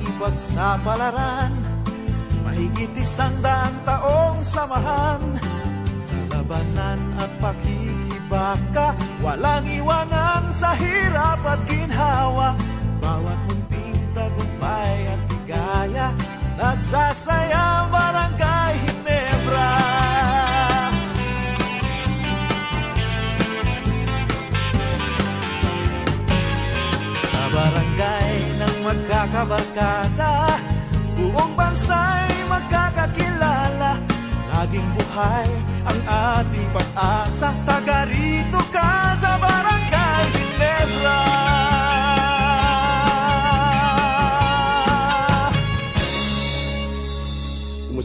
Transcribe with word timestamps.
makipag 0.00 0.36
sa 0.40 0.80
palaran 0.80 1.52
Mahigit 2.40 2.88
isang 2.96 3.36
daang 3.44 3.76
taong 3.84 4.40
samahan. 4.40 5.20
Sa 6.00 6.18
labanan 6.32 6.96
at 7.20 7.28
pakikibaka 7.36 8.96
Walang 9.20 9.68
iwanan 9.68 10.48
sa 10.48 10.72
hirap 10.72 11.44
at 11.44 11.60
ginhawa. 11.68 12.56
magkakabarkada 29.30 30.58
Buong 31.14 31.52
bansa'y 31.54 32.48
magkakakilala. 32.48 34.00
Laging 34.50 34.88
buhay 34.96 35.50
ang 35.84 36.00
ating 36.08 36.68
pag-asa. 36.72 37.52
Taga 37.68 38.08
rito 38.08 38.58
ka. 38.72 38.99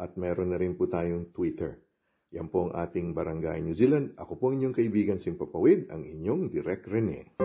at 0.00 0.16
meron 0.16 0.48
na 0.48 0.56
rin 0.56 0.72
po 0.72 0.88
tayong 0.88 1.28
Twitter. 1.36 1.76
Yan 2.32 2.48
po 2.48 2.70
ang 2.70 2.72
ating 2.72 3.12
Barangay 3.12 3.60
New 3.60 3.76
Zealand. 3.76 4.16
Ako 4.16 4.40
po 4.40 4.48
inyong 4.48 4.72
kaibigan 4.72 5.20
Simpapawid, 5.20 5.92
ang 5.92 6.08
inyong 6.08 6.48
Direk 6.48 6.88
Rene. 6.88 7.36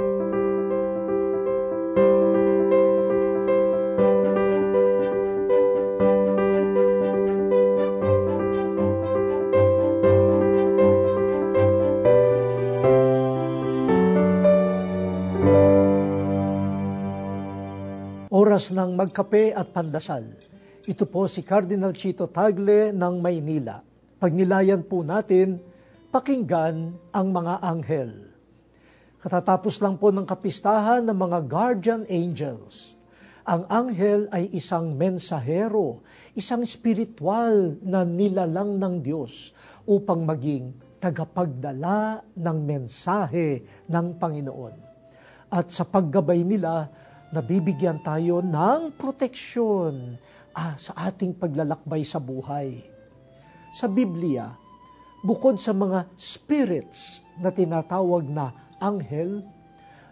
Oras 18.31 18.72
ng 18.72 18.94
magkape 18.96 19.52
at 19.52 19.74
pandasal. 19.74 20.55
Ito 20.85 21.09
po 21.09 21.25
si 21.25 21.41
Cardinal 21.41 21.97
Chito 21.97 22.29
Tagle 22.29 22.93
ng 22.93 23.17
Maynila. 23.17 23.81
Pagnilayan 24.21 24.85
po 24.85 25.01
natin, 25.01 25.57
pakinggan 26.13 26.93
ang 27.09 27.27
mga 27.33 27.57
anghel. 27.57 28.29
Katatapos 29.17 29.81
lang 29.81 29.97
po 29.97 30.13
ng 30.13 30.29
kapistahan 30.29 31.01
ng 31.01 31.17
mga 31.17 31.39
guardian 31.49 32.05
angels. 32.05 32.93
Ang 33.49 33.65
anghel 33.65 34.29
ay 34.29 34.53
isang 34.53 34.93
mensahero, 34.93 36.05
isang 36.37 36.61
spiritual 36.61 37.81
na 37.81 38.05
nilalang 38.05 38.77
ng 38.77 39.01
Diyos 39.01 39.57
upang 39.89 40.21
maging 40.21 40.69
tagapagdala 41.01 42.21
ng 42.37 42.57
mensahe 42.61 43.65
ng 43.89 44.21
Panginoon. 44.21 44.75
At 45.49 45.73
sa 45.73 45.81
paggabay 45.81 46.45
nila, 46.45 46.93
nabibigyan 47.33 48.05
tayo 48.05 48.45
ng 48.45 48.93
proteksyon 48.93 50.21
ah, 50.56 50.80
sa 50.80 50.96
ating 51.12 51.36
paglalakbay 51.36 52.02
sa 52.07 52.18
buhay. 52.24 52.80
Sa 53.75 53.92
Biblia, 53.92 54.56
bukod 55.19 55.60
sa 55.60 55.75
mga 55.75 56.07
spirits 56.16 57.19
na 57.36 57.52
tinatawag 57.52 58.24
na 58.24 58.72
anghel, 58.80 59.44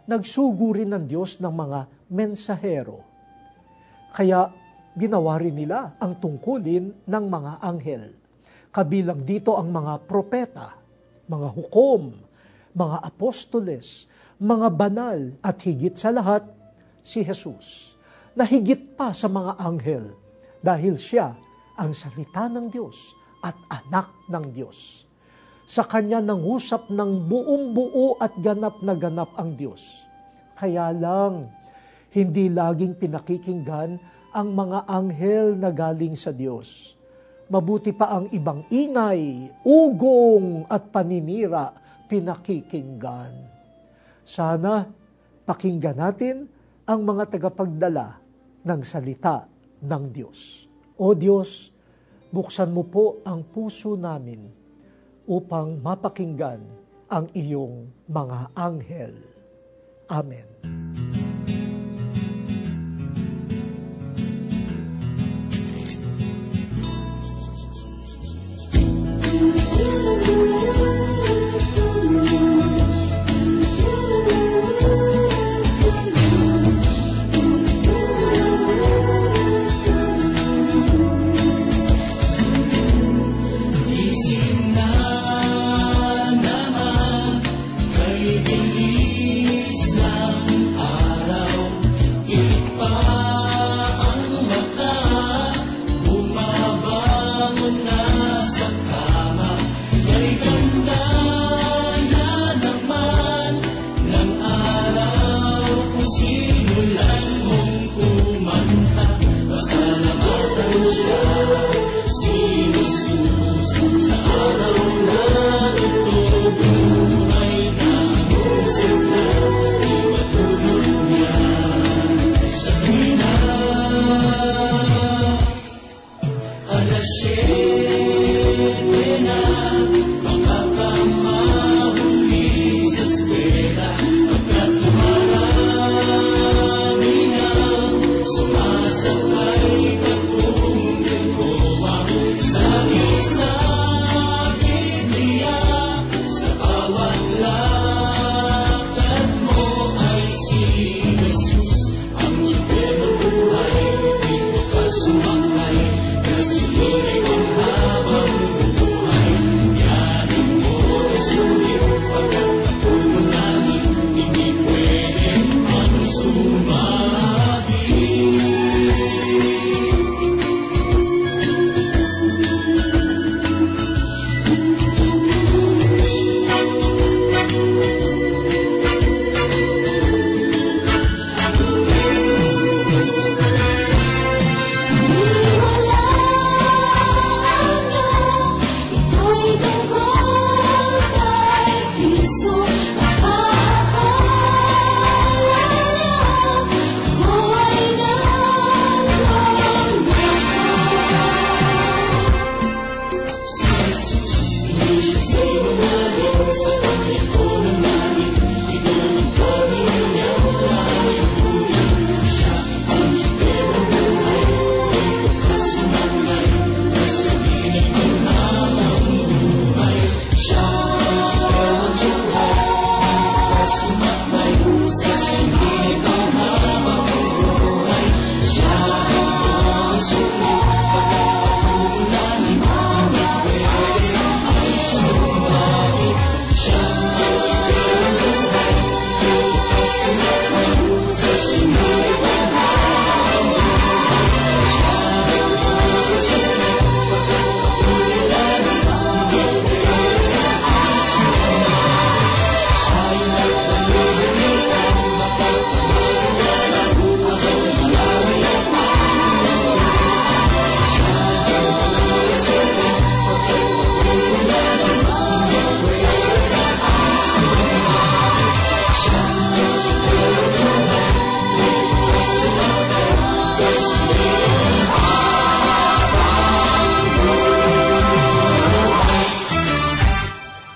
nagsugo 0.04 0.76
rin 0.76 0.92
ng 0.92 1.08
Diyos 1.08 1.40
ng 1.40 1.50
mga 1.50 1.80
mensahero. 2.12 3.00
Kaya 4.12 4.52
ginawa 5.00 5.40
rin 5.40 5.56
nila 5.56 5.96
ang 5.96 6.20
tungkulin 6.20 7.08
ng 7.08 7.26
mga 7.32 7.52
anghel. 7.64 8.12
Kabilang 8.68 9.24
dito 9.24 9.56
ang 9.56 9.72
mga 9.72 10.04
propeta, 10.04 10.76
mga 11.32 11.48
hukom, 11.56 12.20
mga 12.76 12.98
apostoles, 13.00 14.12
mga 14.44 14.68
banal 14.76 15.18
at 15.40 15.56
higit 15.64 15.96
sa 15.96 16.12
lahat, 16.12 16.44
si 17.00 17.24
Jesus 17.24 17.96
na 18.34 18.44
higit 18.50 18.98
pa 18.98 19.14
sa 19.14 19.30
mga 19.30 19.62
anghel 19.62 20.23
dahil 20.64 20.96
siya 20.96 21.36
ang 21.76 21.92
salita 21.92 22.48
ng 22.48 22.72
Diyos 22.72 23.12
at 23.44 23.60
anak 23.68 24.08
ng 24.32 24.46
Diyos. 24.56 25.04
Sa 25.68 25.84
kanya 25.84 26.24
nangusap 26.24 26.88
ng 26.88 27.28
buong 27.28 27.76
buo 27.76 28.16
at 28.24 28.32
ganap 28.40 28.80
na 28.80 28.96
ganap 28.96 29.36
ang 29.36 29.60
Diyos. 29.60 29.84
Kaya 30.56 30.96
lang, 30.96 31.52
hindi 32.16 32.48
laging 32.48 32.96
pinakikinggan 32.96 34.00
ang 34.32 34.50
mga 34.56 34.88
anghel 34.88 35.60
na 35.60 35.70
galing 35.76 36.16
sa 36.16 36.32
Diyos. 36.32 36.96
Mabuti 37.52 37.92
pa 37.92 38.16
ang 38.16 38.32
ibang 38.32 38.64
ingay, 38.72 39.52
ugong 39.68 40.64
at 40.72 40.88
paninira 40.90 41.76
pinakikinggan. 42.08 43.36
Sana 44.24 44.88
pakinggan 45.44 46.00
natin 46.00 46.48
ang 46.88 47.04
mga 47.04 47.28
tagapagdala 47.28 48.08
ng 48.64 48.82
salita 48.84 49.53
ng 49.84 50.04
Diyos. 50.10 50.66
O 50.96 51.12
Diyos, 51.12 51.70
buksan 52.32 52.72
mo 52.72 52.88
po 52.88 53.20
ang 53.28 53.44
puso 53.44 54.00
namin 54.00 54.48
upang 55.28 55.80
mapakinggan 55.84 56.64
ang 57.12 57.28
iyong 57.36 57.92
mga 58.08 58.40
anghel. 58.56 59.14
Amen. 60.10 60.48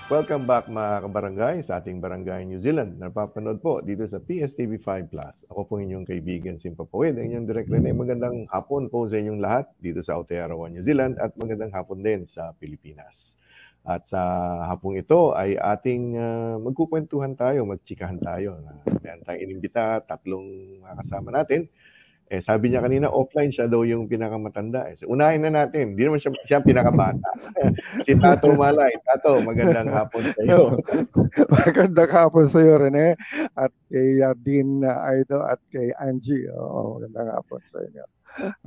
Welcome 0.07 0.47
back 0.47 0.71
mga 0.71 1.03
kabarangay 1.03 1.55
sa 1.67 1.83
ating 1.83 1.99
Barangay 1.99 2.47
New 2.47 2.63
Zealand. 2.63 2.95
Napapanood 2.95 3.59
po 3.59 3.83
dito 3.83 4.07
sa 4.07 4.23
PSTV 4.23 4.79
5 4.79 5.11
Plus. 5.11 5.35
Ako 5.51 5.67
po 5.67 5.83
inyong 5.83 6.07
kaibigan 6.07 6.55
Simpa 6.55 6.87
Poed, 6.87 7.19
ang 7.19 7.27
inyong 7.27 7.43
direct 7.43 7.67
Rene. 7.67 7.91
Magandang 7.91 8.47
hapon 8.47 8.87
po 8.87 9.11
sa 9.11 9.19
inyong 9.19 9.43
lahat 9.43 9.67
dito 9.83 9.99
sa 9.99 10.15
Aotearoa, 10.15 10.71
New 10.71 10.79
Zealand 10.87 11.19
at 11.19 11.35
magandang 11.35 11.75
hapon 11.75 11.99
din 11.99 12.23
sa 12.23 12.55
Pilipinas. 12.55 13.35
At 13.83 14.07
sa 14.07 14.23
hapong 14.71 14.95
ito 14.95 15.35
ay 15.35 15.59
ating 15.59 16.15
uh, 16.15 16.55
magkukwentuhan 16.63 17.35
tayo, 17.35 17.67
magchikahan 17.67 18.23
tayo. 18.23 18.63
Uh, 18.63 18.95
meron 19.03 19.27
tayong 19.27 19.43
inimbita, 19.43 20.07
tatlong 20.07 20.47
kasama 21.03 21.35
natin. 21.35 21.67
Eh, 22.27 22.43
sabi 22.43 22.67
niya 22.67 22.83
kanina, 22.83 23.07
offline 23.07 23.55
siya 23.55 23.71
daw 23.71 23.87
yung 23.87 24.11
pinakamatanda. 24.11 24.91
Eh. 24.91 24.99
So, 24.99 25.07
unahin 25.07 25.47
na 25.47 25.63
natin. 25.63 25.95
Hindi 25.95 26.03
naman 26.03 26.19
siya, 26.19 26.35
siya 26.43 26.59
pinakabata. 26.59 27.23
si 28.05 28.19
Tato 28.19 28.51
Malay. 28.51 28.91
Tato, 29.07 29.39
magandang 29.39 29.87
hapon 29.87 30.27
sa 30.35 30.39
iyo. 30.43 30.75
magandang 31.63 32.11
hapon 32.11 32.45
sa 32.51 32.59
iyo, 32.59 32.75
Rene. 32.83 33.15
At 33.55 33.71
kay 33.87 34.19
uh, 34.19 34.35
Dean 34.43 34.83
uh, 34.83 35.07
Aido 35.07 35.39
at 35.39 35.63
kay 35.71 35.95
Angie. 36.03 36.51
Oo, 36.51 36.99
magandang 36.99 37.31
hapon 37.31 37.63
sa 37.71 37.79
inyo. 37.79 38.05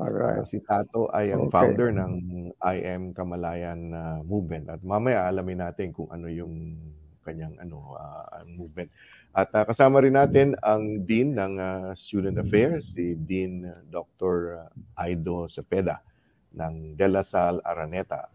Alright. 0.01 0.41
So, 0.49 0.57
si 0.57 0.59
Tato 0.65 1.13
ay 1.13 1.37
ang 1.37 1.53
okay. 1.53 1.53
founder 1.53 1.93
ng 1.93 2.13
I 2.65 2.77
Am 2.81 3.13
Kamalayan 3.13 3.93
uh, 3.93 4.25
movement. 4.25 4.73
At 4.73 4.81
mamaya 4.81 5.29
alamin 5.29 5.61
natin 5.61 5.93
kung 5.93 6.09
ano 6.09 6.33
yung 6.33 6.81
kanyang 7.21 7.61
ano 7.61 7.93
uh, 7.93 8.41
movement. 8.49 8.89
At 9.31 9.55
uh, 9.55 9.63
kasama 9.63 10.03
rin 10.03 10.19
natin 10.19 10.59
ang 10.67 11.07
Dean 11.07 11.39
ng 11.39 11.55
uh, 11.55 11.95
Student 11.95 12.43
Affairs, 12.43 12.91
si 12.91 13.15
Dean 13.15 13.63
uh, 13.63 13.79
Dr. 13.87 14.67
Aido 14.99 15.47
Cepeda 15.47 16.03
ng 16.59 16.99
De 16.99 17.07
La 17.07 17.23
Salle 17.23 17.63
Araneta. 17.63 18.27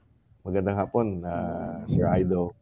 Magandang 0.47 0.79
hapon, 0.79 1.19
uh, 1.27 1.83
Sir 1.91 2.07
Aido. 2.07 2.55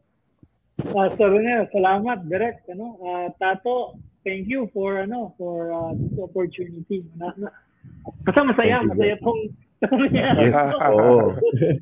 Uh, 0.81 1.13
Sir 1.13 1.29
Rene, 1.29 1.69
salamat, 1.69 2.25
direct. 2.25 2.65
Ano, 2.73 2.97
uh, 3.05 3.29
Tato, 3.37 4.01
thank 4.25 4.49
you 4.49 4.65
for 4.73 5.05
ano 5.05 5.37
for 5.37 5.69
uh, 5.69 5.93
this 5.93 6.17
opportunity. 6.17 7.05
Kasi 8.25 8.39
masaya, 8.41 8.81
masaya 8.81 9.13
pong 9.21 9.53
oo. 10.93 11.35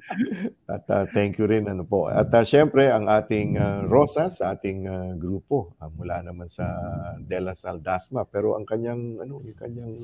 At 0.73 0.85
uh, 0.89 1.05
thank 1.13 1.37
you 1.37 1.45
rin 1.45 1.69
ano 1.69 1.85
po. 1.85 2.09
At 2.09 2.33
uh, 2.33 2.45
syempre 2.47 2.89
ang 2.89 3.05
ating 3.11 3.59
uh, 3.59 3.85
Rosa 3.85 4.31
sa 4.31 4.57
ating 4.57 4.87
uh, 4.89 5.13
grupo 5.19 5.75
uh, 5.77 5.91
mula 5.93 6.25
naman 6.25 6.49
sa 6.49 6.65
Dela 7.21 7.53
Saldasma 7.53 8.25
pero 8.25 8.57
ang 8.57 8.65
kanyang 8.65 9.21
ano, 9.21 9.43
yung 9.43 9.59
kanyang 9.59 9.95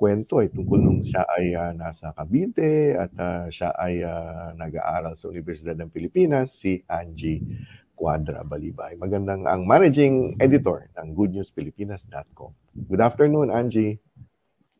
kwento 0.00 0.40
ay 0.40 0.48
tungkol 0.48 0.80
nung 0.80 1.04
siya 1.04 1.28
ay 1.28 1.52
uh, 1.52 1.72
nasa 1.76 2.16
Cavite 2.16 2.96
at 2.96 3.12
uh, 3.20 3.46
siya 3.52 3.76
ay 3.76 4.00
uh, 4.00 4.56
nag-aaral 4.56 5.12
sa 5.12 5.28
Universidad 5.28 5.76
ng 5.76 5.92
Pilipinas 5.92 6.56
si 6.56 6.80
Angie 6.88 7.44
Quadra 7.92 8.40
Balibay. 8.40 8.96
Magandang 8.96 9.44
ang 9.44 9.68
managing 9.68 10.40
editor 10.40 10.88
ng 10.96 11.12
goodnewspilipinas.com. 11.12 12.48
Good 12.88 13.02
afternoon, 13.04 13.52
Angie. 13.52 14.00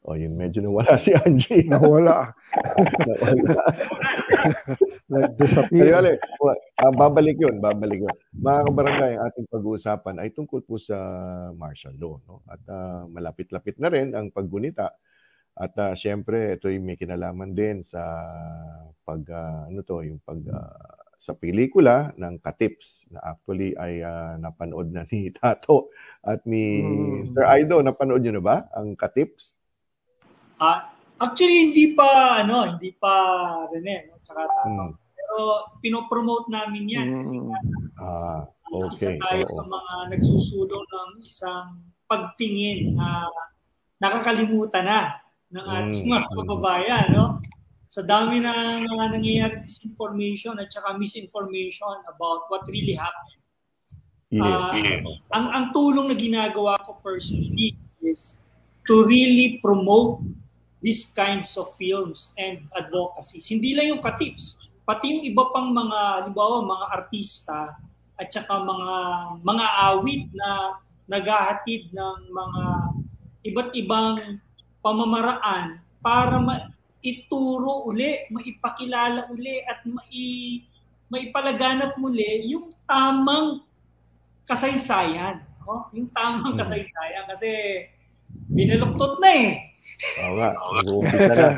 O 0.01 0.13
oh, 0.13 0.17
yun, 0.17 0.33
medyo 0.33 0.65
nawala 0.65 0.97
si 1.05 1.13
Angie. 1.13 1.69
Nawala. 1.69 2.33
nawala. 3.05 3.63
Nag-disappear. 5.13 5.93
Ayun, 5.93 6.17
uh, 6.81 6.93
babalik 6.97 7.37
yun, 7.37 7.61
babalik 7.61 8.09
yun. 8.09 8.17
Mga 8.33 8.61
kabarangay, 8.65 9.13
ang 9.21 9.25
ating 9.29 9.49
pag-uusapan 9.53 10.17
ay 10.25 10.33
tungkol 10.33 10.65
po 10.65 10.81
sa 10.81 10.97
martial 11.53 11.93
law. 12.01 12.17
No? 12.25 12.41
At 12.49 12.65
uh, 12.65 13.05
malapit-lapit 13.13 13.77
na 13.77 13.93
rin 13.93 14.17
ang 14.17 14.33
paggunita. 14.33 14.89
At 15.61 15.77
uh, 15.77 15.93
syempre, 15.93 16.57
ito 16.57 16.73
yung 16.73 16.89
may 16.89 16.97
kinalaman 16.97 17.53
din 17.53 17.85
sa 17.85 18.01
pag, 19.05 19.21
uh, 19.29 19.69
ano 19.69 19.85
to, 19.85 20.01
yung 20.01 20.25
pag, 20.25 20.41
uh, 20.49 20.97
sa 21.21 21.37
pelikula 21.37 22.17
ng 22.17 22.41
Katips 22.41 23.05
na 23.13 23.37
actually 23.37 23.77
ay 23.77 24.01
uh, 24.01 24.41
napanood 24.41 24.89
na 24.89 25.05
ni 25.13 25.29
Tato 25.37 25.93
at 26.25 26.41
ni 26.49 26.81
hmm. 26.81 27.37
Sir 27.37 27.45
Aido. 27.45 27.85
Napanood 27.85 28.25
nyo 28.25 28.41
na 28.41 28.45
ba 28.45 28.57
ang 28.73 28.97
Katips? 28.97 29.60
Uh, 30.61 30.85
actually, 31.17 31.73
hindi 31.73 31.97
pa, 31.97 32.45
ano, 32.45 32.77
hindi 32.77 32.93
pa 33.01 33.13
Rene, 33.73 34.13
no? 34.13 34.21
Tsaka 34.21 34.45
Tato. 34.45 34.69
Hmm. 34.69 34.93
Pero 35.17 35.37
pinopromote 35.81 36.53
namin 36.53 36.85
yan. 36.85 37.07
Mm. 37.09 37.17
Kasi 37.23 37.37
nga, 37.39 37.59
ah, 38.03 38.41
okay. 38.69 38.93
isa 38.93 39.11
tayo 39.17 39.45
Oo. 39.47 39.55
sa 39.57 39.63
mga 39.65 39.95
nagsusulong 40.13 40.87
ng 40.91 41.11
isang 41.23 41.69
pagtingin 42.11 42.99
na 42.99 43.31
nakakalimutan 44.03 44.85
na 44.85 45.01
ng 45.55 45.67
ating 45.67 46.05
mm. 46.07 46.13
mga 46.13 46.29
kababayan, 46.35 47.07
no? 47.15 47.27
Sa 47.91 48.03
dami 48.03 48.43
ng 48.43 48.87
mga 48.87 49.05
nangyayari 49.19 49.55
disinformation 49.67 50.59
at 50.59 50.71
saka 50.71 50.95
misinformation 50.95 51.95
about 52.11 52.47
what 52.51 52.67
really 52.71 52.95
happened. 52.95 53.41
Yes, 54.31 54.47
uh, 54.47 54.71
yes. 54.79 55.03
Ang, 55.35 55.47
ang 55.51 55.65
tulong 55.75 56.07
na 56.07 56.15
ginagawa 56.15 56.79
ko 56.87 57.03
personally 57.03 57.75
is 58.03 58.39
to 58.87 59.07
really 59.07 59.59
promote 59.59 60.23
these 60.81 61.13
kinds 61.13 61.55
of 61.61 61.73
films 61.77 62.33
and 62.41 62.65
advocacies. 62.73 63.47
Hindi 63.49 63.77
lang 63.77 63.97
yung 63.97 64.03
katips, 64.03 64.57
pati 64.89 65.13
yung 65.13 65.25
iba 65.29 65.45
pang 65.53 65.71
mga, 65.71 66.25
halimbawa, 66.25 66.65
mga 66.65 66.87
artista 66.93 67.59
at 68.21 68.29
saka 68.29 68.53
mga 68.53 68.95
mga 69.41 69.67
awit 69.89 70.25
na 70.37 70.77
naghahatid 71.09 71.89
ng 71.93 72.19
mga 72.29 72.65
iba't 73.49 73.71
ibang 73.73 74.41
pamamaraan 74.85 75.81
para 76.05 76.37
ma- 76.37 76.69
ituro 77.01 77.89
uli, 77.89 78.29
maipakilala 78.29 79.33
uli 79.33 79.65
at 79.65 79.81
mai 79.89 80.65
maipalaganap 81.11 81.99
muli 81.99 82.53
yung 82.55 82.71
tamang 82.87 83.67
kasaysayan. 84.47 85.43
Oh, 85.67 85.91
yung 85.91 86.07
tamang 86.15 86.55
mm. 86.55 86.61
kasaysayan 86.61 87.25
kasi 87.27 87.51
binaluktot 88.31 89.19
na 89.19 89.31
eh. 89.33 89.70
Oo 90.01 90.35
nga, 90.41 90.51
nag-uumpisa 90.57 91.35
na. 91.37 91.49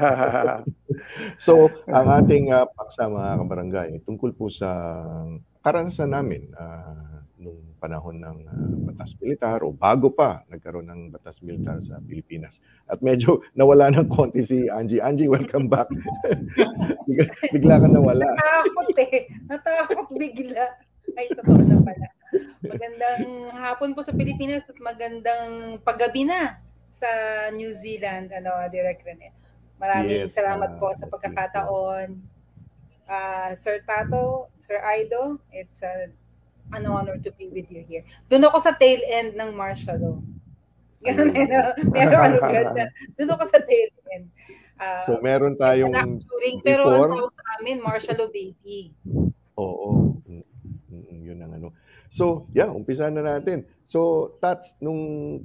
so, 1.47 1.71
ang 1.87 2.07
ating 2.23 2.51
uh, 2.51 2.67
paksa 2.75 3.07
mga 3.07 3.39
kabarangay, 3.39 3.89
tungkol 4.03 4.35
po 4.35 4.51
sa 4.51 4.71
karanasan 5.63 6.11
namin 6.11 6.51
uh, 6.59 7.23
nung 7.39 7.59
panahon 7.79 8.19
ng 8.19 8.39
uh, 8.47 8.75
batas 8.91 9.15
militar 9.23 9.63
o 9.63 9.71
bago 9.71 10.11
pa 10.11 10.43
nagkaroon 10.51 10.91
ng 10.91 11.03
batas 11.15 11.39
militar 11.43 11.79
sa 11.87 12.03
Pilipinas. 12.03 12.59
At 12.91 12.99
medyo 13.03 13.47
nawala 13.55 13.91
ng 13.95 14.11
konti 14.11 14.43
si 14.43 14.67
Angie. 14.67 15.03
Angie, 15.03 15.31
welcome 15.31 15.71
back. 15.71 15.87
bigla, 17.07 17.27
bigla 17.55 17.75
ka 17.79 17.87
nawala. 17.91 18.27
Natakot 18.27 18.99
eh. 18.99 19.31
Natakot 19.47 20.07
bigla. 20.19 20.67
Ay, 21.19 21.27
totoo 21.31 21.63
na 21.63 21.79
pala. 21.83 22.07
Magandang 22.63 23.27
hapon 23.55 23.91
po 23.95 24.07
sa 24.07 24.15
Pilipinas 24.15 24.67
at 24.71 24.79
magandang 24.79 25.83
paggabi 25.83 26.27
na 26.27 26.63
sa 26.93 27.09
New 27.57 27.73
Zealand, 27.73 28.29
ano, 28.37 28.53
Direk 28.69 29.01
Rene. 29.03 29.33
Maraming 29.81 30.29
yes, 30.29 30.37
salamat 30.37 30.77
uh, 30.77 30.79
po 30.79 30.93
sa 30.95 31.09
pagkakataon. 31.09 32.21
Uh, 33.09 33.51
Sir 33.59 33.83
Tato, 33.83 34.53
Sir 34.55 34.79
Aido, 34.85 35.41
it's 35.51 35.83
a, 35.83 36.13
an 36.77 36.87
honor 36.87 37.19
to 37.19 37.33
be 37.35 37.51
with 37.51 37.67
you 37.73 37.83
here. 37.83 38.05
Doon 38.31 38.47
ako 38.47 38.63
sa 38.63 38.77
tail 38.77 39.01
end 39.09 39.35
ng 39.35 39.51
martial 39.57 39.99
law. 39.99 40.17
Ganun 41.05 41.35
eh? 41.35 41.51
Pero 41.91 42.15
ano 42.15 42.39
ganda. 42.39 42.87
Doon 43.19 43.31
ako 43.35 43.45
sa 43.51 43.59
tail 43.67 43.91
end. 44.15 44.31
Uh, 44.79 45.05
so 45.09 45.19
meron 45.19 45.59
tayong 45.59 45.91
during, 46.23 46.63
pero 46.63 46.87
ang 46.87 47.11
tawag 47.11 47.35
sa 47.35 47.45
amin, 47.59 47.83
martial 47.83 48.17
law 48.23 48.31
baby. 48.31 48.95
Oo. 49.59 50.15
Mm, 50.23 50.47
mm, 50.93 51.19
yun 51.27 51.39
ang 51.43 51.53
ano. 51.59 51.75
So, 52.13 52.47
yeah, 52.53 52.69
umpisa 52.69 53.09
na 53.09 53.25
natin. 53.25 53.65
So, 53.93 54.33
Tats, 54.41 54.73
nung 54.81 55.01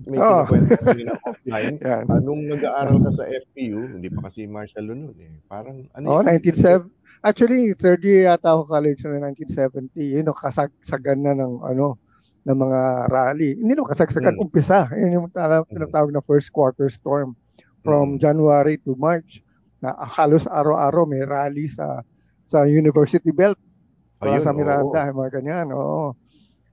may 0.07 0.15
oh. 0.23 0.47
kinukwento 0.47 1.03
na 1.03 1.19
offline, 1.27 1.75
yeah. 1.83 2.07
uh, 2.07 2.23
nung 2.23 2.47
nag-aaral 2.47 3.03
ka 3.03 3.11
sa 3.19 3.27
FPU, 3.27 3.99
hindi 3.99 4.07
pa 4.07 4.31
kasi 4.31 4.47
martial 4.47 4.87
law 4.87 4.95
noon 4.95 5.19
eh. 5.19 5.35
Parang, 5.51 5.83
ano 5.91 6.05
Oh, 6.07 6.23
1970. 6.23 6.87
Actually, 7.27 7.75
third 7.75 7.99
year 8.07 8.31
yata 8.31 8.55
ako 8.55 8.71
college 8.71 9.03
na 9.03 9.19
1970. 9.35 9.99
Yun, 9.99 10.23
know, 10.23 10.31
kasagsagan 10.31 11.27
na 11.27 11.35
ng, 11.35 11.59
ano, 11.59 11.99
ng 12.47 12.55
mga 12.55 12.81
rally. 13.11 13.59
Hindi 13.59 13.75
naman 13.75 13.91
kasagsagan, 13.91 14.39
hmm. 14.39 14.43
umpisa. 14.47 14.87
Yun 14.95 15.11
yung 15.11 15.27
hmm. 15.27 15.67
tinatawag 15.67 16.15
na 16.15 16.23
first 16.23 16.47
quarter 16.55 16.87
storm 16.87 17.35
from 17.83 18.15
hmm. 18.15 18.23
January 18.23 18.79
to 18.79 18.95
March. 18.95 19.43
Na 19.83 19.91
halos 20.07 20.47
araw-araw 20.47 21.03
may 21.03 21.27
rally 21.27 21.67
sa 21.67 21.99
sa 22.47 22.63
University 22.63 23.35
Belt. 23.35 23.59
Ayun, 24.23 24.39
sa 24.39 24.55
Miranda, 24.55 25.11
oh. 25.11 25.19
mga 25.19 25.31
ganyan. 25.43 25.67
Oo. 25.75 26.15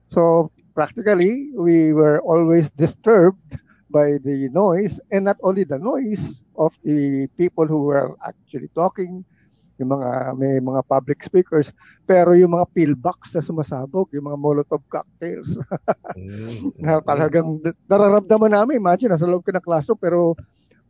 So 0.07 0.54
practically, 0.75 1.49
we 1.55 1.93
were 1.95 2.19
always 2.21 2.69
disturbed 2.75 3.57
by 3.89 4.19
the 4.27 4.51
noise, 4.51 4.99
and 5.11 5.25
not 5.25 5.39
only 5.41 5.63
the 5.63 5.79
noise 5.79 6.43
of 6.59 6.75
the 6.83 7.27
people 7.39 7.65
who 7.65 7.87
were 7.87 8.13
actually 8.27 8.67
talking, 8.75 9.23
yung 9.79 9.91
mga 9.91 10.35
may 10.39 10.59
mga 10.59 10.81
public 10.87 11.19
speakers, 11.23 11.71
pero 12.07 12.31
yung 12.35 12.55
mga 12.55 12.67
pillbox 12.75 13.35
na 13.35 13.43
sumasabog, 13.43 14.07
yung 14.15 14.27
mga 14.31 14.39
Molotov 14.39 14.83
cocktails. 14.87 15.55
mm-hmm. 16.15 16.71
na 16.83 16.99
talagang 17.03 17.59
nararamdaman 17.87 18.51
namin, 18.55 18.79
imagine 18.79 19.11
nasa 19.11 19.27
loob 19.27 19.43
ka 19.43 19.51
ng 19.55 19.63
klaso 19.63 19.95
pero 19.95 20.35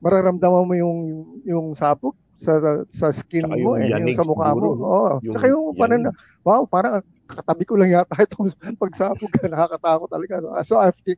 mararamdaman 0.01 0.65
mo 0.69 0.73
yung 0.77 0.99
yung 1.45 1.67
sabog 1.73 2.13
sa 2.37 2.83
sa 2.93 3.09
skin 3.09 3.47
Tsaka 3.47 3.57
mo 3.57 3.79
yung 3.79 3.81
eh, 3.81 3.89
yung 3.89 4.17
sa 4.17 4.25
mukha 4.27 4.53
mo. 4.53 4.69
siguro? 4.69 4.85
Oo. 4.85 5.11
Yung 5.25 5.35
yung 5.39 5.65
parang, 5.77 6.01
yanig. 6.05 6.15
wow, 6.45 6.61
parang 6.69 7.01
katabi 7.27 7.63
ko 7.65 7.73
lang 7.77 7.91
yata 7.91 8.15
itong 8.21 8.53
pagsapog 8.81 9.31
ka, 9.33 9.45
nakakatakot 9.51 10.09
talaga. 10.09 10.41
So, 10.41 10.49
so, 10.63 10.75
after, 10.81 11.13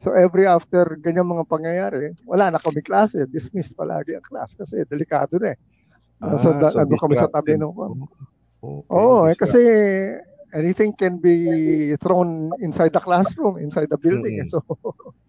so 0.00 0.08
every 0.16 0.48
after 0.48 0.96
ganyan 1.00 1.28
mga 1.28 1.44
pangyayari, 1.48 2.16
wala 2.24 2.52
na 2.52 2.60
kami 2.60 2.80
klase, 2.80 3.28
dismissed 3.28 3.76
palagi 3.76 4.16
ang 4.16 4.24
class 4.24 4.56
kasi 4.56 4.84
delikado 4.88 5.36
na 5.36 5.54
eh. 5.54 5.58
Ah, 6.20 6.36
so, 6.36 6.52
da, 6.56 6.68
so 6.72 6.80
nandun 6.80 7.00
kami 7.00 7.16
sa 7.16 7.32
tabi 7.32 7.56
disrupted. 7.56 7.60
nung, 7.60 8.08
Okay, 8.60 8.92
Oo, 8.92 9.24
eh, 9.24 9.36
kasi 9.40 9.60
anything 10.54 10.92
can 10.96 11.18
be 11.20 11.96
thrown 12.02 12.56
inside 12.60 12.92
the 12.92 13.00
classroom, 13.00 13.58
inside 13.58 13.88
the 13.90 13.98
building. 13.98 14.38
Mm-mm. 14.38 14.48
So, 14.48 14.60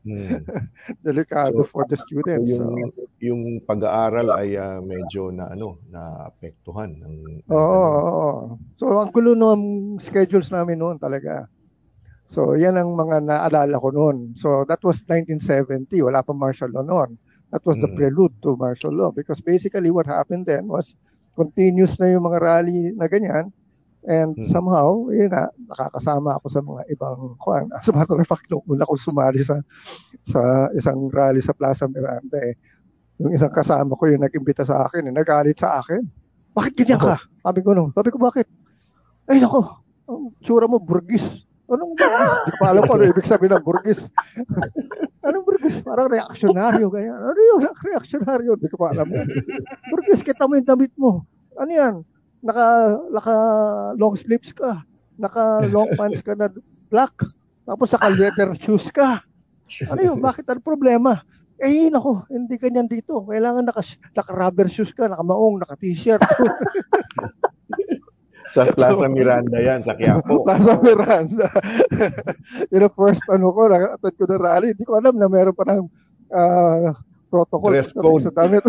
Mm. 0.06 0.48
delikado 1.06 1.64
So, 1.72 1.72
for 1.72 1.86
the 1.86 1.98
So, 1.98 1.98
students. 1.98 2.54
yung 2.54 2.68
So, 2.92 2.92
yung 3.28 3.42
pag-aaral 3.68 4.28
ay 4.40 4.50
ah, 4.60 4.80
medyo 4.82 5.30
na 5.38 5.46
ano, 5.54 5.82
na 5.94 6.02
apektuhan 6.30 6.92
ng 7.02 7.16
oo, 7.52 7.58
ganun. 7.70 7.98
oo. 8.10 8.30
So, 8.80 8.86
ang 9.02 9.12
gulo 9.14 9.34
ng 9.38 9.62
schedules 10.02 10.50
namin 10.54 10.80
noon 10.82 10.98
talaga. 11.02 11.46
So, 12.28 12.56
yan 12.58 12.78
ang 12.80 12.96
mga 12.96 13.24
naalala 13.28 13.76
ko 13.82 13.90
noon. 13.94 14.18
So, 14.40 14.64
that 14.70 14.82
was 14.86 15.04
1970. 15.10 16.02
Wala 16.04 16.24
pa 16.26 16.34
martial 16.34 16.72
law 16.74 16.84
noon. 16.86 17.18
That 17.52 17.64
was 17.68 17.78
the 17.80 17.88
Mm. 17.88 17.92
prelude 17.92 18.34
to 18.44 18.56
martial 18.58 18.92
law 18.96 19.12
because 19.12 19.42
basically 19.44 19.92
what 19.92 20.08
happened 20.08 20.46
then 20.48 20.68
was 20.68 20.96
continuous 21.36 22.00
na 22.00 22.12
yung 22.14 22.26
mga 22.28 22.40
rally 22.42 22.92
na 22.96 23.08
ganyan 23.12 23.52
and 24.08 24.34
Mm. 24.34 24.46
somehow, 24.50 25.06
yun 25.14 25.30
na, 25.30 25.50
nakakasama 25.70 26.38
ako 26.38 26.48
sa 26.50 26.62
mga 26.62 26.82
ibang 26.90 27.38
kwan. 27.38 27.70
As 27.78 27.86
a 27.90 27.94
matter 27.94 28.18
of 28.18 28.26
fact, 28.26 28.50
nung 28.50 28.66
una 28.66 28.86
ko 28.86 28.98
sumali 28.98 29.46
sa 29.46 29.62
sa 30.26 30.70
isang 30.74 31.10
rally 31.14 31.42
sa 31.42 31.54
Plaza 31.54 31.86
Miranda 31.86 32.38
eh, 32.42 32.58
yung 33.22 33.30
isang 33.32 33.54
kasama 33.54 33.94
ko 33.94 34.10
yung 34.10 34.26
nag-imbita 34.26 34.66
sa 34.66 34.90
akin, 34.90 35.06
eh, 35.06 35.14
nagalit 35.14 35.62
sa 35.62 35.78
akin. 35.78 36.02
Bakit 36.52 36.74
ganyan 36.74 37.00
ka? 37.00 37.16
Sabi 37.46 37.60
ko 37.62 37.78
nung, 37.78 37.94
sabi 37.94 38.10
ko 38.10 38.18
bakit? 38.18 38.50
Ay 39.30 39.38
nako, 39.38 39.78
ang 40.10 40.34
tsura 40.42 40.66
mo 40.66 40.82
burgis. 40.82 41.46
Anong 41.72 41.96
burgis? 41.96 42.34
Di 42.46 42.52
ko 42.52 42.58
pa 42.60 42.68
alam 42.76 42.82
kung 42.84 43.00
ano 43.00 43.06
ibig 43.08 43.30
sabihin 43.30 43.54
ng 43.56 43.64
burgis. 43.64 44.10
Anong 45.30 45.46
burgis? 45.46 45.80
Parang 45.86 46.10
reaksyonaryo, 46.12 46.90
ganyan. 46.92 47.16
Ano 47.16 47.40
yung 47.40 47.62
reaksyonaryo? 47.64 48.58
Di 48.58 48.68
ko 48.68 48.76
pa 48.82 48.92
alam. 48.92 49.08
burgis, 49.88 50.20
kita 50.26 50.50
mo 50.50 50.58
yung 50.58 50.68
damit 50.68 50.92
mo. 50.98 51.24
Ano 51.56 51.72
yan? 51.72 51.96
Naka, 52.42 52.66
naka 53.14 53.36
long 53.98 54.18
sleeves 54.18 54.54
ka. 54.54 54.82
Naka 55.18 55.62
long 55.74 55.90
pants 55.98 56.22
ka 56.22 56.34
na 56.34 56.50
black. 56.90 57.14
Tapos 57.66 57.88
naka 57.94 58.08
leather 58.10 58.50
shoes 58.58 58.90
ka. 58.90 59.22
Ano 59.88 60.02
yun? 60.02 60.18
Bakit 60.20 60.46
ang 60.52 60.62
problema? 60.66 61.24
Eh, 61.62 61.94
nako, 61.94 62.26
hindi 62.28 62.58
ganyan 62.58 62.90
dito. 62.90 63.22
Kailangan 63.22 63.70
naka, 63.70 63.86
naka 64.18 64.34
rubber 64.34 64.68
shoes 64.68 64.90
ka, 64.98 65.06
naka 65.06 65.22
maong, 65.22 65.62
naka 65.62 65.78
t-shirt. 65.78 66.20
Sa 68.52 68.68
Plaza 68.76 69.08
Miranda 69.08 69.56
yan, 69.64 69.80
sa 69.80 69.96
Quiapo. 69.96 70.44
Plaza 70.48 70.76
Miranda. 70.84 71.48
Yun 72.68 72.84
ang 72.84 72.96
first 73.00 73.24
ano 73.32 73.48
ko, 73.56 73.72
nakatad 73.72 74.14
ko 74.20 74.24
na 74.28 74.38
rally. 74.44 74.76
Hindi 74.76 74.84
ko 74.84 75.00
alam 75.00 75.16
na 75.16 75.32
meron 75.32 75.56
pa 75.56 75.64
ng 75.72 75.88
ah, 76.36 76.92
protocol 77.32 77.72
Dress 77.72 77.96
code. 77.96 78.28
sa 78.28 78.32
damit. 78.36 78.60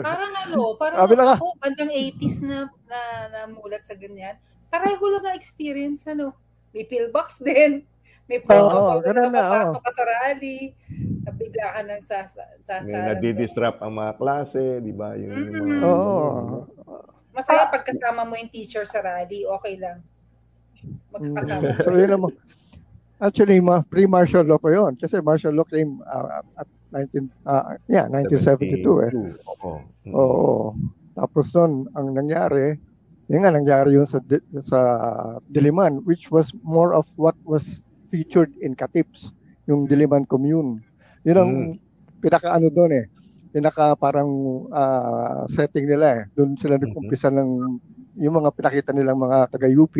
Parang 0.00 0.32
ano, 0.46 0.60
parang 0.80 0.98
Sabi 1.04 1.14
na 1.14 1.24
nga. 1.24 1.36
ako, 1.36 1.46
bandang 1.60 1.92
80s 1.92 2.36
na, 2.40 2.68
na 2.88 2.98
namulat 3.32 3.82
sa 3.84 3.94
ganyan. 3.96 4.36
Pareho 4.72 5.02
lang 5.12 5.24
ang 5.24 5.36
experience, 5.36 6.04
ano. 6.08 6.34
May 6.74 6.84
pillbox 6.88 7.38
din. 7.44 7.86
May 8.24 8.40
protocol 8.40 8.80
Oo, 8.80 9.00
na 9.00 9.04
ganun 9.04 9.30
na, 9.30 9.42
nakapasok 9.44 9.82
ka 9.84 9.92
sa 9.92 10.04
rally. 10.08 10.58
Nabigla 11.28 11.66
ka 11.76 11.80
ng 11.84 12.02
sasa. 12.08 12.42
sasa 12.64 12.80
May 12.88 12.96
nadi-disrupt 12.96 13.84
ang 13.84 13.94
mga 14.00 14.12
klase, 14.16 14.80
di 14.80 14.92
ba? 14.96 15.12
Yung, 15.12 15.52
yung 15.52 15.66
mga. 15.68 15.84
Oo. 15.84 16.64
Masaya 17.36 17.68
pagkasama 17.68 18.24
mo 18.24 18.38
yung 18.40 18.48
teacher 18.48 18.88
sa 18.88 19.04
rally, 19.04 19.44
okay 19.44 19.76
lang. 19.76 20.00
Magkakasama. 21.12 21.62
Mm. 21.76 21.78
So 21.84 21.90
yun 21.92 22.10
naman. 22.16 22.32
Actually, 23.20 23.58
ma- 23.60 23.84
pre-martial 23.84 24.44
law 24.44 24.58
pa 24.58 24.72
yun. 24.72 24.96
Kasi 24.96 25.20
martial 25.20 25.52
law 25.52 25.66
came 25.68 26.00
uh, 26.08 26.40
at 26.56 26.68
19, 26.94 27.26
uh, 27.50 27.74
yeah, 27.90 28.06
1972 28.06 28.78
eh. 28.78 29.10
Oo. 29.50 29.82
Mm. 30.06 30.14
Oo. 30.14 30.78
Tapos 31.18 31.50
nun, 31.50 31.90
ang 31.98 32.14
nangyari, 32.14 32.78
yun 33.26 33.42
nga 33.42 33.50
nangyari 33.50 33.98
yun 33.98 34.06
sa, 34.06 34.22
di- 34.22 34.42
sa 34.62 34.80
Diliman, 35.50 36.06
which 36.06 36.30
was 36.30 36.54
more 36.62 36.94
of 36.94 37.06
what 37.18 37.34
was 37.42 37.82
featured 38.14 38.54
in 38.62 38.78
Katips, 38.78 39.34
yung 39.66 39.90
Diliman 39.90 40.22
Commune. 40.30 40.78
Yun 41.26 41.38
ang 41.38 41.52
pinaka-ano 42.22 42.70
doon 42.70 42.92
eh, 43.02 43.06
pinaka 43.50 43.94
parang 43.98 44.30
ah, 44.70 45.46
setting 45.50 45.86
nila 45.90 46.06
eh. 46.18 46.22
Doon 46.38 46.54
sila 46.54 46.78
nag-umpisa 46.78 47.30
ng, 47.30 47.50
yung 48.22 48.34
mga 48.38 48.50
pinakita 48.54 48.90
nilang 48.94 49.18
mga 49.18 49.50
taga-UP 49.50 49.96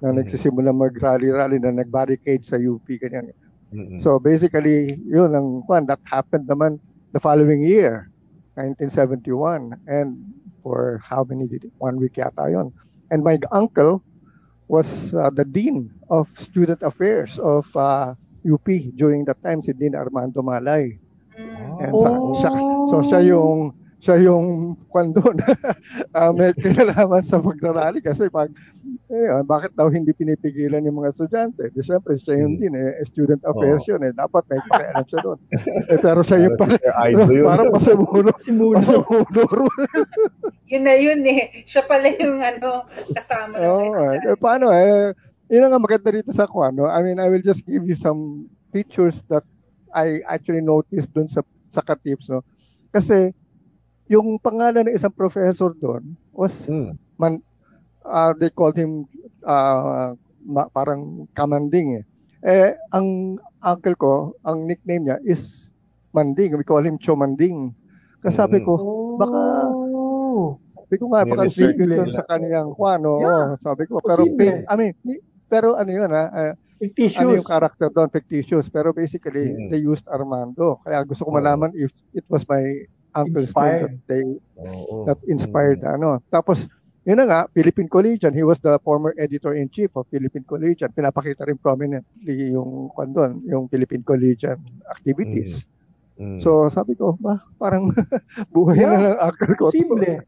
na 0.00 0.10
Mhm. 0.10 0.16
nagsisimula 0.22 0.70
mag-rally-rally 0.72 1.58
na 1.58 1.74
nag-barricade 1.74 2.42
sa 2.46 2.56
UP, 2.56 2.86
ganyan. 2.98 3.30
Mm-mm. 3.74 4.02
So 4.02 4.18
basically, 4.18 4.98
yun 5.06 5.34
ang 5.34 5.62
kwan. 5.66 5.86
That 5.86 6.02
happened 6.04 6.50
naman 6.50 6.78
the 7.12 7.20
following 7.20 7.62
year, 7.62 8.10
1971. 8.58 9.78
And 9.86 10.18
for 10.62 11.00
how 11.02 11.24
many 11.24 11.46
did 11.46 11.64
it? 11.64 11.72
One 11.78 11.96
week 11.96 12.18
yata 12.18 12.50
yun. 12.50 12.74
And 13.10 13.22
my 13.22 13.38
uncle 13.50 14.02
was 14.70 15.14
uh, 15.14 15.30
the 15.30 15.44
dean 15.44 15.90
of 16.10 16.30
student 16.38 16.82
affairs 16.82 17.38
of 17.42 17.66
uh, 17.74 18.14
UP 18.46 18.66
during 18.94 19.24
that 19.26 19.42
time, 19.42 19.62
si 19.62 19.72
Dean 19.74 19.94
Armando 19.94 20.42
Malay. 20.42 20.98
Mm. 21.34 21.82
And 21.82 21.92
sa, 21.98 22.08
siya, 22.38 22.50
so 22.90 22.96
siya 23.02 23.20
yung 23.26 23.74
siya 24.00 24.16
yung 24.18 24.74
kwan 24.88 25.12
doon. 25.12 25.36
uh, 26.10 26.32
may 26.36 26.56
kinalaman 26.56 27.20
sa 27.20 27.36
pagrarally 27.36 28.00
kasi 28.00 28.26
pag 28.26 28.48
eh, 29.06 29.28
ah, 29.28 29.44
bakit 29.44 29.74
daw 29.74 29.86
hindi 29.86 30.10
pinipigilan 30.10 30.80
yung 30.82 30.98
mga 30.98 31.12
estudyante? 31.12 31.68
Di 31.68 31.82
syempre 31.82 32.16
siya 32.16 32.40
yung 32.40 32.56
Hmm. 32.56 32.62
din 32.62 32.74
eh, 32.74 32.96
student 33.04 33.42
affairs 33.44 33.84
Oo. 33.84 33.90
yun 33.92 34.02
eh. 34.02 34.12
Dapat 34.12 34.42
may 34.48 34.60
pakialam 34.64 35.04
siya 35.04 35.20
doon. 35.20 35.38
eh, 35.86 35.98
pero 36.00 36.20
siya 36.22 36.38
yung 36.40 36.56
Para 36.56 36.80
pala, 36.80 37.08
yun. 37.28 37.44
parang 37.44 37.68
pasimuno. 37.70 38.30
Simuno. 38.40 38.76
Pasimuno. 38.80 39.42
Yun 40.64 40.82
na 40.82 40.94
yun 40.96 41.20
eh. 41.26 41.66
Siya 41.66 41.84
pala 41.84 42.08
yung 42.08 42.40
ano, 42.40 42.86
kasama 43.12 43.58
ng 43.58 43.66
Oo, 43.66 43.84
mga 43.92 44.32
eh, 44.32 44.36
paano 44.38 44.66
eh, 44.72 45.12
yun 45.50 45.66
ang 45.66 45.82
maganda 45.82 46.08
dito 46.08 46.30
sa 46.30 46.46
kwan, 46.46 46.72
no? 46.72 46.86
I 46.86 47.02
mean, 47.02 47.18
I 47.18 47.28
will 47.28 47.42
just 47.42 47.66
give 47.66 47.84
you 47.84 47.98
some 47.98 48.46
features 48.70 49.18
that 49.28 49.42
I 49.90 50.22
actually 50.24 50.62
noticed 50.62 51.10
doon 51.10 51.26
sa 51.26 51.42
sa 51.66 51.82
Katips, 51.82 52.30
no? 52.30 52.46
Kasi 52.88 53.34
yung 54.10 54.36
pangalan 54.36 54.90
ng 54.90 54.96
isang 54.98 55.14
professor 55.14 55.70
doon 55.72 56.18
was 56.34 56.66
Mm. 56.66 56.98
man 57.14 57.38
uh, 58.02 58.34
they 58.34 58.50
called 58.50 58.74
him 58.74 59.06
uh, 59.46 60.12
ma- 60.42 60.66
parang 60.68 61.30
kamanding 61.32 62.02
eh. 62.02 62.04
Eh 62.42 62.70
ang 62.90 63.38
uncle 63.60 63.94
ko, 63.94 64.14
ang 64.42 64.66
nickname 64.66 65.06
niya 65.06 65.18
is 65.22 65.70
Manding. 66.10 66.58
We 66.58 66.66
call 66.66 66.82
him 66.82 66.98
Chomanding. 66.98 67.70
Kasi 68.18 68.34
sabi 68.34 68.58
Mm. 68.58 68.66
ko, 68.66 68.72
baka 69.14 69.40
sabi 70.66 70.94
ko 70.98 71.04
nga, 71.08 71.22
May 71.22 71.30
baka 71.30 71.44
tribute 71.46 72.10
sa 72.10 72.26
kaniyang 72.26 72.74
Juan, 72.74 73.06
oo. 73.06 73.22
Yeah. 73.22 73.54
Sabi 73.62 73.86
ko, 73.86 74.02
pero, 74.02 74.26
Posible. 74.26 74.66
I 74.66 74.74
mean, 74.74 74.92
pero 75.46 75.78
ano 75.78 75.86
yun 75.86 76.10
ha, 76.10 76.24
uh, 76.28 76.52
Fictitious. 76.80 77.20
ano 77.20 77.36
yung 77.36 77.46
character 77.46 77.92
doon, 77.92 78.08
fictitious. 78.08 78.66
Pero 78.66 78.90
basically, 78.90 79.54
Mm. 79.54 79.68
they 79.70 79.80
used 79.80 80.08
Armando. 80.08 80.80
Kaya 80.82 81.04
gusto 81.04 81.22
ko 81.22 81.30
Oo. 81.30 81.38
malaman 81.38 81.70
if 81.76 81.92
it 82.10 82.24
was 82.26 82.42
my 82.48 82.64
uncle's 83.14 83.50
name 83.52 83.86
Inspired. 83.86 83.90
that 83.90 84.06
they 84.06 84.24
that 85.06 85.20
inspired 85.26 85.80
Mm. 85.80 85.94
ano. 85.96 86.08
Tapos 86.28 86.66
yun 87.02 87.16
na 87.16 87.24
nga, 87.24 87.40
Philippine 87.50 87.88
Collegian. 87.88 88.30
He 88.30 88.44
was 88.44 88.60
the 88.60 88.76
former 88.84 89.16
editor-in-chief 89.16 89.96
of 89.96 90.04
Philippine 90.12 90.44
Collegian. 90.44 90.92
Pinapakita 90.92 91.48
rin 91.48 91.56
prominently 91.56 92.52
yung 92.52 92.92
kwan 92.92 93.16
doon, 93.16 93.40
yung 93.48 93.66
Philippine 93.66 94.04
Collegian 94.04 94.60
activities. 94.86 95.64
Mm. 96.20 96.44
So 96.44 96.68
sabi 96.68 96.92
ko, 96.94 97.16
ba, 97.16 97.40
parang 97.56 97.88
buhay 98.54 98.84
na 98.84 99.16
ng 99.16 99.56
to. 99.56 99.72
Simple. 99.72 100.20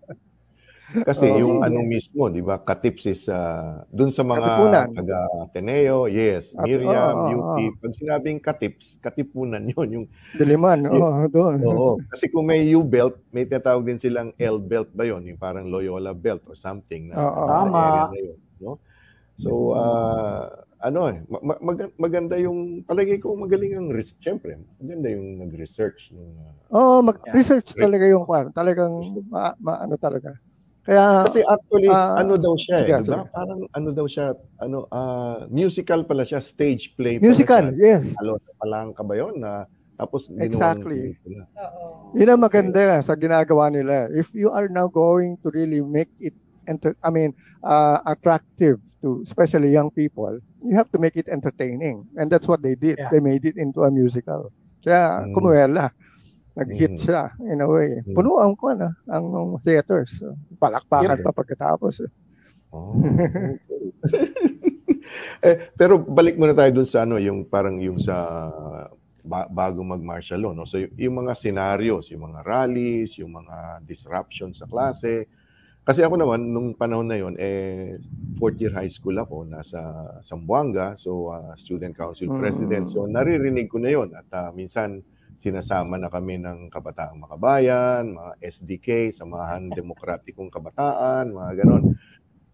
Kasi 0.94 1.24
Oo. 1.24 1.38
yung 1.38 1.54
ano 1.58 1.80
mismo, 1.80 2.28
di 2.28 2.38
ba, 2.38 2.58
katips 2.58 3.04
is 3.06 3.24
uh, 3.24 3.80
dun 3.88 4.08
sa 4.08 4.20
mga 4.20 4.44
Katipunan. 4.44 4.86
taga 4.92 5.18
Ateneo, 5.42 6.04
yes, 6.04 6.52
At- 6.52 6.64
Miriam, 6.64 6.92
oo, 7.08 7.24
oo, 7.24 7.32
UP. 7.32 7.58
oo. 7.58 7.76
Pag 7.78 7.92
sinabing 7.94 8.38
katips, 8.38 9.00
katipunan 9.00 9.64
yun. 9.72 9.88
Yung, 9.90 10.06
Diliman, 10.36 10.84
Yung- 10.84 11.00
oo, 11.00 11.24
doon. 11.26 11.58
oo. 11.62 11.90
Kasi 12.06 12.28
kung 12.28 12.44
may 12.44 12.68
U-belt, 12.70 13.16
may 13.30 13.42
tinatawag 13.42 13.82
din 13.82 13.96
silang 13.96 14.36
L-belt 14.36 14.92
ba 14.92 15.02
yun? 15.02 15.24
Yung 15.24 15.36
parang 15.36 15.66
Loyola 15.66 16.12
belt 16.12 16.44
or 16.44 16.54
something 16.54 17.08
na 17.08 17.16
sa 17.16 17.32
Tama. 17.64 17.82
na 18.08 18.18
yun. 18.18 18.38
No? 18.58 18.76
So, 19.38 19.72
uh, 19.72 20.44
ano 20.78 21.08
eh, 21.08 21.24
ma- 21.26 21.42
ma- 21.42 21.62
mag- 21.64 21.96
maganda 21.96 22.36
yung, 22.36 22.82
palagay 22.82 23.16
ko 23.16 23.32
magaling 23.32 23.72
ang, 23.72 23.88
res- 23.88 24.12
syempre, 24.18 24.60
maganda 24.76 25.08
yung 25.08 25.40
nag-research. 25.40 26.12
Nung, 26.12 26.36
uh, 26.36 26.52
Oo, 26.70 26.94
mag-research 27.00 27.72
talaga 27.72 28.04
yung 28.04 28.22
kwan. 28.22 28.52
Talagang, 28.52 28.92
ma, 29.26 29.56
ma- 29.56 29.80
ano 29.80 29.96
talaga. 29.96 30.36
Kaya, 30.82 31.22
Kasi 31.30 31.46
actually, 31.46 31.86
Ah, 31.94 32.18
ano 32.18 32.34
daw 32.34 32.58
siya 32.58 32.82
sige, 32.82 32.90
eh, 32.90 32.98
di 33.06 33.10
ba? 33.14 33.22
sige. 33.22 33.30
Parang 33.30 33.60
ano 33.70 33.88
daw 33.94 34.06
siya, 34.10 34.34
ano, 34.58 34.78
ah, 34.90 35.46
musical 35.46 36.02
pala 36.02 36.26
siya, 36.26 36.42
stage 36.42 36.90
play 36.98 37.22
musical, 37.22 37.70
siya. 37.70 38.02
yes. 38.02 38.10
Alo, 38.18 38.42
palang 38.58 38.90
ka 38.90 39.06
ba 39.06 39.14
yun 39.14 39.38
na 39.38 39.66
Tapos 39.92 40.26
Exactly. 40.42 41.14
Oo. 41.54 42.16
Yun 42.18 42.26
ang 42.34 42.42
maganda 42.42 42.98
sa 43.06 43.14
ginagawa 43.14 43.70
nila. 43.70 44.10
If 44.10 44.34
you 44.34 44.50
are 44.50 44.66
now 44.66 44.90
going 44.90 45.38
to 45.46 45.52
really 45.54 45.78
make 45.78 46.10
it, 46.18 46.34
enter, 46.66 46.98
I 47.06 47.14
mean, 47.14 47.30
uh, 47.62 48.02
attractive 48.02 48.82
to 49.06 49.22
especially 49.22 49.70
young 49.70 49.94
people, 49.94 50.34
you 50.58 50.74
have 50.74 50.90
to 50.90 50.98
make 50.98 51.14
it 51.14 51.30
entertaining. 51.30 52.02
And 52.18 52.26
that's 52.26 52.50
what 52.50 52.66
they 52.66 52.74
did. 52.74 52.98
Yeah. 52.98 53.14
They 53.14 53.22
made 53.22 53.46
it 53.46 53.54
into 53.54 53.86
a 53.86 53.94
musical. 53.94 54.50
Kaya, 54.82 55.22
Mm. 55.22 55.38
kumuwela. 55.38 55.94
Nag-hit 56.52 56.92
Mm. 56.96 57.00
siya, 57.00 57.22
in 57.48 57.64
a 57.64 57.68
way. 57.68 58.04
Mm. 58.04 58.12
Puno 58.12 58.36
ang, 58.36 58.52
ano, 58.60 58.92
ang 59.08 59.28
theaters. 59.64 60.20
Palakpakan 60.60 61.24
pa 61.24 61.32
pagkatapos. 61.32 62.04
Oh, 62.72 62.96
okay. 62.96 63.56
eh, 65.48 65.56
pero 65.76 66.00
balik 66.00 66.36
muna 66.36 66.52
tayo 66.52 66.70
dun 66.72 66.88
sa 66.88 67.04
ano, 67.04 67.16
yung 67.16 67.44
parang 67.44 67.76
yung 67.80 68.00
sa 68.00 68.48
ba- 69.22 69.48
bago 69.48 69.84
mag-martial 69.84 70.40
law, 70.40 70.52
no? 70.52 70.64
So 70.64 70.80
y- 70.80 70.92
yung 70.98 71.24
mga 71.24 71.36
scenarios, 71.36 72.10
yung 72.10 72.28
mga 72.28 72.40
rallies, 72.44 73.16
yung 73.16 73.32
mga 73.32 73.84
disruption 73.84 74.52
sa 74.52 74.66
klase. 74.66 75.28
Kasi 75.82 76.00
ako 76.00 76.14
naman 76.14 76.46
nung 76.46 76.78
panahon 76.78 77.10
na 77.10 77.18
yon 77.18 77.34
eh 77.42 77.98
fourth 78.38 78.54
year 78.56 78.70
high 78.70 78.90
school 78.90 79.18
ako, 79.18 79.42
nasa 79.44 79.78
Zamboanga, 80.22 80.94
so 80.94 81.34
ah, 81.34 81.54
student 81.58 81.92
council 81.92 82.30
Mm. 82.30 82.38
president. 82.38 82.84
So 82.88 83.04
naririnig 83.04 83.66
ko 83.68 83.82
na 83.82 83.90
yon 83.90 84.14
at 84.14 84.26
ah, 84.30 84.50
minsan 84.50 85.02
sinasama 85.42 85.98
na 85.98 86.06
kami 86.06 86.38
ng 86.38 86.70
Kabataang 86.70 87.18
Makabayan, 87.18 88.14
mga 88.14 88.32
SDK, 88.38 89.18
Samahan 89.18 89.66
Demokratikong 89.74 90.54
Kabataan, 90.54 91.34
mga 91.34 91.66
ganon 91.66 91.98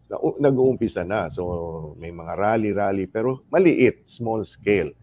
na, 0.08 0.16
nag-uumpisa 0.40 1.04
na. 1.04 1.28
So, 1.28 1.94
may 2.00 2.08
mga 2.08 2.32
rally-rally, 2.32 3.04
pero 3.04 3.44
maliit, 3.52 4.08
small 4.08 4.48
scale. 4.48 4.96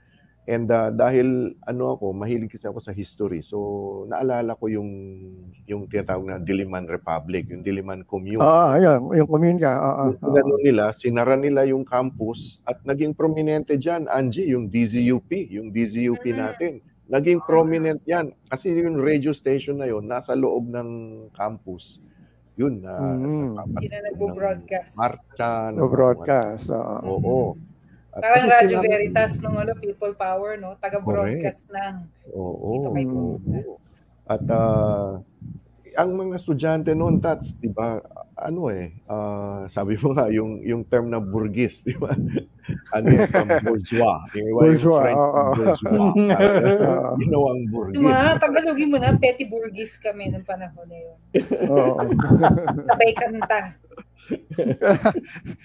And 0.46 0.70
uh, 0.70 0.94
dahil 0.94 1.58
ano 1.66 1.98
ako, 1.98 2.14
mahilig 2.14 2.54
kasi 2.54 2.70
ako 2.70 2.78
sa 2.78 2.94
history. 2.94 3.42
So, 3.42 4.06
naalala 4.06 4.54
ko 4.54 4.70
yung 4.70 4.90
yung 5.66 5.90
tinatawag 5.90 6.22
na 6.22 6.38
Diliman 6.38 6.86
Republic, 6.86 7.50
yung 7.50 7.66
Diliman 7.66 8.06
Commune. 8.06 8.38
Ah, 8.38 8.78
ayun, 8.78 9.10
yung 9.10 9.26
commune 9.26 9.58
ka. 9.58 9.74
Ah, 9.74 10.06
ah, 10.06 10.10
ganun 10.14 10.62
nila, 10.62 10.94
sinara 11.02 11.34
nila 11.34 11.66
yung 11.66 11.82
campus 11.82 12.62
at 12.70 12.78
naging 12.86 13.18
prominente 13.18 13.74
dyan, 13.74 14.06
Angie, 14.06 14.46
yung 14.46 14.70
DZUP, 14.70 15.50
yung 15.50 15.74
DZUP 15.74 16.30
Mhm. 16.30 16.38
natin. 16.38 16.74
Naging 17.06 17.40
prominent 17.40 18.02
yan. 18.04 18.34
Kasi 18.46 18.74
yung 18.74 18.98
radio 18.98 19.30
station 19.30 19.78
na 19.78 19.86
yon 19.86 20.06
nasa 20.06 20.34
loob 20.34 20.66
ng 20.68 20.90
campus. 21.32 22.02
Yun, 22.56 22.82
na 22.82 22.96
Yun 22.98 23.60
ang 23.60 23.70
nagbo-broadcast. 24.10 24.96
ng 24.96 24.98
Marcha. 24.98 25.52
ng 25.70 25.76
no 25.76 25.86
mga- 25.86 25.92
broadcast. 25.92 26.66
ah. 26.72 27.04
Oo. 27.04 27.60
At 28.10 28.24
Parang 28.24 28.48
Radyo 28.48 28.78
sila- 28.80 28.88
Veritas 28.88 29.32
nung 29.44 29.60
ano, 29.60 29.76
People 29.76 30.16
Power, 30.16 30.56
no? 30.56 30.80
Taga-broadcast 30.80 31.68
lang. 31.68 32.08
Oo. 32.32 32.80
Dito 32.80 32.90
kay 32.90 33.06
oo. 33.06 33.76
At 34.26 34.42
ah, 34.50 35.20
ang 35.96 36.16
mga 36.16 36.40
estudyante 36.40 36.92
noon, 36.92 37.24
Tats, 37.24 37.56
di 37.60 37.72
ba, 37.72 38.00
ano 38.36 38.68
eh, 38.68 38.92
ah, 39.08 39.64
sabi 39.72 39.96
mo 40.04 40.12
nga, 40.12 40.28
yung, 40.28 40.60
yung 40.62 40.84
term 40.92 41.08
na 41.08 41.24
burgis, 41.24 41.80
di 41.88 41.96
ba? 41.96 42.12
ano 42.96 43.06
yun, 43.08 43.28
from 43.32 43.48
bourgeois. 43.64 44.22
Yung, 44.36 44.48
iba 44.52 44.60
yung 44.60 44.60
Bourgeois, 44.60 45.04
French 45.08 45.20
oo. 45.24 45.44
bourgeois. 45.56 46.14
Ah, 46.86 47.16
ginawang 47.18 47.62
burgis. 47.72 47.96
Diba? 47.98 48.36
Tagalogin 48.38 48.90
mo 48.92 48.98
na, 49.00 49.16
Petty 49.16 49.46
Burgis 49.48 49.96
kami 50.04 50.30
nung 50.30 50.44
panahon 50.44 50.86
na 50.88 50.98
yun. 51.00 51.18
Oo. 51.72 52.00
Sabay 52.92 53.12
kanta. 53.16 53.60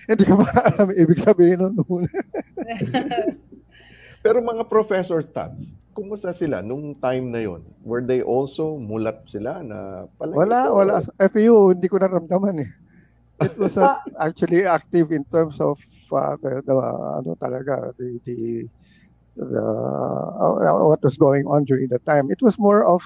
Hindi 0.07 0.23
ko 0.29 0.35
ba 0.39 0.47
alam 0.69 0.93
ibig 0.93 1.21
sabihin 1.21 1.75
nun. 1.75 2.05
Pero 4.21 4.45
mga 4.45 4.69
professor 4.69 5.25
Tats, 5.25 5.80
kumusta 6.01 6.33
sila 6.33 6.65
nung 6.65 6.97
time 6.97 7.29
na 7.29 7.45
yon? 7.45 7.61
Were 7.85 8.01
they 8.01 8.25
also 8.25 8.81
mulat 8.81 9.21
sila 9.29 9.61
na 9.61 10.09
pala 10.17 10.33
Wala, 10.33 10.61
ito, 10.65 10.73
wala. 10.73 10.93
Sa 11.05 11.13
FEU, 11.29 11.77
hindi 11.77 11.85
ko 11.93 12.01
naramdaman 12.01 12.65
eh. 12.65 12.71
It 13.47 13.57
was 13.61 13.77
uh, 13.77 14.01
actually 14.17 14.65
active 14.65 15.13
in 15.13 15.29
terms 15.29 15.61
of 15.61 15.77
uh, 16.13 16.41
the, 16.41 16.65
the 16.65 16.77
ano 16.77 17.37
talaga, 17.37 17.93
the, 18.01 18.21
the, 18.25 18.37
the 19.37 19.65
uh, 19.65 20.89
what 20.89 21.05
was 21.05 21.21
going 21.21 21.45
on 21.45 21.69
during 21.69 21.89
the 21.93 22.01
time. 22.09 22.33
It 22.33 22.41
was 22.41 22.57
more 22.57 22.85
of, 22.85 23.05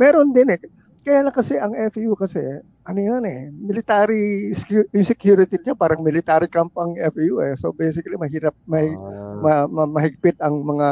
meron 0.00 0.32
din 0.32 0.56
eh. 0.56 0.60
Kaya 1.04 1.24
lang 1.24 1.36
kasi 1.36 1.60
ang 1.60 1.76
FEU 1.92 2.16
kasi, 2.16 2.40
ano 2.82 2.98
yan 2.98 3.22
eh, 3.26 3.40
military, 3.54 4.50
yung 4.90 5.06
security 5.06 5.54
niya 5.62 5.78
parang 5.78 6.02
military 6.02 6.50
camp 6.50 6.74
ang 6.74 6.98
FEU 6.98 7.38
eh. 7.46 7.54
So 7.54 7.70
basically 7.70 8.18
mahirap, 8.18 8.54
may, 8.66 8.90
Ah, 8.90 9.38
ma, 9.38 9.52
ma, 9.70 9.84
mahigpit 9.86 10.38
ang 10.42 10.66
mga 10.66 10.88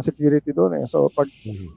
security 0.00 0.50
doon 0.56 0.80
eh. 0.80 0.84
So 0.88 1.12
pag 1.12 1.28
mhm. 1.44 1.68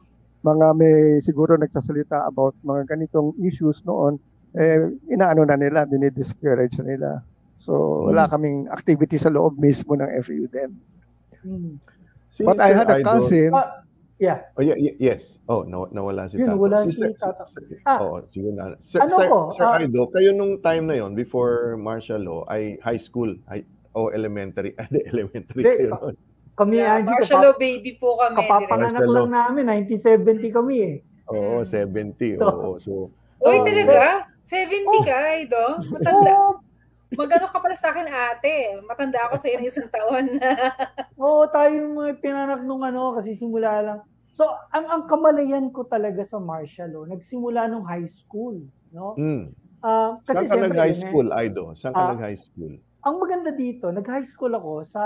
mga 0.48 0.68
may 0.80 1.20
siguro 1.20 1.60
nagsasalita 1.60 2.24
about 2.24 2.56
mga 2.64 2.88
ganitong 2.88 3.36
issues 3.44 3.84
noon, 3.84 4.16
eh, 4.56 4.96
inaano 5.12 5.44
na 5.44 5.60
nila, 5.60 5.84
dinidiscourage 5.84 6.80
na 6.80 6.86
nila. 6.88 7.12
So, 7.58 8.06
wala 8.08 8.30
Mm. 8.30 8.32
kaming 8.32 8.60
activity 8.70 9.18
sa 9.18 9.34
loob 9.34 9.58
mismo 9.58 9.98
ng 9.98 10.08
FEU 10.24 10.46
din. 10.48 10.72
Hmm. 11.42 11.82
But 12.38 12.62
I 12.62 12.70
had 12.70 12.86
a 12.88 13.02
cousin, 13.02 13.50
Ah, 13.50 13.82
yeah. 14.18 14.38
Oh, 14.54 14.62
yeah, 14.62 14.76
y- 14.76 14.98
yes. 15.00 15.38
Oh, 15.46 15.62
naw- 15.64 15.90
nawala 15.90 16.26
si 16.26 16.38
Yun, 16.38 16.48
Tato. 16.48 16.60
wala 16.60 16.78
si 16.84 16.94
Sir- 16.94 17.14
Tato. 17.14 17.44
Sir- 17.48 17.82
Ah. 17.84 18.00
Oo, 18.00 18.22
sige 18.28 18.50
na. 18.50 18.74
Sir, 18.82 19.00
Ano 19.00 19.16
Sir, 19.16 19.28
ko, 19.28 19.40
Sir 19.52 19.64
ah, 19.64 19.78
Aido, 19.78 20.10
kayo 20.10 20.30
nung 20.32 20.58
time 20.60 20.84
na 20.86 20.96
yon 20.96 21.14
before 21.14 21.76
martial 21.76 22.20
law, 22.20 22.42
ay 22.48 22.78
high 22.80 22.98
school, 22.98 23.32
high, 23.46 23.62
o 23.92 24.10
elementary, 24.10 24.74
ah, 24.82 24.86
elementary 24.90 25.62
Hindi, 25.62 25.74
kayo 25.84 25.90
nun. 25.94 26.16
Kami, 26.54 26.74
Yeah, 26.76 26.98
Angie, 26.98 27.14
martial 27.14 27.40
law 27.40 27.54
baby 27.56 27.92
po 27.96 28.18
kami. 28.18 28.36
kapapanganak 28.36 29.06
lang 29.06 29.30
namin. 29.30 29.64
1970 29.86 30.50
kami 30.50 30.76
eh. 30.82 30.96
Oo, 31.28 31.62
Mm. 31.62 31.68
70. 31.68 32.30
So- 32.36 32.46
Oo, 32.46 32.70
so, 32.80 32.92
Uy, 33.38 33.54
Oh, 33.54 33.62
talaga? 33.62 34.26
70 34.42 34.90
Oh. 34.90 35.06
ka, 35.06 35.20
Ido? 35.38 35.66
Matanda. 35.88 36.34
Oo, 36.34 36.58
Magano 37.16 37.48
ka 37.48 37.64
pala 37.64 37.78
sa 37.80 37.96
akin, 37.96 38.08
ate. 38.10 38.84
Matanda 38.84 39.24
ako 39.30 39.40
sa 39.40 39.48
ng 39.48 39.64
isang 39.64 39.88
taon. 39.88 40.26
Oo, 41.24 41.48
tayo 41.48 41.72
yung 41.72 41.96
mga 41.96 42.20
pinanak 42.20 42.62
nung 42.68 42.84
ano, 42.84 43.16
kasi 43.16 43.32
simula 43.32 43.80
lang. 43.80 44.00
So, 44.36 44.44
ang, 44.76 44.86
ang 44.92 45.04
kamalayan 45.08 45.72
ko 45.72 45.88
talaga 45.88 46.22
sa 46.28 46.38
martial 46.38 46.92
law, 46.92 47.04
nagsimula 47.08 47.72
nung 47.72 47.88
high 47.88 48.06
school. 48.12 48.60
No? 48.92 49.16
mm. 49.16 49.56
Ah, 49.86 50.18
kasi 50.26 50.42
Saan 50.42 50.50
ka 50.50 50.54
siyempre, 50.58 50.70
nag-high 50.74 50.90
yun 50.90 50.98
eh. 51.00 51.06
school, 51.06 51.28
Aido? 51.32 51.64
Saan 51.78 51.94
ka 51.94 52.02
Ah. 52.02 52.12
nag-high 52.18 52.40
school? 52.42 52.74
Ang 53.06 53.16
maganda 53.24 53.52
dito, 53.54 53.86
nag-high 53.88 54.26
school 54.28 54.52
ako 54.52 54.84
sa 54.84 55.04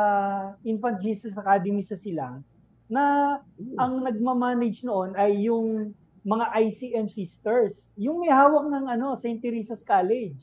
Infant 0.64 0.98
Jesus 1.04 1.36
Academy 1.38 1.84
sa 1.84 2.00
Silang 2.00 2.42
na 2.90 3.38
ang 3.78 4.04
nagmamanage 4.04 4.82
noon 4.82 5.14
ay 5.14 5.46
yung 5.48 5.94
mga 6.24 6.46
ICM 6.56 7.08
sisters. 7.08 7.88
Yung 7.96 8.20
may 8.24 8.32
hawak 8.32 8.68
ng 8.68 8.86
ano, 8.90 9.16
St. 9.16 9.40
Teresa's 9.40 9.84
College. 9.86 10.40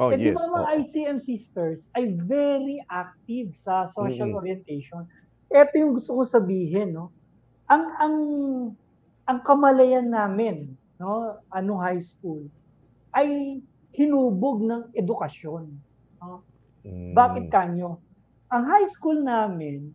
Oh, 0.00 0.08
di 0.08 0.32
yes. 0.32 0.36
mga 0.36 0.60
oo. 0.64 0.72
ICM 0.80 1.18
sisters 1.20 1.84
ay 1.92 2.16
very 2.24 2.80
active 2.88 3.52
sa 3.60 3.92
social 3.92 4.32
Mm-mm. 4.32 4.40
orientation. 4.40 5.04
Ito 5.52 5.74
yung 5.76 6.00
gusto 6.00 6.16
ko 6.16 6.22
sabihin, 6.24 6.96
no? 6.96 7.12
Ang 7.68 7.84
ang 8.00 8.16
ang 9.28 9.38
kamalayan 9.44 10.08
namin, 10.08 10.72
no, 10.96 11.36
ano 11.52 11.72
high 11.76 12.00
school 12.00 12.48
ay 13.12 13.60
hinubog 13.92 14.64
ng 14.64 14.88
edukasyon. 14.96 15.68
no? 16.24 16.40
Mm. 16.82 17.12
Bakit 17.12 17.44
kanyo? 17.52 18.00
Ang 18.48 18.64
high 18.64 18.88
school 18.88 19.20
namin, 19.20 19.92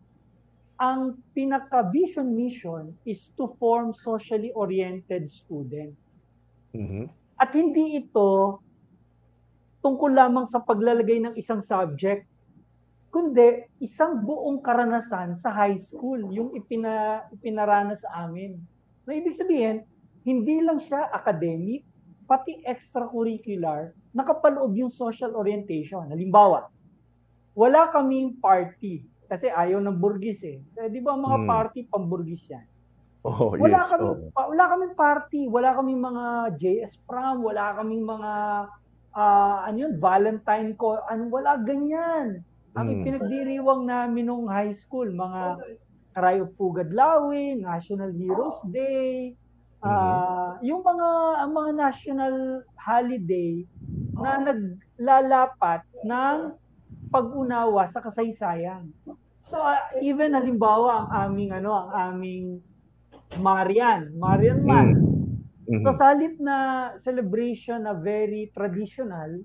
ang 0.78 1.18
pinaka-vision 1.34 2.38
mission 2.38 2.94
is 3.02 3.34
to 3.34 3.50
form 3.58 3.90
socially 3.90 4.54
oriented 4.54 5.26
student. 5.26 5.90
Mhm. 6.70 7.10
At 7.38 7.50
hindi 7.50 7.98
ito 7.98 8.62
tungkol 9.80 10.10
lamang 10.10 10.46
sa 10.50 10.58
paglalagay 10.62 11.22
ng 11.22 11.34
isang 11.38 11.62
subject, 11.62 12.26
kundi 13.08 13.64
isang 13.80 14.20
buong 14.20 14.60
karanasan 14.60 15.38
sa 15.40 15.48
high 15.48 15.78
school, 15.80 16.18
yung 16.28 16.52
ipina, 16.52 17.24
ipinaranas 17.32 18.02
sa 18.04 18.28
amin. 18.28 18.58
Na 19.08 19.16
ibig 19.16 19.38
sabihin, 19.38 19.86
hindi 20.26 20.60
lang 20.60 20.82
siya 20.82 21.08
academic, 21.14 21.86
pati 22.28 22.60
extracurricular, 22.68 23.96
nakapaloob 24.12 24.76
yung 24.76 24.92
social 24.92 25.32
orientation. 25.32 26.04
Halimbawa, 26.12 26.68
wala 27.56 27.88
kaming 27.88 28.36
party 28.36 29.00
kasi 29.28 29.48
ayaw 29.48 29.80
ng 29.80 29.96
burgis 29.96 30.40
eh. 30.44 30.60
eh 30.76 30.88
di 30.88 31.00
ba 31.00 31.16
mga 31.16 31.38
Hmm. 31.44 31.48
party 31.48 31.80
pamburgis 31.88 32.44
yan? 32.48 32.64
Oh, 33.26 33.52
wala 33.52 33.82
yes. 33.82 33.88
kami 33.92 34.08
pa- 34.30 34.48
wala 34.48 34.64
kaming 34.72 34.94
party, 34.94 35.40
wala 35.50 35.74
kaming 35.74 36.00
mga 36.00 36.24
JS 36.56 36.92
prom, 37.04 37.44
wala 37.44 37.76
kaming 37.76 38.04
mga 38.06 38.32
ah 39.16 39.64
ano 39.68 39.76
yun, 39.88 39.94
Valentine 40.00 40.76
ko, 40.76 41.00
ano 41.06 41.28
wala 41.32 41.56
ganyan. 41.60 42.42
Ang 42.76 42.86
Mm. 42.88 42.94
ipinagdiriwang 43.02 43.84
namin 43.88 44.28
nung 44.28 44.46
high 44.48 44.72
school, 44.76 45.08
mga 45.08 45.58
Cry 46.14 46.36
of 46.42 46.50
Pugad 46.58 46.90
Lawi, 46.90 47.58
National 47.58 48.10
Heroes 48.12 48.58
Day, 48.68 49.34
ah 49.80 50.58
yung 50.60 50.82
mga 50.82 51.08
ang 51.46 51.52
mga 51.54 51.72
national 51.78 52.34
holiday 52.74 53.62
na 54.18 54.42
naglalapat 54.42 55.86
ng 56.02 56.38
pag-unawa 57.14 57.86
sa 57.88 58.02
kasaysayan. 58.02 58.90
So 59.46 59.62
ah, 59.62 59.78
even 60.02 60.34
halimbawa 60.34 61.06
ang 61.06 61.32
aming 61.32 61.50
ano, 61.54 61.72
ang 61.88 61.90
aming 61.94 62.46
Marian, 63.38 64.12
Marian 64.18 64.66
Man. 64.66 65.07
Mhm. 65.68 65.84
So 65.84 65.92
sa 66.00 66.16
halip 66.16 66.34
na 66.40 66.56
celebration 67.04 67.84
na 67.84 67.92
very 67.92 68.48
traditional, 68.56 69.44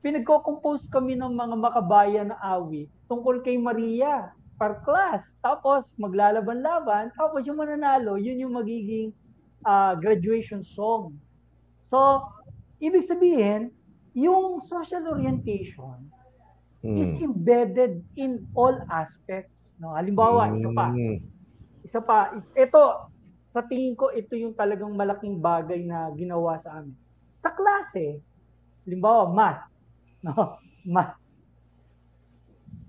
pinagko-compose 0.00 0.88
kami 0.88 1.16
ng 1.16 1.32
mga 1.36 1.56
makabayan 1.56 2.28
na 2.32 2.38
awit 2.40 2.88
tungkol 3.08 3.40
kay 3.44 3.56
Maria 3.60 4.32
per 4.56 4.80
class. 4.84 5.24
Tapos 5.44 5.84
maglalaban-laban, 6.00 7.12
tapos 7.16 7.44
yung 7.44 7.60
mananalo, 7.60 8.16
yun 8.16 8.40
yung 8.40 8.56
magiging 8.56 9.12
ah, 9.64 9.96
graduation 9.96 10.60
song. 10.60 11.16
So, 11.88 12.20
ibig 12.80 13.08
sabihin, 13.08 13.72
yung 14.12 14.60
social 14.60 15.08
orientation 15.08 16.12
is 16.84 17.08
Mm. 17.16 17.32
embedded 17.32 18.04
in 18.14 18.44
all 18.52 18.76
aspects. 18.92 19.72
No? 19.80 19.96
Halimbawa, 19.96 20.52
isa 20.52 20.68
pa, 20.70 20.92
Mm. 20.92 21.16
isa 21.80 22.00
pa, 22.04 22.32
ito, 22.54 22.82
sa 23.54 23.62
tingin 23.62 23.94
ko, 23.94 24.10
ito 24.10 24.34
yung 24.34 24.58
talagang 24.58 24.90
malaking 24.98 25.38
bagay 25.38 25.86
na 25.86 26.10
ginawa 26.18 26.58
sa 26.58 26.82
amin. 26.82 26.98
Sa 27.38 27.54
klase, 27.54 28.18
halimbawa, 28.82 29.30
math. 29.30 29.62
No? 30.26 30.58
Math. 30.82 31.14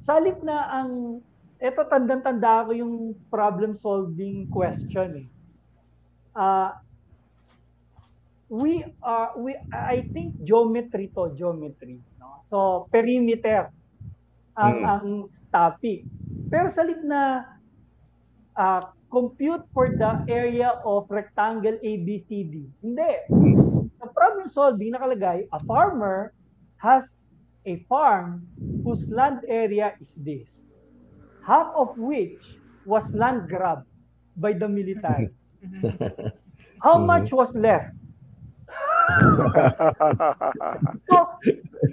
Sa 0.01 0.17
halip 0.17 0.41
na 0.41 0.81
ang, 0.81 1.21
ito 1.61 1.81
tandang-tanda 1.85 2.65
ko 2.65 2.71
yung 2.73 3.13
problem-solving 3.29 4.49
question 4.49 5.21
eh. 5.21 5.27
Ah, 6.33 6.81
we 8.49 8.81
are, 9.05 9.37
we, 9.37 9.53
I 9.69 10.07
think 10.15 10.33
geometry 10.41 11.13
to, 11.13 11.29
geometry. 11.37 12.01
No? 12.17 12.41
So, 12.49 12.57
perimeter 12.89 13.69
ang, 14.57 14.77
Mm. 14.81 14.87
ang 14.87 15.07
topic. 15.53 16.07
Pero 16.49 16.71
sa 16.71 16.87
na 17.05 17.21
uh, 18.55 18.81
compute 19.15 19.63
for 19.71 19.95
the 19.95 20.27
area 20.27 20.75
of 20.83 21.07
rectangle 21.07 21.79
ABCD. 21.79 22.67
Hindi. 22.83 23.13
Sa 23.95 24.11
problem 24.11 24.51
solving 24.51 24.91
nakalagay, 24.91 25.47
a 25.55 25.59
farmer 25.63 26.35
has 26.83 27.07
a 27.63 27.79
farm 27.87 28.43
whose 28.83 29.07
land 29.07 29.47
area 29.47 29.95
is 30.03 30.11
this. 30.19 30.51
Half 31.47 31.71
of 31.79 31.95
which 31.95 32.59
was 32.83 33.07
land 33.15 33.47
grabbed 33.47 33.87
by 34.35 34.51
the 34.51 34.67
military. 34.67 35.31
How 36.83 36.99
much 36.99 37.31
was 37.31 37.55
left? 37.55 37.95
So, 41.05 41.15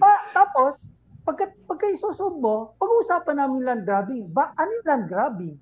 pa, 0.01 0.13
tapos, 0.33 0.81
pagka, 1.23 1.53
pagka 1.69 1.87
isusolve 1.93 2.41
mo, 2.41 2.73
pag-uusapan 2.81 3.37
namin 3.37 3.63
land 3.63 3.83
grabbing. 3.85 4.33
Ba, 4.33 4.57
ano 4.57 4.71
yung 4.81 4.87
land 4.89 5.05
grabbing? 5.13 5.55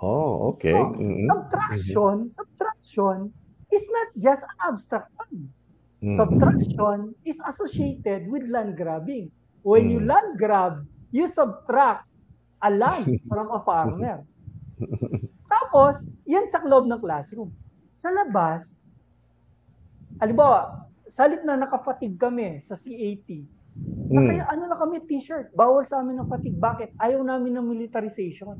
Oh, 0.00 0.54
okay. 0.54 0.72
So, 0.72 0.94
Mhm. 0.94 1.26
subtraction, 1.30 2.16
subtraction 2.36 3.18
is 3.72 3.84
not 3.90 4.08
just 4.18 4.42
an 4.42 4.54
abstract 4.68 5.10
term. 5.18 5.54
Mhm. 6.02 6.16
Subtraction 6.16 6.98
is 7.24 7.38
associated 7.46 8.28
with 8.30 8.46
land 8.48 8.76
grabbing. 8.76 9.32
When 9.62 9.90
you 9.90 10.00
Mm. 10.00 10.08
land 10.08 10.30
grab, 10.38 10.86
you 11.10 11.26
subtract 11.28 12.06
a 12.62 12.70
land 12.70 13.18
from 13.28 13.50
a 13.50 13.60
farmer. 13.64 14.24
Tapos, 15.48 15.96
yan 16.24 16.48
sa 16.52 16.62
loob 16.62 16.86
ng 16.86 17.00
classroom. 17.00 17.50
Sa 17.98 18.10
labas, 18.12 18.62
halimbawa, 20.20 20.68
sa 21.08 21.24
halip 21.26 21.42
na 21.42 21.56
nakapatig 21.56 22.14
kami 22.18 22.62
sa 22.64 22.76
CAT, 22.76 23.48
Mm. 24.08 24.16
Nakaya 24.24 24.44
ano 24.48 24.64
na 24.72 24.76
kami 24.80 25.04
t-shirt, 25.04 25.52
bawal 25.52 25.84
sa 25.84 26.00
amin 26.00 26.16
ng 26.16 26.30
fatigue. 26.32 26.56
Bakit? 26.56 26.96
Ayaw 26.96 27.20
namin 27.20 27.52
ng 27.60 27.66
militarization. 27.68 28.56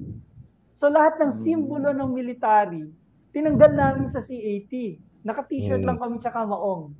So 0.78 0.86
lahat 0.86 1.18
ng 1.18 1.42
simbolo 1.42 1.90
ng 1.90 2.14
military, 2.14 2.86
tinanggal 3.34 3.74
namin 3.74 4.06
sa 4.14 4.22
CAT. 4.22 4.72
Naka-t-shirt 5.26 5.82
Mm. 5.82 5.88
lang 5.90 5.98
kami 5.98 6.22
tsaka 6.22 6.46
maong. 6.46 6.94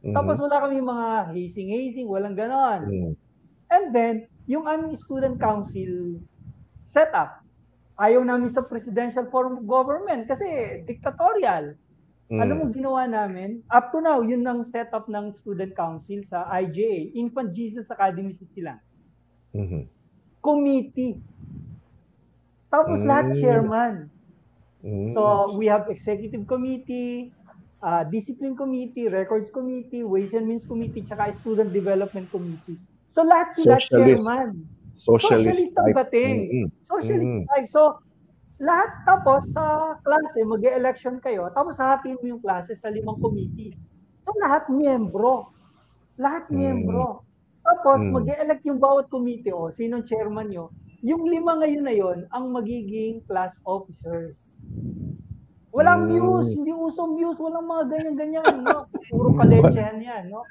Mhm. 0.00 0.14
Tapos 0.16 0.40
wala 0.40 0.64
kami 0.64 0.80
mga 0.80 1.36
hazing-hazing, 1.36 2.08
walang 2.08 2.32
ganon. 2.32 2.88
Mm. 2.88 3.12
And 3.68 3.84
then, 3.92 4.14
yung 4.48 4.64
aming 4.64 4.96
student 4.96 5.36
council 5.36 6.16
setup, 6.88 7.44
ayaw 8.00 8.24
namin 8.24 8.48
sa 8.48 8.64
presidential 8.64 9.28
form 9.28 9.60
of 9.60 9.68
government 9.68 10.24
kasi 10.24 10.80
dictatorial. 10.88 11.76
Mm. 12.32 12.40
Alam 12.40 12.56
mo 12.56 12.64
ginawa 12.72 13.04
namin? 13.04 13.60
Up 13.68 13.92
to 13.92 14.00
now, 14.00 14.24
yun 14.24 14.40
ang 14.48 14.64
setup 14.72 15.04
ng 15.04 15.36
student 15.36 15.76
council 15.76 16.24
sa 16.24 16.48
IJA, 16.48 17.12
Infant 17.12 17.52
Jesus 17.52 17.84
Academy 17.92 18.32
sa 18.32 18.48
sila. 18.48 18.72
Mhm. 19.52 19.84
Committee. 20.40 21.20
Tapos 22.68 23.00
Mm. 23.00 23.08
lahat 23.08 23.26
chairman. 23.40 23.92
Mm. 24.84 25.12
So, 25.16 25.56
we 25.56 25.66
have 25.66 25.88
executive 25.90 26.44
committee, 26.46 27.32
uh, 27.82 28.04
discipline 28.12 28.54
committee, 28.54 29.08
records 29.08 29.50
committee, 29.50 30.04
ways 30.04 30.36
and 30.36 30.46
means 30.46 30.68
committee, 30.68 31.02
tsaka 31.02 31.32
student 31.34 31.72
development 31.72 32.28
committee. 32.30 32.78
So, 33.08 33.24
lahat 33.24 33.56
sila 33.56 33.80
Socialist. 33.80 33.90
chairman. 34.22 34.48
Socialist 35.00 35.44
Socialist 35.48 35.74
ang 35.80 35.88
dating. 35.96 36.36
Mm-mm. 36.52 36.66
Socialist 36.84 37.24
Mm. 37.24 37.44
type. 37.56 37.68
So, 37.72 37.82
lahat 38.60 38.90
tapos 39.06 39.42
sa 39.54 39.96
klase, 40.04 40.38
mag 40.44 40.62
election 40.66 41.18
kayo, 41.22 41.48
tapos 41.54 41.78
hahatiin 41.78 42.18
mo 42.20 42.26
yung 42.36 42.42
klase 42.42 42.74
sa 42.76 42.90
limang 42.92 43.18
committees. 43.22 43.74
So, 44.26 44.34
lahat 44.44 44.68
miyembro. 44.68 45.54
Lahat 46.20 46.46
Mm. 46.50 46.56
miyembro. 46.58 47.24
Tapos, 47.64 48.02
Mm. 48.02 48.12
mag-elect 48.12 48.62
yung 48.66 48.80
bawat 48.82 49.06
committee, 49.08 49.54
o 49.54 49.70
sinong 49.72 50.04
chairman 50.04 50.50
nyo. 50.52 50.70
Yung 51.00 51.22
lima 51.24 51.54
ngayon 51.56 51.84
na 51.86 51.94
yon 51.94 52.18
ang 52.30 52.50
magiging 52.50 53.22
class 53.24 53.54
officers. 53.62 54.42
Walang 55.68 56.08
Mm. 56.08 56.16
muse, 56.16 56.50
hindi 56.56 56.72
uso 56.72 57.06
muse, 57.06 57.38
walang 57.38 57.68
mga 57.68 57.84
ganyan-ganyan, 57.86 58.64
no? 58.64 58.88
Puro 59.06 59.36
kalechehan 59.36 60.00
yan, 60.00 60.26
no? 60.26 60.42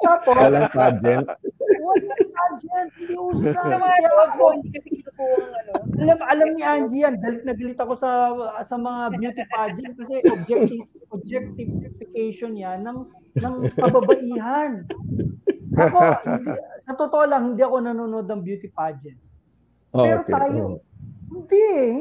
Tapos, 0.00 0.38
Walang 0.38 0.70
pageant. 0.72 1.26
walang 1.82 2.26
pageant, 2.30 2.90
hindi 2.96 3.14
uso 3.18 3.42
sa 3.50 3.60
Sa 3.60 3.76
mga 3.76 3.96
tawag 4.00 4.30
ko, 4.32 4.44
hindi 4.54 4.68
kasi 4.72 4.88
kinukuha 4.94 5.36
ang 5.36 5.52
ano. 5.52 5.72
alam, 6.00 6.18
alam 6.22 6.48
ni 6.54 6.62
Angie 6.62 7.02
yan, 7.02 7.14
galit 7.18 7.42
na 7.42 7.52
galit 7.52 7.76
ako 7.76 7.92
sa 7.92 8.10
sa 8.64 8.76
mga 8.78 9.02
beauty 9.18 9.42
pageant 9.50 9.94
kasi 9.98 10.14
objective, 10.24 10.86
objectification 11.10 12.52
yan 12.54 12.86
ng, 12.86 12.98
ng 13.36 13.54
kababaihan. 13.74 14.86
Ako, 15.74 15.98
hindi, 16.24 16.52
sa 16.80 16.94
totoo 16.94 17.24
lang, 17.26 17.42
hindi 17.52 17.60
ako 17.60 17.76
nanonood 17.82 18.24
ng 18.24 18.40
beauty 18.40 18.70
pageant. 18.70 19.18
Oh, 19.92 20.04
Pero 20.04 20.20
okay. 20.24 20.32
tayo, 20.32 20.64
hindi 21.28 21.62
eh. 21.76 21.96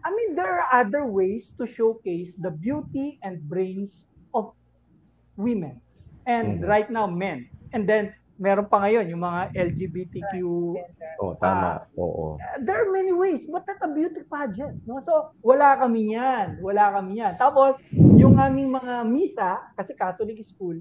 I 0.00 0.08
mean, 0.12 0.32
there 0.32 0.48
are 0.48 0.68
other 0.80 1.04
ways 1.04 1.52
to 1.60 1.68
showcase 1.68 2.32
the 2.40 2.52
beauty 2.52 3.20
and 3.20 3.40
brains 3.44 4.04
of 4.32 4.52
women. 5.36 5.80
And 6.24 6.60
Mhm. 6.60 6.68
right 6.68 6.88
now, 6.88 7.08
men. 7.08 7.48
And 7.72 7.84
then, 7.84 8.12
meron 8.40 8.68
pa 8.68 8.80
ngayon, 8.84 9.12
yung 9.12 9.20
mga 9.24 9.52
LGBTQ 9.52 10.36
Oh, 11.20 11.36
tama. 11.36 11.84
Oo. 12.00 12.40
there 12.64 12.80
are 12.80 12.88
many 12.92 13.12
ways, 13.12 13.44
but 13.48 13.64
not 13.68 13.80
a 13.84 13.90
beauty 13.92 14.24
pageant. 14.24 14.80
No? 14.88 15.04
So, 15.04 15.36
wala 15.44 15.76
kami 15.76 16.16
yan. 16.16 16.56
Wala 16.64 16.96
kami 16.96 17.20
yan. 17.20 17.36
Tapos, 17.36 17.76
yung 18.16 18.40
aming 18.40 18.72
mga 18.72 19.04
misa, 19.04 19.60
kasi 19.76 19.92
Catholic 19.96 20.40
school, 20.44 20.80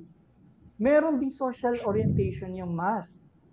meron 0.80 1.20
din 1.20 1.32
social 1.32 1.76
orientation 1.84 2.56
yung 2.56 2.72
mass. 2.72 3.08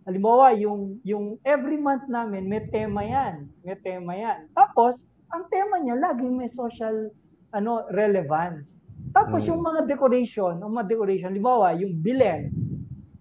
Halimbawa, 0.06 0.54
yung, 0.54 1.02
yung 1.02 1.34
every 1.42 1.74
month 1.76 2.06
namin, 2.06 2.46
may 2.46 2.62
tema 2.70 3.02
yan. 3.02 3.50
May 3.60 3.74
tema 3.76 4.14
yan. 4.14 4.46
Tapos, 4.54 5.02
ang 5.28 5.50
tema 5.50 5.82
niya, 5.82 5.98
laging 5.98 6.38
may 6.38 6.46
social 6.48 7.10
ano 7.50 7.82
relevance. 7.90 8.70
Tapos, 9.10 9.42
Mm. 9.42 9.48
yung 9.50 9.62
mga 9.64 9.80
decoration, 9.84 10.52
yung 10.62 10.72
mga 10.72 10.86
decoration, 10.86 11.30
halimbawa, 11.30 11.74
yung 11.74 11.98
bilen. 11.98 12.54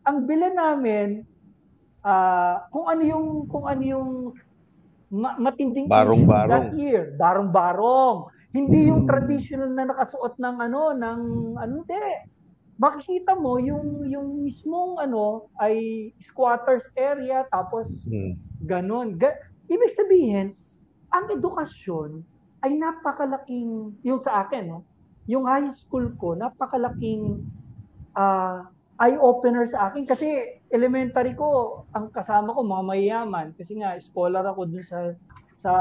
Ang 0.06 0.30
bilen 0.30 0.54
namin, 0.54 1.08
ah 2.06 2.70
kung 2.70 2.86
ano 2.86 3.02
yung 3.02 3.26
kung 3.50 3.66
ano 3.66 3.82
yung 3.82 4.10
ma- 5.10 5.42
matinding 5.42 5.90
Barong-barong. 5.90 6.46
issue 6.46 6.54
that 6.54 6.78
year, 6.78 7.02
barong-barong. 7.18 8.30
Hindi 8.54 8.94
yung 8.94 9.04
Mm. 9.04 9.10
traditional 9.10 9.70
na 9.74 9.90
nakasuot 9.90 10.38
ng 10.38 10.56
ano 10.62 10.94
ng 10.94 11.20
ano 11.58 11.72
hindi. 11.82 12.06
Makikita 12.76 13.40
mo 13.40 13.56
yung 13.56 14.04
yung 14.04 14.44
mismong 14.44 15.00
ano 15.00 15.48
ay 15.64 16.12
squatters 16.20 16.84
area 17.00 17.48
tapos 17.48 17.88
Mm. 18.12 18.34
ganon. 18.68 19.08
Ga- 19.16 19.40
Ibig 19.66 19.98
sabihin, 19.98 20.54
ang 21.10 21.26
edukasyon 21.34 22.22
ay 22.62 22.78
napakalaking 22.78 23.96
yung 24.06 24.22
sa 24.22 24.46
akin 24.46 24.70
no. 24.70 24.80
Yung 25.26 25.48
high 25.50 25.72
school 25.74 26.14
ko 26.20 26.36
napakalaking 26.38 27.42
ah 28.14 28.68
eye-opener 28.96 29.68
sa 29.68 29.92
akin 29.92 30.08
kasi 30.08 30.28
elementary 30.72 31.36
ko, 31.36 31.84
ang 31.92 32.08
kasama 32.16 32.56
ko 32.56 32.64
mga 32.64 32.86
mayayaman 32.88 33.52
kasi 33.60 33.76
nga 33.76 34.00
scholar 34.00 34.44
ako 34.48 34.72
dun 34.72 34.86
sa 34.88 35.12
sa 35.60 35.72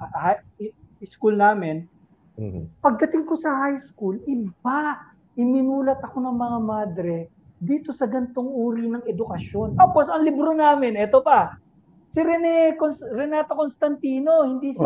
ah, 0.00 0.34
hi- 0.58 0.74
school 1.06 1.38
namin. 1.38 1.86
Mhm. 2.34 2.66
Pagdating 2.82 3.28
ko 3.28 3.38
sa 3.38 3.54
high 3.68 3.78
school, 3.78 4.18
iba. 4.26 4.98
Iminulat 5.34 5.98
ako 6.02 6.22
ng 6.22 6.36
mga 6.36 6.58
madre 6.62 7.16
dito 7.58 7.90
sa 7.90 8.04
gantong 8.04 8.46
uri 8.46 8.86
ng 8.90 9.04
edukasyon. 9.08 9.78
Tapos 9.80 10.06
ang 10.12 10.22
libro 10.22 10.52
namin, 10.52 10.94
eto 11.00 11.24
pa. 11.24 11.56
Si 12.12 12.22
Rene 12.22 12.78
Cons- 12.78 13.02
Renato 13.02 13.58
Constantino, 13.58 14.46
hindi 14.46 14.76
si 14.76 14.84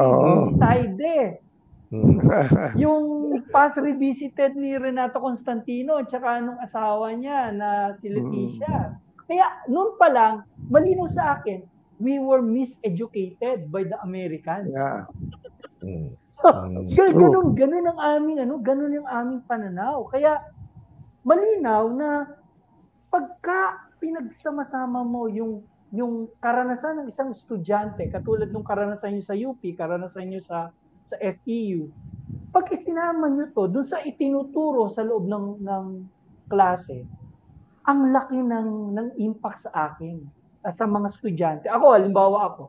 Saide. 0.56 1.44
Mm. 1.88 2.20
yung 2.84 3.04
past 3.48 3.80
revisited 3.80 4.52
ni 4.52 4.76
Renato 4.76 5.24
Constantino 5.24 5.96
at 5.96 6.12
saka 6.12 6.36
nung 6.44 6.60
asawa 6.60 7.16
niya 7.16 7.48
na 7.52 7.96
si 8.00 8.12
Leticia. 8.12 8.92
Kaya 9.24 9.64
noon 9.68 9.96
pa 9.96 10.08
lang, 10.12 10.44
malinaw 10.68 11.08
sa 11.08 11.40
akin, 11.40 11.64
we 12.00 12.20
were 12.20 12.40
miseducated 12.44 13.68
by 13.72 13.84
the 13.84 13.96
Americans. 14.04 14.72
Yeah. 14.72 15.04
Mm. 15.84 16.12
Kaya 16.96 17.10
ganun, 17.14 17.54
ganun 17.58 17.86
ang 17.90 18.00
aming, 18.00 18.38
ano, 18.42 18.62
ganun 18.62 18.94
yung 18.94 19.08
aming 19.10 19.42
pananaw. 19.44 20.06
Kaya, 20.08 20.38
malinaw 21.26 21.90
na 21.92 22.10
pagka 23.10 23.90
pinagsama-sama 23.98 25.02
mo 25.02 25.26
yung 25.26 25.64
yung 25.88 26.28
karanasan 26.44 27.00
ng 27.00 27.08
isang 27.08 27.32
estudyante, 27.32 28.04
katulad 28.12 28.52
ng 28.52 28.60
karanasan 28.60 29.16
nyo 29.16 29.24
sa 29.24 29.32
UP, 29.32 29.60
karanasan 29.72 30.28
nyo 30.28 30.40
sa 30.44 30.68
sa 31.08 31.16
FEU, 31.16 31.88
pag 32.52 32.68
isinama 32.68 33.32
nyo 33.32 33.48
to 33.56 33.64
dun 33.72 33.88
sa 33.88 34.04
itinuturo 34.04 34.92
sa 34.92 35.00
loob 35.00 35.24
ng 35.24 35.64
ng 35.64 35.86
klase, 36.52 37.08
ang 37.88 38.12
laki 38.12 38.36
ng 38.36 38.92
ng 39.00 39.08
impact 39.16 39.64
sa 39.64 39.92
akin 39.92 40.20
at 40.60 40.76
sa 40.76 40.84
mga 40.84 41.08
estudyante. 41.08 41.66
Ako, 41.72 41.96
halimbawa 41.96 42.52
ako, 42.52 42.68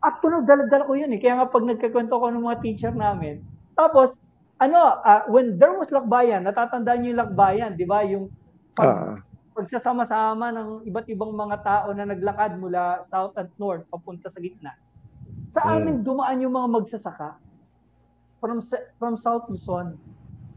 at 0.00 0.20
tunog 0.24 0.48
dala-dala 0.48 0.88
ko 0.88 0.96
yun 0.96 1.12
eh. 1.12 1.20
Kaya 1.20 1.40
nga 1.40 1.48
pag 1.52 1.64
nagkakwento 1.64 2.16
ko 2.16 2.26
ng 2.32 2.44
mga 2.44 2.60
teacher 2.64 2.92
namin, 2.96 3.44
tapos, 3.76 4.16
ano, 4.56 5.00
ah, 5.04 5.24
when 5.28 5.56
there 5.60 5.76
was 5.76 5.88
lakbayan, 5.92 6.44
natatandaan 6.44 7.00
niyo 7.04 7.10
yung 7.16 7.22
lakbayan, 7.24 7.72
di 7.76 7.84
ba? 7.88 8.04
Yung 8.04 8.28
pag, 8.72 8.92
Ah. 8.92 9.16
pagsasama-sama 9.56 10.52
ng 10.56 10.68
iba't 10.88 11.04
ibang 11.12 11.36
mga 11.36 11.56
tao 11.60 11.88
na 11.92 12.08
naglakad 12.08 12.56
mula 12.56 13.04
south 13.12 13.36
and 13.36 13.52
north 13.60 13.84
papunta 13.92 14.32
sa 14.32 14.40
gitna. 14.40 14.72
Sa 15.52 15.60
Mm. 15.66 15.72
amin 15.76 15.96
dumaan 16.00 16.40
yung 16.40 16.54
mga 16.56 16.68
magsasaka 16.80 17.36
from 18.40 18.64
from 18.96 19.20
South 19.20 19.44
Luzon. 19.52 20.00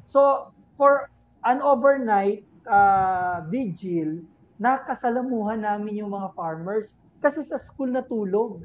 So, 0.07 0.53
for 0.79 1.11
an 1.43 1.59
overnight 1.59 2.47
uh, 2.63 3.43
vigil, 3.51 4.23
nakasalamuhan 4.55 5.67
namin 5.67 5.99
yung 5.99 6.15
mga 6.15 6.31
farmers 6.31 6.95
kasi 7.19 7.43
sa 7.43 7.59
school 7.59 7.91
natulog. 7.91 8.63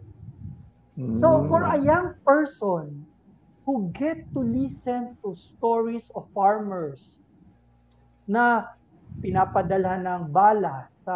So, 0.98 1.46
for 1.46 1.62
a 1.62 1.78
young 1.78 2.18
person 2.26 3.06
who 3.62 3.94
get 3.94 4.26
to 4.34 4.42
listen 4.42 5.14
to 5.22 5.38
stories 5.38 6.10
of 6.18 6.26
farmers 6.34 6.98
na 8.26 8.66
pinapadala 9.22 10.02
ng 10.02 10.34
bala 10.34 10.90
sa 11.06 11.14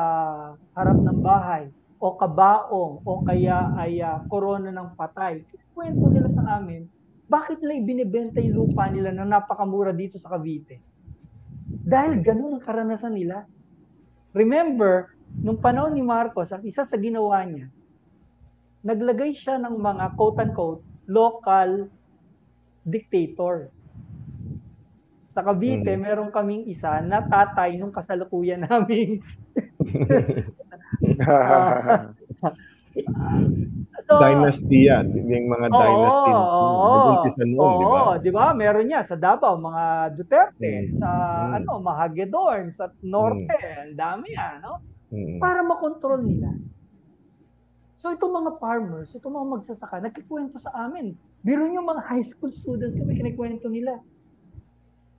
harap 0.78 0.98
ng 1.02 1.18
bahay 1.18 1.66
o 1.98 2.14
kabaong 2.14 3.02
o 3.02 3.26
kaya 3.26 3.74
ay 3.74 3.98
ah, 3.98 4.22
korona 4.30 4.70
ng 4.70 4.94
patay. 4.94 5.42
Kwento 5.74 6.06
nila 6.14 6.30
sa 6.30 6.62
amin, 6.62 6.86
bakit 7.26 7.58
nila 7.58 7.82
ibinebenta 7.82 8.38
yung 8.38 8.70
lupa 8.70 8.86
nila 8.86 9.10
na 9.10 9.26
napakamura 9.26 9.90
dito 9.90 10.14
sa 10.22 10.30
Cavite? 10.30 10.78
Dahil 11.66 12.22
ganun 12.22 12.54
ang 12.54 12.62
karanasan 12.62 13.18
nila. 13.18 13.50
Remember, 14.30 15.10
nung 15.42 15.58
panahon 15.58 15.98
ni 15.98 16.06
Marcos, 16.06 16.54
ang 16.54 16.62
isa 16.62 16.86
sa 16.86 16.96
ginawa 17.00 17.42
niya, 17.42 17.66
naglagay 18.82 19.32
siya 19.32 19.58
ng 19.58 19.74
mga 19.78 20.14
quote-unquote 20.14 20.82
local 21.06 21.88
dictators. 22.84 23.72
Sa 25.32 25.40
Cavite, 25.40 25.96
Mm. 25.96 26.02
meron 26.02 26.28
kaming 26.28 26.68
isa 26.68 27.00
na 27.00 27.24
tatay 27.24 27.78
nung 27.78 27.90
kasalukuyan 27.90 28.60
namin. 28.68 29.22
so, 34.04 34.12
dynasty 34.20 34.88
yan. 34.90 35.08
Yung 35.14 35.48
mga 35.48 35.66
Oo, 35.72 35.80
dynasty. 35.80 36.30
oo. 36.32 36.66
Nag-umpisa 36.92 37.44
noon? 37.48 37.80
Oo, 37.80 38.12
di 38.20 38.28
ba? 38.28 38.52
Meron 38.52 38.84
niya 38.86 39.08
sa 39.08 39.16
Davao, 39.16 39.56
mga 39.56 40.12
Duterte, 40.16 40.92
Mm. 40.92 41.00
sa 41.00 41.08
Mm. 41.48 41.52
ano, 41.62 41.70
Mahagedorn, 41.80 42.66
sa 42.76 42.92
Norte, 43.02 43.56
ang 43.56 43.96
dami 43.96 44.28
yan, 44.36 44.54
no? 44.60 44.84
Mm. 45.08 45.40
Para 45.40 45.60
makontrol 45.64 46.20
nila. 46.24 46.52
So 48.02 48.10
itong 48.10 48.34
mga 48.34 48.58
farmers, 48.58 49.14
itong 49.14 49.38
mga 49.38 49.48
magsasaka, 49.54 50.02
nagkikwento 50.02 50.58
sa 50.58 50.74
amin. 50.74 51.14
Biro 51.46 51.70
yung 51.70 51.86
mga 51.86 52.02
high 52.02 52.26
school 52.26 52.50
students 52.50 52.98
kami, 52.98 53.14
kinikwento 53.14 53.70
nila. 53.70 54.02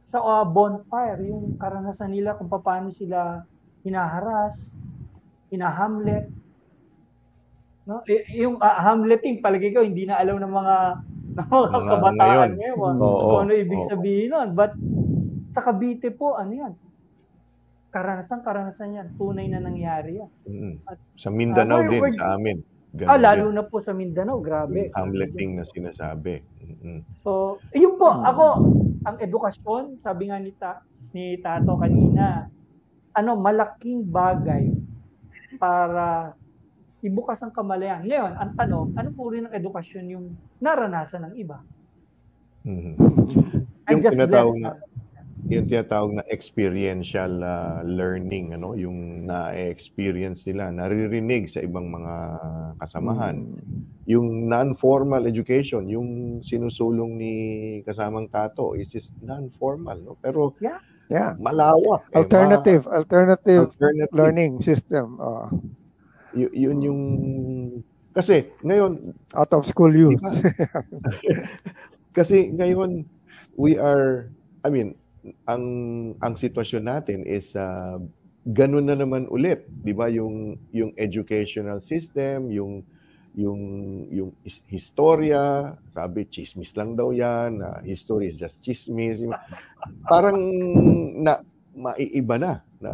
Sa 0.04 0.20
uh, 0.20 0.44
bonfire, 0.44 1.24
yung 1.24 1.56
karanasan 1.56 2.12
nila 2.12 2.36
kung 2.36 2.52
paano 2.52 2.92
sila 2.92 3.48
hinaharas, 3.88 4.68
hinahamlet. 5.48 6.28
No? 7.88 8.04
Eh, 8.04 8.28
yung 8.36 8.60
uh, 8.60 8.80
hamleting, 8.84 9.40
palagi 9.40 9.72
ko, 9.72 9.80
hindi 9.80 10.04
na 10.04 10.20
alam 10.20 10.44
ng 10.44 10.52
mga, 10.52 10.76
ng 11.40 11.48
mga 11.48 11.68
Mga 11.72 11.88
kabataan 11.88 12.20
ngayon. 12.20 12.52
ngayon. 12.60 12.94
Oo, 13.00 13.20
kung 13.32 13.42
ano 13.48 13.54
ibig 13.56 13.80
oo. 13.80 13.88
sabihin 13.88 14.28
nun. 14.36 14.50
But 14.60 14.76
sa 15.56 15.64
Cavite 15.64 16.12
po, 16.12 16.36
ano 16.36 16.52
yan? 16.52 16.74
Karanasan, 17.96 18.44
karanasan 18.44 18.92
yan. 18.92 19.08
Tunay 19.16 19.48
na 19.48 19.64
nangyari 19.64 20.20
yan. 20.20 20.32
Mm. 20.52 20.76
Sa 21.16 21.32
Mindanao 21.32 21.80
we're- 21.80 21.92
din, 21.96 22.02
we're- 22.04 22.20
sa 22.20 22.36
amin. 22.36 22.73
Ganun 22.94 23.10
Ah, 23.10 23.18
lalo 23.18 23.50
din. 23.50 23.58
na 23.58 23.66
po 23.66 23.82
sa 23.82 23.90
Mindanao, 23.90 24.38
grabe. 24.38 24.94
Hamleting 24.94 25.58
na 25.58 25.66
sinasabi. 25.66 26.46
Mm-mm. 26.62 27.02
So, 27.26 27.58
yun 27.74 27.98
po, 27.98 28.06
ako, 28.06 28.46
ang 29.04 29.18
edukasyon, 29.18 29.98
sabi 30.00 30.30
nga 30.30 30.38
ni, 30.38 30.54
ta, 30.54 30.86
ni 31.10 31.42
Tato 31.42 31.74
kanina, 31.76 32.46
ano, 33.12 33.32
malaking 33.34 34.06
bagay 34.06 34.70
para 35.58 36.38
ibukas 37.02 37.42
ang 37.42 37.50
kamalayan. 37.50 38.06
Ngayon, 38.06 38.32
ang 38.38 38.52
tanong, 38.54 38.94
ano 38.94 39.10
po 39.12 39.34
rin 39.34 39.50
ang 39.50 39.58
edukasyon 39.58 40.06
yung 40.08 40.26
naranasan 40.62 41.28
ng 41.28 41.36
iba? 41.36 41.66
Mhm. 42.64 42.94
I'm 43.84 44.00
Yung 44.00 44.04
just 44.06 44.16
tinatawag 44.16 44.56
blessed. 44.56 44.64
na 44.64 44.72
yung 45.44 45.68
tinatawag 45.68 46.16
na 46.16 46.24
experiential 46.32 47.44
ah, 47.44 47.84
learning 47.84 48.56
ano 48.56 48.72
yung 48.74 49.28
na-experience 49.28 50.48
nila 50.48 50.72
naririnig 50.72 51.52
sa 51.52 51.60
ibang 51.60 51.92
mga 51.92 52.14
kasamahan 52.80 53.52
yung 54.06 54.48
non-formal 54.48 55.28
education 55.28 55.88
yung 55.92 56.40
sinusulong 56.42 57.20
ni 57.20 57.34
kasamang 57.84 58.32
tato 58.32 58.72
is 58.74 58.88
just 58.88 59.12
non-formal 59.20 60.00
no 60.00 60.16
pero 60.20 60.56
Yeah. 60.60 60.80
Yeah. 61.12 61.36
malawak 61.36 62.08
eh, 62.10 62.24
Alternative, 62.24 62.88
ma- 62.88 63.04
alternative 63.04 63.68
alternative 63.76 64.16
learning 64.16 64.64
system. 64.64 65.20
Oh, 65.20 65.52
Y- 66.34 66.66
yun 66.66 66.80
yung 66.82 67.02
kasi 68.16 68.50
ngayon 68.64 69.12
out 69.36 69.52
of 69.54 69.68
school 69.68 69.92
youth. 69.92 70.18
Kasi 72.18 72.50
ngayon 72.54 73.06
we 73.58 73.76
are 73.78 74.30
I 74.64 74.70
mean 74.70 74.96
ang 75.48 75.66
ang 76.20 76.34
sitwasyon 76.36 76.84
natin 76.84 77.24
is 77.24 77.56
uh, 77.56 78.00
ganun 78.52 78.88
na 78.92 78.96
naman 79.00 79.28
ulit, 79.32 79.64
'di 79.84 79.94
ba? 79.96 80.12
Yung 80.12 80.60
yung 80.76 80.92
educational 81.00 81.80
system, 81.84 82.52
yung 82.52 82.84
yung 83.34 83.62
yung 84.12 84.30
his- 84.46 84.62
historia, 84.70 85.74
sabi 85.96 86.28
chismis 86.28 86.72
lang 86.76 87.00
daw 87.00 87.16
'yan, 87.16 87.64
na 87.64 87.80
history 87.88 88.30
is 88.32 88.38
just 88.38 88.60
chismis. 88.62 89.24
Parang 90.12 90.38
na 91.24 91.40
maiiba 91.74 92.38
na, 92.38 92.54
na 92.84 92.92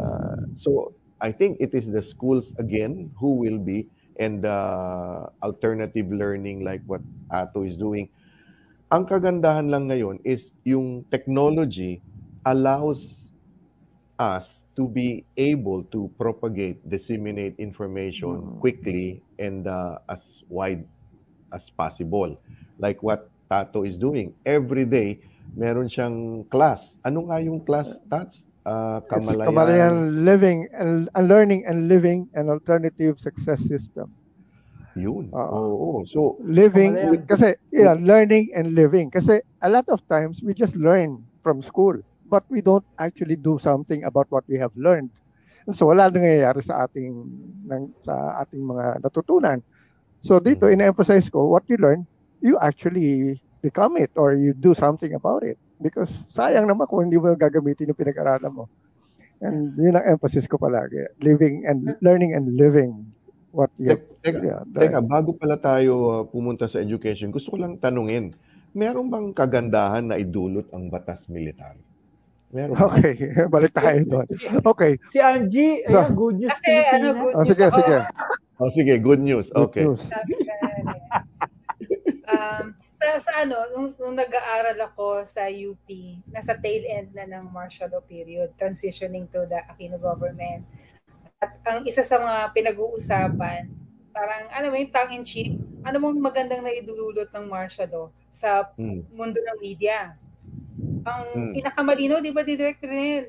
so 0.56 0.94
I 1.20 1.34
think 1.36 1.60
it 1.60 1.76
is 1.76 1.84
the 1.92 2.00
schools 2.00 2.48
again 2.56 3.12
who 3.20 3.36
will 3.36 3.60
be 3.60 3.84
and 4.16 4.48
uh, 4.48 5.28
alternative 5.44 6.08
learning 6.08 6.64
like 6.64 6.80
what 6.88 7.04
Ato 7.28 7.60
is 7.68 7.76
doing 7.76 8.08
ang 8.90 9.06
kagandahan 9.06 9.70
lang 9.70 9.86
ngayon 9.86 10.18
is 10.26 10.50
yung 10.66 11.06
technology 11.14 12.02
allows 12.46 13.30
us 14.18 14.62
to 14.76 14.88
be 14.88 15.24
able 15.36 15.82
to 15.92 16.10
propagate, 16.18 16.80
disseminate 16.88 17.54
information 17.58 18.56
quickly 18.60 19.22
and 19.38 19.66
uh, 19.66 19.98
as 20.08 20.20
wide 20.48 20.84
as 21.52 21.62
possible. 21.76 22.38
Like 22.78 23.02
what 23.02 23.28
Tato 23.50 23.82
is 23.84 23.96
doing. 23.96 24.32
Every 24.46 24.84
day, 24.84 25.18
meron 25.56 25.88
siyang 25.90 26.48
class. 26.48 26.96
Ano 27.04 27.28
nga 27.28 27.42
yung 27.42 27.64
class, 27.66 27.90
Tats? 28.08 28.44
Uh, 28.64 29.00
It's 29.02 29.08
Kamalayan. 29.10 29.48
Kamalayan 29.48 29.96
living 30.24 30.68
and, 30.76 31.08
learning 31.16 31.64
and 31.66 31.88
living 31.88 32.28
an 32.36 32.48
alternative 32.48 33.18
success 33.18 33.60
system. 33.66 34.12
Yun. 34.94 35.32
Oo. 35.32 35.60
Oo. 35.74 35.98
So, 36.06 36.36
Living 36.44 36.94
Kamalayan. 36.94 37.26
kasi 37.26 37.48
yeah, 37.72 37.96
learning 37.96 38.52
and 38.54 38.76
living 38.76 39.08
kasi 39.10 39.40
a 39.64 39.70
lot 39.70 39.88
of 39.88 39.98
times 40.12 40.44
we 40.44 40.52
just 40.52 40.76
learn 40.76 41.24
from 41.42 41.64
school 41.64 41.96
but 42.30 42.46
we 42.46 42.62
don't 42.62 42.86
actually 43.02 43.34
do 43.34 43.58
something 43.58 44.06
about 44.06 44.30
what 44.30 44.46
we 44.46 44.54
have 44.56 44.70
learned. 44.78 45.10
So 45.74 45.90
wala 45.90 46.08
nangyayari 46.08 46.62
sa 46.62 46.86
ating 46.86 47.10
ng, 47.66 47.84
sa 48.06 48.40
ating 48.46 48.62
mga 48.62 49.02
natutunan. 49.02 49.58
So 50.22 50.38
dito 50.38 50.70
ina-emphasize 50.70 51.26
ko 51.28 51.50
what 51.50 51.66
you 51.66 51.76
learn, 51.76 52.06
you 52.38 52.54
actually 52.62 53.42
become 53.60 53.98
it 53.98 54.14
or 54.14 54.38
you 54.38 54.54
do 54.54 54.72
something 54.72 55.12
about 55.18 55.42
it 55.42 55.58
because 55.82 56.08
sayang 56.32 56.70
naman 56.70 56.88
kung 56.88 57.10
hindi 57.10 57.18
mo 57.18 57.34
gagamitin 57.34 57.90
yung 57.90 57.98
pinag-aralan 57.98 58.54
mo. 58.54 58.64
And 59.42 59.74
yun 59.76 59.98
ang 59.98 60.16
emphasis 60.16 60.46
ko 60.46 60.56
palagi, 60.56 61.10
living 61.20 61.66
and 61.66 61.96
learning 62.00 62.36
and 62.38 62.54
living 62.54 63.08
what 63.50 63.72
you 63.80 63.98
Teka, 64.20 64.36
yeah, 64.44 64.60
teka, 64.68 65.00
bago 65.00 65.32
pala 65.32 65.56
tayo 65.56 65.92
uh, 66.12 66.22
pumunta 66.28 66.68
sa 66.68 66.76
education, 66.76 67.32
gusto 67.32 67.56
ko 67.56 67.58
lang 67.58 67.80
tanungin. 67.80 68.36
meron 68.70 69.10
bang 69.10 69.34
kagandahan 69.34 70.06
na 70.06 70.16
idulot 70.20 70.70
ang 70.70 70.86
batas 70.92 71.26
militar? 71.26 71.74
Meron? 72.50 72.74
Okay, 72.90 73.14
balik 73.46 73.70
tayo 73.72 73.98
doon. 74.04 74.26
Okay. 74.64 74.98
Si 75.08 75.18
Angie, 75.18 75.86
So- 75.86 76.02
ayan, 76.02 76.12
good 76.12 76.36
news. 76.36 76.50
Kasi 76.52 76.72
ano, 76.84 77.06
good 77.16 77.32
Oh, 77.32 77.42
news 77.42 77.48
sige, 77.48 77.64
ako. 77.64 77.76
sige. 77.78 77.96
Oh, 78.58 78.70
sige, 78.70 78.94
good 78.98 79.22
news. 79.22 79.46
Good 79.48 79.62
Okay. 79.70 79.82
news. 79.84 80.02
Na 80.04 80.18
um, 82.28 82.64
sa, 82.94 83.06
sa 83.18 83.32
ano, 83.40 83.56
nung, 83.72 83.88
nung 83.96 84.14
nag-aaral 84.14 84.76
ako 84.84 85.24
sa 85.24 85.48
UP, 85.48 85.88
nasa 86.28 86.52
tail 86.54 86.84
end 86.84 87.10
na 87.10 87.24
ng 87.24 87.48
martial 87.48 87.88
law 87.88 88.02
period, 88.02 88.52
transitioning 88.54 89.24
to 89.26 89.46
the 89.46 89.58
Aquino 89.64 89.96
government. 89.96 90.66
At 91.40 91.56
ang 91.64 91.88
isa 91.88 92.02
sa 92.02 92.20
mga 92.20 92.52
pinag-uusapan, 92.52 93.72
parang, 94.12 94.44
alam 94.52 94.68
mo 94.68 94.76
yung 94.76 94.92
tongue 94.92 95.14
in 95.14 95.24
cheek, 95.24 95.56
ano 95.80 95.96
mong 95.98 96.20
magandang 96.20 96.60
naidulot 96.60 97.30
ng 97.30 97.46
martial 97.46 97.88
law 97.88 98.06
sa 98.28 98.68
Mm. 98.76 99.08
mundo 99.10 99.40
ng 99.40 99.58
media. 99.58 100.12
Ang 101.00 101.24
Mm. 101.32 101.52
pinakamalino, 101.56 102.20
di 102.20 102.32
ba, 102.32 102.44
Direct 102.44 102.84
na, 102.84 103.24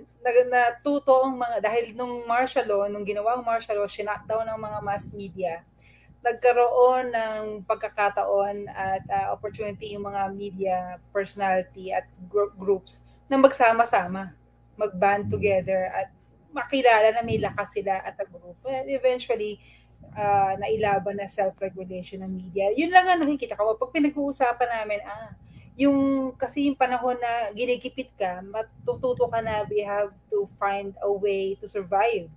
natuto 0.52 1.24
ang 1.24 1.40
mga, 1.40 1.64
dahil 1.64 1.96
nung 1.96 2.28
martial 2.28 2.68
law, 2.68 2.84
nung 2.92 3.08
ginawang 3.08 3.42
martial 3.48 3.80
law, 3.80 3.88
sinatdown 3.88 4.44
ng 4.48 4.60
mga 4.60 4.80
mass 4.84 5.08
media, 5.16 5.64
nagkaroon 6.22 7.10
ng 7.10 7.42
pagkakataon 7.66 8.70
at 8.70 9.02
uh, 9.10 9.34
opportunity 9.34 9.98
yung 9.98 10.06
mga 10.06 10.22
media 10.38 10.76
personality 11.10 11.90
at 11.90 12.06
group 12.30 12.54
groups 12.62 13.02
na 13.26 13.42
magsama-sama, 13.42 14.30
mag-band 14.78 15.34
together 15.34 15.90
at 15.90 16.14
makilala 16.54 17.10
na 17.16 17.26
may 17.26 17.42
lakas 17.42 17.74
sila 17.74 18.04
as 18.06 18.14
a 18.22 18.28
group. 18.28 18.60
And 18.68 18.86
eventually, 18.92 19.58
uh, 20.14 20.54
nailaban 20.62 21.18
na 21.18 21.26
self-regulation 21.26 22.22
ng 22.22 22.30
media. 22.32 22.70
Yun 22.76 22.92
lang 22.94 23.08
ang 23.10 23.24
nakikita 23.24 23.58
ko. 23.58 23.80
Pag 23.80 23.96
pinag-uusapan 23.96 24.70
namin, 24.84 25.00
ah, 25.08 25.34
yung 25.82 26.32
kasi 26.38 26.70
yung 26.70 26.78
panahon 26.78 27.18
na 27.18 27.50
ginigipit 27.58 28.14
ka, 28.14 28.46
matututo 28.46 29.26
ka 29.26 29.42
na 29.42 29.66
we 29.66 29.82
have 29.82 30.14
to 30.30 30.46
find 30.62 30.94
a 31.02 31.10
way 31.10 31.58
to 31.58 31.66
survive. 31.66 32.30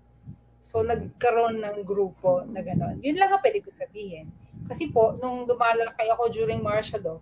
So, 0.64 0.80
nagkaroon 0.80 1.60
ng 1.60 1.84
grupo 1.84 2.40
na 2.48 2.64
gano'n. 2.64 3.04
Yun 3.04 3.20
lang 3.20 3.36
ang 3.36 3.44
pwede 3.44 3.60
ko 3.60 3.68
sabihin. 3.68 4.32
Kasi 4.64 4.88
po, 4.88 5.12
nung 5.20 5.44
lumalaki 5.44 6.08
ako 6.08 6.32
during 6.32 6.64
martial 6.64 7.04
law, 7.04 7.18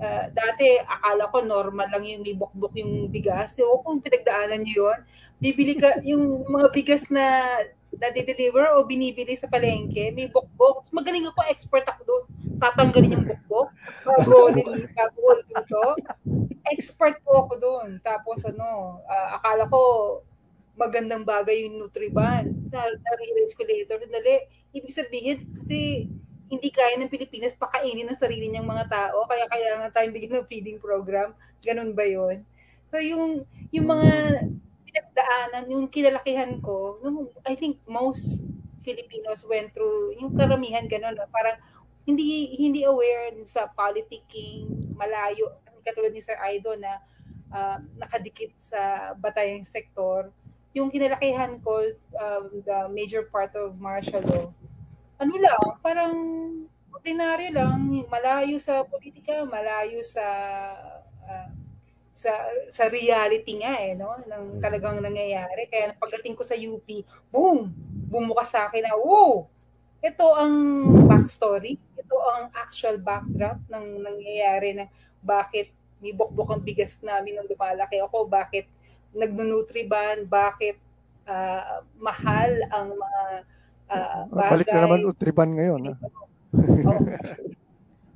uh, 0.00 0.24
dati 0.40 0.80
akala 0.80 1.28
ko 1.28 1.44
normal 1.44 1.84
lang 1.92 2.08
yung 2.08 2.24
may 2.24 2.32
bukbok 2.32 2.72
yung 2.80 3.12
bigas. 3.12 3.60
So, 3.60 3.84
kung 3.84 4.00
pinagdaanan 4.00 4.64
nyo 4.64 4.72
yun, 4.72 4.98
bibili 5.36 5.76
ka, 5.76 6.00
yung 6.00 6.48
mga 6.48 6.72
bigas 6.72 7.12
na 7.12 7.60
na-deliver 7.98 8.74
o 8.74 8.86
binibili 8.86 9.34
sa 9.34 9.50
palengke, 9.50 10.10
may 10.14 10.30
bukbok. 10.30 10.86
Magaling 10.90 11.26
ako, 11.30 11.40
expert 11.50 11.86
ako 11.86 12.00
doon. 12.04 12.24
Tatanggalin 12.58 13.14
yung 13.16 13.26
bukbok. 13.26 13.68
Bago, 14.04 14.52
bago 14.94 15.28
dito. 15.46 15.82
Expert 16.70 17.20
po 17.22 17.46
ako 17.46 17.52
doon. 17.60 17.88
Tapos 18.00 18.42
ano, 18.46 19.00
uh, 19.04 19.28
akala 19.38 19.68
ko 19.68 19.80
magandang 20.74 21.22
bagay 21.22 21.66
yung 21.66 21.78
Nutriban. 21.78 22.50
Na-realize 22.70 23.54
ko 23.54 23.62
later, 23.62 24.02
dali. 24.10 24.46
Ibig 24.74 24.90
sabihin, 24.90 25.38
kasi 25.54 26.10
hindi 26.50 26.68
kaya 26.70 26.98
ng 26.98 27.10
Pilipinas 27.10 27.56
pakainin 27.56 28.10
ng 28.10 28.20
sarili 28.20 28.50
niyang 28.50 28.68
mga 28.68 28.90
tao, 28.90 29.24
kaya 29.26 29.46
kailangan 29.48 29.90
tayong 29.94 30.14
bigyan 30.14 30.34
ng 30.42 30.50
feeding 30.50 30.78
program. 30.82 31.32
Ganun 31.64 31.96
ba 31.96 32.04
yon 32.04 32.44
So 32.90 33.00
yung, 33.00 33.48
yung 33.74 33.86
mga 33.90 34.10
pinagdaanan, 34.94 35.66
yung 35.66 35.90
kinalakihan 35.90 36.62
ko, 36.62 37.02
yung, 37.02 37.26
I 37.42 37.58
think 37.58 37.82
most 37.90 38.38
Filipinos 38.86 39.42
went 39.42 39.74
through, 39.74 40.14
yung 40.22 40.38
karamihan 40.38 40.86
ganun, 40.86 41.18
parang 41.34 41.58
hindi 42.06 42.54
hindi 42.54 42.86
aware 42.86 43.34
sa 43.42 43.66
politicking, 43.74 44.94
malayo, 44.94 45.58
katulad 45.82 46.14
ni 46.14 46.22
Sir 46.22 46.38
Aido 46.38 46.78
na 46.78 47.02
uh, 47.50 47.82
nakadikit 47.98 48.54
sa 48.62 49.12
batayang 49.18 49.66
sektor, 49.66 50.30
yung 50.78 50.94
kinalakihan 50.94 51.58
ko, 51.58 51.90
uh, 52.14 52.46
the 52.62 52.86
major 52.94 53.26
part 53.34 53.50
of 53.58 53.74
martial 53.82 54.22
law, 54.22 54.46
ano 55.18 55.34
lang, 55.42 55.62
parang 55.82 56.14
ordinary 56.94 57.50
lang, 57.50 57.90
malayo 58.06 58.62
sa 58.62 58.86
politika, 58.86 59.42
malayo 59.42 59.98
sa 60.06 60.22
uh, 61.26 61.50
sa 62.14 62.30
sa 62.70 62.86
reality 62.86 63.58
nga 63.58 63.74
eh, 63.82 63.98
no? 63.98 64.14
Nang 64.30 64.62
talagang 64.62 65.02
nangyayari. 65.02 65.66
Kaya 65.66 65.98
pagdating 65.98 66.38
ko 66.38 66.46
sa 66.46 66.54
UP, 66.54 66.86
boom! 67.34 67.74
Bumukas 68.06 68.54
sa 68.54 68.70
akin 68.70 68.86
na, 68.86 68.94
wow! 68.94 69.50
Ito 69.98 70.26
ang 70.38 70.54
backstory, 71.10 71.74
ito 71.74 72.16
ang 72.38 72.54
actual 72.54 73.02
backdrop 73.02 73.58
ng 73.66 73.86
nangyayari 74.06 74.78
na 74.78 74.86
bakit 75.24 75.74
may 75.98 76.12
bukbok 76.14 76.54
ang 76.54 76.62
bigas 76.62 77.00
namin 77.00 77.40
nung 77.40 77.48
lumalaki 77.48 77.98
ako, 77.98 78.28
bakit 78.28 78.68
nagnunutriban, 79.16 80.28
bakit 80.28 80.76
uh, 81.24 81.80
mahal 81.96 82.52
ang 82.68 82.92
mga 82.92 83.22
uh, 83.88 84.22
bagay. 84.28 84.52
Balik 84.60 84.68
na 84.68 84.80
naman 84.84 85.00
Nutriban 85.02 85.50
ngayon. 85.56 85.82
Ha? 85.88 85.94
oh. 86.04 87.00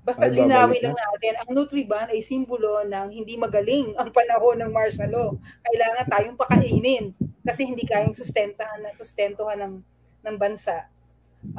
Basta 0.08 0.24
Ay, 0.24 0.40
linawin 0.40 0.80
lang 0.88 0.96
natin, 0.96 1.36
ang 1.36 1.50
Nutriban 1.52 2.08
ay 2.08 2.24
simbolo 2.24 2.80
ng 2.80 3.12
hindi 3.12 3.36
magaling 3.36 3.92
ang 4.00 4.08
panahon 4.08 4.56
ng 4.64 4.72
martial 4.72 5.12
law. 5.12 5.30
Kailangan 5.68 6.08
tayong 6.08 6.40
pakainin 6.40 7.12
kasi 7.44 7.68
hindi 7.68 7.84
kayang 7.84 8.16
sustentahan 8.16 8.88
sustentuhan 8.96 9.60
ng 9.60 9.74
ng 10.24 10.36
bansa 10.40 10.88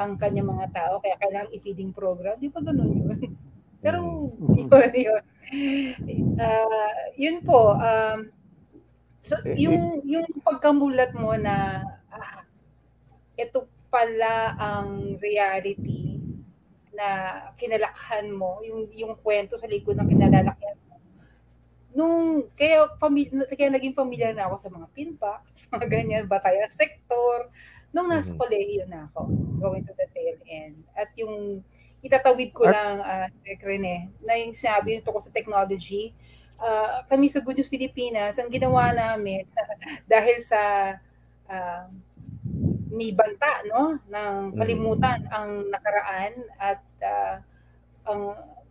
ang 0.02 0.18
kanyang 0.18 0.50
mga 0.50 0.68
tao 0.74 0.98
kaya 0.98 1.14
kailangan 1.22 1.54
i-feeding 1.54 1.94
program. 1.94 2.42
Di 2.42 2.50
ba 2.50 2.66
ganun 2.66 2.90
yun? 2.90 3.38
Pero 3.86 4.34
yun, 4.58 4.92
yun. 4.98 5.24
Uh, 6.34 6.98
yun 7.14 7.38
po, 7.46 7.78
um, 7.78 8.34
so 9.22 9.38
yung 9.46 10.02
yung 10.10 10.26
pagkamulat 10.42 11.14
mo 11.14 11.38
na 11.38 11.86
ah, 12.10 12.42
ito 13.38 13.70
pala 13.94 14.58
ang 14.58 15.22
reality 15.22 16.09
na 17.00 17.10
kinalakhan 17.56 18.28
mo, 18.28 18.60
yung 18.60 18.92
yung 18.92 19.16
kwento 19.16 19.56
sa 19.56 19.72
likod 19.72 19.96
ng 19.96 20.10
kinalalakyan 20.12 20.76
mo. 20.84 21.00
Nung 21.96 22.46
kaya 22.54 22.92
pamilya 23.00 23.48
kaya 23.50 23.72
naging 23.72 23.96
pamilyar 23.96 24.36
na 24.36 24.52
ako 24.52 24.56
sa 24.60 24.70
mga 24.70 24.88
pinpacks, 24.92 25.64
mga 25.74 25.88
ganyan, 25.88 26.24
batayan 26.28 26.68
sector. 26.68 27.48
Nung 27.90 28.12
nasa 28.12 28.30
Mhm. 28.30 28.38
kolehiyo 28.38 28.84
na 28.86 29.08
ako, 29.10 29.32
going 29.58 29.82
to 29.82 29.96
the 29.96 30.06
tail 30.14 30.38
end. 30.46 30.84
At 30.94 31.10
yung 31.18 31.66
itatawid 32.04 32.54
ko 32.54 32.68
At- 32.68 32.76
lang, 32.76 32.96
uh, 33.02 33.28
Rene, 33.66 34.14
na 34.22 34.38
yung 34.38 34.54
sinabi 34.54 35.00
yung 35.00 35.04
tungkol 35.04 35.24
sa 35.26 35.34
technology, 35.34 36.14
uh, 36.62 37.02
kami 37.10 37.28
sa 37.28 37.42
Good 37.42 37.58
News 37.58 37.72
Pilipinas, 37.72 38.38
ang 38.38 38.54
ginawa 38.54 38.94
namin, 38.94 39.48
dahil 40.12 40.38
sa 40.40 40.62
uh, 41.50 41.90
may 42.90 43.14
banta 43.14 43.62
no 43.70 44.02
ng 44.10 44.58
kalimutan 44.58 45.22
ang 45.30 45.70
nakaraan 45.70 46.34
at 46.58 46.82
uh, 47.06 47.36
ang 48.10 48.22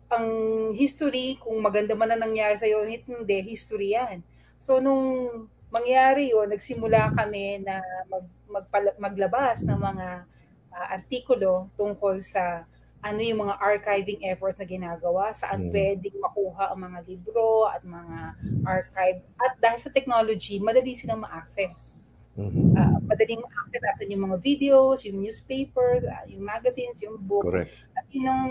ang 0.09 0.27
history 0.75 1.37
kung 1.39 1.61
maganda 1.61 1.93
man 1.95 2.11
na 2.11 2.19
nangyari 2.19 2.57
sa 2.59 2.67
iyo 2.67 2.83
hindi 2.83 3.37
history 3.45 3.95
yan 3.95 4.19
so 4.59 4.83
nung 4.83 5.29
mangyari 5.71 6.33
yun 6.33 6.49
nagsimula 6.49 7.13
kami 7.13 7.61
na 7.63 7.79
mag, 8.09 8.25
magpala, 8.49 8.91
maglabas 8.97 9.61
ng 9.63 9.79
mga 9.79 10.07
uh, 10.73 10.87
artikulo 10.97 11.69
tungkol 11.77 12.19
sa 12.19 12.65
ano 12.99 13.23
yung 13.23 13.47
mga 13.47 13.55
archiving 13.63 14.19
efforts 14.27 14.59
na 14.59 14.67
ginagawa, 14.67 15.31
saan 15.31 15.67
Mm. 15.67 15.71
pwedeng 15.71 16.19
makuha 16.19 16.75
ang 16.75 16.83
mga 16.83 16.99
libro 17.07 17.63
at 17.71 17.79
mga 17.79 18.19
archive. 18.67 19.23
At 19.39 19.55
dahil 19.55 19.79
sa 19.79 19.87
technology, 19.87 20.59
madali 20.59 20.99
silang 20.99 21.23
ma-access 21.23 21.88
Mhm. 22.37 22.77
uh, 22.77 22.97
madaling 23.09 23.41
ma-access 23.41 23.83
asan 23.95 24.13
yung 24.13 24.29
mga 24.29 24.37
videos, 24.39 25.01
yung 25.03 25.19
newspapers, 25.19 26.05
uh, 26.05 26.25
yung 26.29 26.45
magazines, 26.45 27.01
yung 27.01 27.17
book. 27.17 27.43
Correct. 27.43 27.73
At 27.97 28.05
yun 28.13 28.29
ang, 28.29 28.45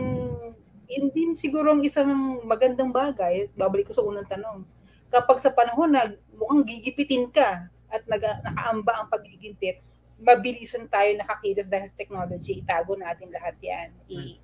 yun 0.91 1.07
din 1.15 1.31
siguro 1.39 1.73
ang 1.73 1.83
isang 1.87 2.43
magandang 2.45 2.91
bagay, 2.91 3.49
babalik 3.55 3.89
ko 3.89 3.95
sa 3.95 4.05
unang 4.05 4.29
tanong. 4.29 4.67
Kapag 5.09 5.41
sa 5.41 5.55
panahon 5.55 5.95
na 5.95 6.13
mukhang 6.37 6.69
gigipitin 6.69 7.33
ka 7.33 7.71
at 7.89 8.05
nag, 8.05 8.21
nakaamba 8.45 8.93
ang 9.05 9.09
pagigipit, 9.09 9.81
mabilisan 10.19 10.91
tayo 10.91 11.15
nakakilos 11.17 11.71
dahil 11.71 11.89
technology, 11.95 12.61
itago 12.61 12.99
natin 12.99 13.31
lahat 13.33 13.57
yan, 13.63 13.89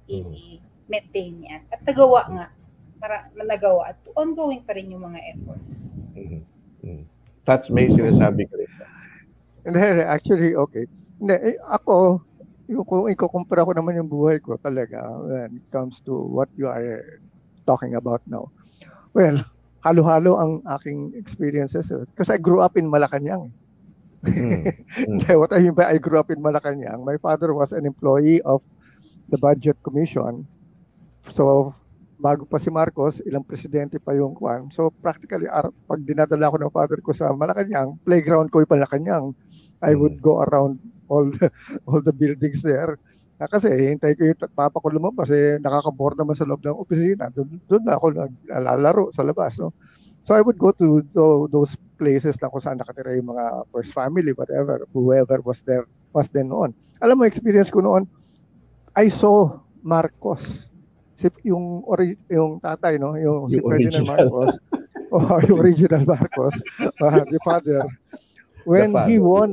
i-maintain 0.09 1.35
yan. 1.43 1.62
At 1.68 1.82
nagawa 1.85 2.20
nga, 2.30 2.47
para 3.05 3.28
nagawa 3.37 3.93
at 3.93 4.01
ongoing 4.16 4.64
pa 4.64 4.72
rin 4.72 4.89
yung 4.89 5.05
mga 5.05 5.20
efforts. 5.37 5.85
Mhm. 6.16 6.41
Mhm. 6.80 7.05
Touch 7.45 7.68
may 7.68 7.93
sinasabi 7.93 8.49
ko 8.49 8.57
rin. 8.57 8.64
Hindi, 9.65 9.81
actually, 10.05 10.53
okay. 10.55 10.85
Hindi, 11.21 11.35
eh, 11.53 11.57
ako, 11.65 12.21
yung, 12.69 12.85
kung 12.85 13.09
ikukumpara 13.09 13.65
ko 13.65 13.73
naman 13.73 13.97
yung 13.97 14.09
buhay 14.12 14.41
ko 14.41 14.57
talaga 14.61 15.05
when 15.25 15.61
it 15.61 15.67
comes 15.73 16.01
to 16.05 16.12
what 16.12 16.49
you 16.57 16.69
are 16.69 17.21
talking 17.65 17.97
about 17.97 18.21
now. 18.29 18.49
Well, 19.17 19.41
halo-halo 19.85 20.41
ang 20.41 20.53
aking 20.81 21.12
experiences. 21.17 21.93
eh. 21.93 22.05
Kasi 22.17 22.37
I 22.37 22.41
grew 22.41 22.61
up 22.61 22.77
in 22.77 22.89
Malacanang. 22.89 23.53
Mm. 24.25 24.65
Hindi, 24.97 25.33
what 25.41 25.53
I 25.53 25.61
mean 25.61 25.77
by 25.77 25.93
I 25.93 26.01
grew 26.01 26.17
up 26.17 26.33
in 26.33 26.41
Malacanang, 26.41 27.05
my 27.05 27.21
father 27.21 27.53
was 27.53 27.77
an 27.77 27.85
employee 27.85 28.41
of 28.49 28.65
the 29.29 29.37
Budget 29.37 29.77
Commission. 29.85 30.49
So, 31.33 31.77
bago 32.25 32.49
pa 32.49 32.57
si 32.57 32.72
Marcos, 32.72 33.20
ilang 33.29 33.45
presidente 33.45 34.01
pa 34.01 34.16
yung 34.16 34.33
kwan. 34.33 34.72
So 34.72 34.89
practically, 34.89 35.45
ar- 35.45 35.77
pag 35.85 36.01
dinadala 36.01 36.49
ko 36.49 36.57
ng 36.57 36.72
father 36.72 37.05
ko 37.05 37.12
sa 37.12 37.29
Malacanang, 37.37 38.01
playground 38.01 38.49
ko 38.49 38.64
yung 38.64 38.72
Malacanang. 38.72 39.37
I 39.85 39.93
would 39.93 40.25
go 40.25 40.41
around 40.41 40.81
all 41.12 41.29
the, 41.29 41.53
all 41.89 42.01
the 42.01 42.16
buildings 42.16 42.64
there. 42.64 42.97
Ah, 43.37 43.51
kasi 43.51 43.68
hintay 43.68 44.16
ko 44.16 44.25
yung 44.25 44.41
papa 44.57 44.81
ko 44.81 44.89
lumabas 44.89 45.29
eh 45.29 45.61
nakaka-board 45.61 46.16
naman 46.16 46.33
sa 46.33 46.49
loob 46.49 46.64
ng 46.64 46.81
opisina. 46.81 47.29
Doon, 47.29 47.61
doon 47.68 47.85
na 47.85 48.01
ako 48.01 48.07
naglalaro 48.16 49.05
sa 49.12 49.20
labas. 49.20 49.61
No? 49.61 49.77
So 50.25 50.33
I 50.33 50.41
would 50.41 50.57
go 50.57 50.72
to, 50.72 51.05
to 51.12 51.53
those 51.53 51.77
places 52.01 52.41
na 52.41 52.49
kung 52.49 52.64
saan 52.64 52.81
nakatira 52.81 53.12
yung 53.12 53.37
mga 53.37 53.68
first 53.68 53.93
family, 53.93 54.33
whatever, 54.33 54.89
whoever 54.97 55.45
was 55.45 55.61
there 55.68 55.85
was 56.16 56.33
then 56.33 56.49
noon. 56.49 56.72
Alam 57.05 57.20
mo, 57.20 57.22
experience 57.29 57.68
ko 57.68 57.85
noon, 57.85 58.09
I 58.97 59.12
saw 59.12 59.61
Marcos. 59.85 60.72
Si, 61.17 61.29
yung, 61.47 61.83
ori, 61.87 62.19
yung 62.29 62.59
tatay, 62.61 62.99
no? 62.99 63.15
Yung, 63.17 63.51
si 63.51 63.59
Yung 63.59 63.67
Ferdinand 63.67 64.05
original. 64.05 64.07
Marcos. 64.07 64.53
oh, 65.15 65.39
yung 65.47 65.59
original 65.61 66.03
Marcos. 66.05 66.55
uh, 67.01 67.23
the 67.31 67.39
father. 67.45 67.87
When 68.65 68.93
The 68.93 69.03
he 69.07 69.17
father. 69.19 69.21
won, 69.21 69.51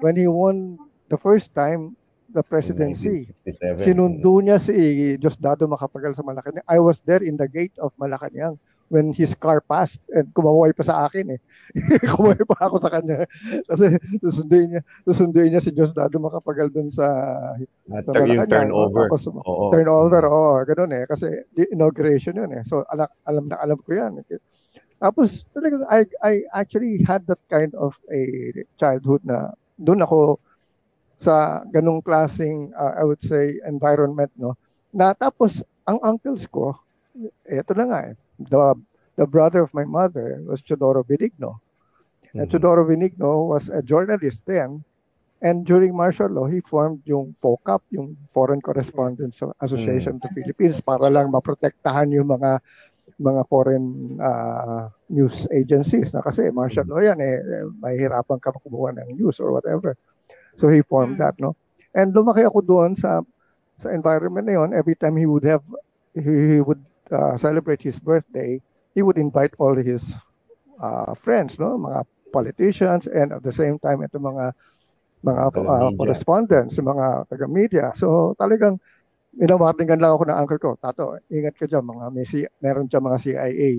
when 0.00 0.16
he 0.16 0.26
won 0.26 0.78
the 1.08 1.18
first 1.18 1.52
time, 1.54 1.96
the 2.32 2.42
presidency, 2.42 3.30
1967. 3.46 3.80
sinundo 3.80 4.40
niya 4.42 4.58
si 4.60 4.74
Diosdado 5.16 5.64
Macapagal 5.68 6.16
sa 6.16 6.22
Malacanang. 6.26 6.64
I 6.68 6.76
was 6.78 7.00
there 7.06 7.22
in 7.24 7.36
the 7.38 7.48
gate 7.48 7.72
of 7.80 7.94
Malacanang 7.96 8.58
when 8.88 9.10
his 9.10 9.34
car 9.34 9.58
passed 9.60 9.98
and 10.14 10.30
kumaway 10.30 10.70
pa 10.70 10.86
sa 10.86 11.10
akin 11.10 11.38
eh. 11.38 11.40
kumaway 12.14 12.38
pa 12.46 12.70
ako 12.70 12.76
sa 12.82 12.90
kanya. 12.92 13.26
Kasi 13.66 13.98
susunduin 14.22 14.78
niya, 14.78 14.82
susunduin 15.02 15.50
niya 15.50 15.62
si 15.62 15.74
Diosdado 15.74 16.16
Macapagal 16.22 16.70
dun 16.70 16.90
sa, 16.90 17.06
At 17.90 18.06
sa 18.06 18.22
yung 18.22 18.46
turnover. 18.46 19.10
Tapos, 19.10 19.26
Oo. 19.26 19.74
turnover, 19.74 20.22
oo, 20.30 20.62
ganun 20.62 20.92
eh. 20.94 21.04
Kasi 21.10 21.26
inauguration 21.74 22.38
yun 22.38 22.54
eh. 22.54 22.62
So 22.66 22.86
alam, 22.86 23.10
alam 23.26 23.44
na 23.50 23.58
alam 23.58 23.78
ko 23.82 23.90
yan. 23.90 24.22
Tapos 24.96 25.44
talagang 25.52 25.84
I, 25.90 26.06
I 26.24 26.34
actually 26.56 27.02
had 27.04 27.26
that 27.28 27.42
kind 27.52 27.74
of 27.76 27.92
a 28.08 28.52
childhood 28.80 29.20
na 29.26 29.52
doon 29.76 30.00
ako 30.00 30.40
sa 31.16 31.64
ganung 31.72 32.04
klaseng 32.04 32.72
uh, 32.76 32.92
I 32.96 33.04
would 33.04 33.20
say 33.24 33.56
environment 33.64 34.32
no 34.36 34.56
na 34.92 35.16
tapos 35.16 35.64
ang 35.88 36.00
uncles 36.04 36.44
ko 36.48 36.76
eto 37.48 37.72
na 37.72 37.88
nga 37.88 38.00
eh 38.12 38.14
the 38.38 38.74
the 39.16 39.26
brother 39.26 39.62
of 39.62 39.72
my 39.74 39.84
mother 39.84 40.40
was 40.46 40.62
Teodoro 40.62 41.02
Benigno 41.04 41.60
and 42.36 42.48
Mhm. 42.48 42.50
Teodoro 42.50 42.84
Benigno 42.86 43.48
was 43.48 43.68
a 43.68 43.82
journalist 43.82 44.42
then 44.46 44.82
and 45.42 45.64
during 45.66 45.94
martial 45.96 46.28
law 46.28 46.46
he 46.46 46.60
formed 46.60 47.02
yung 47.04 47.34
FOCAP 47.42 47.82
yung 47.92 48.16
Foreign 48.32 48.60
Correspondents 48.60 49.42
Association 49.60 50.16
of 50.16 50.22
the 50.22 50.30
Philippines 50.32 50.80
para 50.80 51.08
lang 51.10 51.30
maprotektahan 51.30 52.10
yung 52.12 52.28
mga 52.28 52.60
mga 53.20 53.42
foreign 53.48 54.18
uh, 54.20 54.88
news 55.08 55.46
agencies 55.54 56.12
na 56.12 56.20
kasi 56.24 56.50
martial 56.50 56.84
law 56.88 57.00
yan 57.00 57.18
eh 57.20 57.36
mahihirapan 57.80 58.38
ka 58.40 58.52
kumuha 58.64 58.92
ng 58.96 59.16
news 59.16 59.38
or 59.40 59.52
whatever 59.52 59.94
So 60.56 60.68
he 60.68 60.82
formed 60.82 61.18
that, 61.18 61.34
no? 61.38 61.56
And 61.94 62.12
lumaki 62.12 62.44
ako 62.44 62.60
doon 62.64 62.96
sa 62.96 63.22
sa 63.76 63.92
environment 63.92 64.46
na 64.46 64.56
yun. 64.60 64.70
Every 64.72 64.94
time 64.96 65.16
he 65.16 65.26
would 65.26 65.44
have, 65.44 65.62
he, 66.14 66.20
he 66.56 66.58
would 66.60 66.80
uh, 67.12 67.36
celebrate 67.36 67.82
his 67.82 67.98
birthday, 67.98 68.60
he 68.94 69.02
would 69.02 69.18
invite 69.18 69.54
all 69.58 69.74
his 69.76 70.14
uh, 70.80 71.14
friends, 71.14 71.58
no? 71.58 71.78
Mga 71.78 72.04
politicians 72.32 73.06
and 73.06 73.32
at 73.32 73.42
the 73.42 73.52
same 73.52 73.78
time 73.78 74.02
ito 74.04 74.18
mga 74.18 74.52
mga 75.24 75.42
uh, 75.56 75.90
correspondents, 75.96 76.76
mga 76.78 77.26
taga-media. 77.30 77.90
So 77.96 78.36
talagang 78.38 78.78
minawarningan 79.36 80.00
lang 80.00 80.16
ako 80.16 80.24
ng 80.28 80.38
uncle 80.38 80.60
ko, 80.60 80.70
Tato, 80.80 81.18
ingat 81.28 81.56
ka 81.56 81.66
dyan, 81.68 81.84
mga 81.84 82.04
may 82.12 82.24
C- 82.24 82.50
meron 82.62 82.88
dyan 82.88 83.04
mga 83.04 83.18
CIA. 83.20 83.70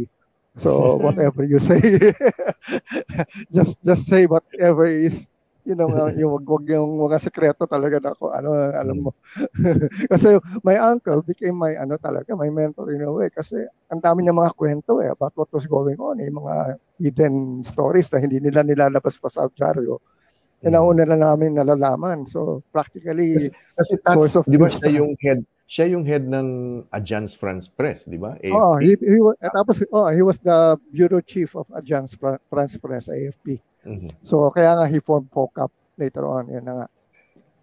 So 0.58 0.70
whatever 1.06 1.44
you 1.46 1.60
say, 1.62 1.80
just 3.56 3.78
just 3.86 4.04
say 4.10 4.26
whatever 4.26 4.86
is 4.86 5.30
you 5.68 5.76
know, 5.76 5.92
nga, 5.92 6.08
yung 6.20 6.32
wag, 6.40 6.48
wag 6.48 6.66
yung 6.72 6.96
mga 6.96 7.20
sekreto 7.20 7.68
talaga 7.68 8.00
na 8.00 8.16
ako, 8.16 8.32
ano, 8.32 8.56
alam 8.56 8.98
mo. 9.04 9.12
kasi 10.12 10.40
my 10.64 10.80
uncle 10.80 11.20
became 11.28 11.60
my, 11.60 11.76
ano 11.76 12.00
talaga, 12.00 12.32
my 12.40 12.48
mentor 12.48 12.96
in 12.96 13.04
a 13.04 13.12
way. 13.12 13.28
Kasi 13.28 13.68
ang 13.92 14.00
dami 14.00 14.24
niya 14.24 14.32
mga 14.32 14.56
kwento 14.56 15.04
eh, 15.04 15.12
about 15.12 15.36
what 15.36 15.52
was 15.52 15.68
going 15.68 16.00
on, 16.00 16.24
eh, 16.24 16.32
mga 16.32 16.80
hidden 17.04 17.68
stories 17.68 18.08
na 18.16 18.24
hindi 18.24 18.40
nila 18.40 18.64
nilalabas 18.64 19.20
pa 19.20 19.28
sa 19.28 19.52
dyaryo. 19.52 20.00
Mm. 20.58 20.74
nauna 20.74 21.06
na 21.06 21.18
namin 21.22 21.54
nalalaman. 21.54 22.26
So, 22.26 22.66
practically, 22.74 23.54
Kasi 23.78 23.94
source 24.02 24.34
Tats, 24.34 24.42
of 24.42 24.50
di 24.50 24.58
ba 24.58 24.74
siya 24.74 24.90
yung 24.90 25.14
head, 25.22 25.46
siya 25.70 25.86
yung 25.94 26.02
head 26.02 26.26
ng 26.26 26.82
Agence 26.90 27.38
France 27.38 27.70
Press, 27.70 28.02
di 28.10 28.18
ba? 28.18 28.34
AFP. 28.42 28.58
Oh, 28.58 28.74
he, 28.82 28.98
he 28.98 29.22
was, 29.22 29.38
tapos, 29.54 29.86
oh, 29.94 30.10
he 30.10 30.26
was 30.26 30.42
the 30.42 30.80
bureau 30.90 31.22
chief 31.22 31.54
of 31.54 31.70
Agence 31.78 32.18
Fra- 32.18 32.42
France 32.50 32.74
Press, 32.82 33.06
AFP. 33.06 33.62
Mhm. 33.88 34.12
So, 34.24 34.52
kaya 34.52 34.76
nga 34.78 34.88
he 34.92 35.00
formed 35.00 35.30
FOCAP 35.32 35.72
later 35.98 36.26
on. 36.28 36.50
Yun 36.52 36.64
na 36.66 36.74
nga. 36.84 36.88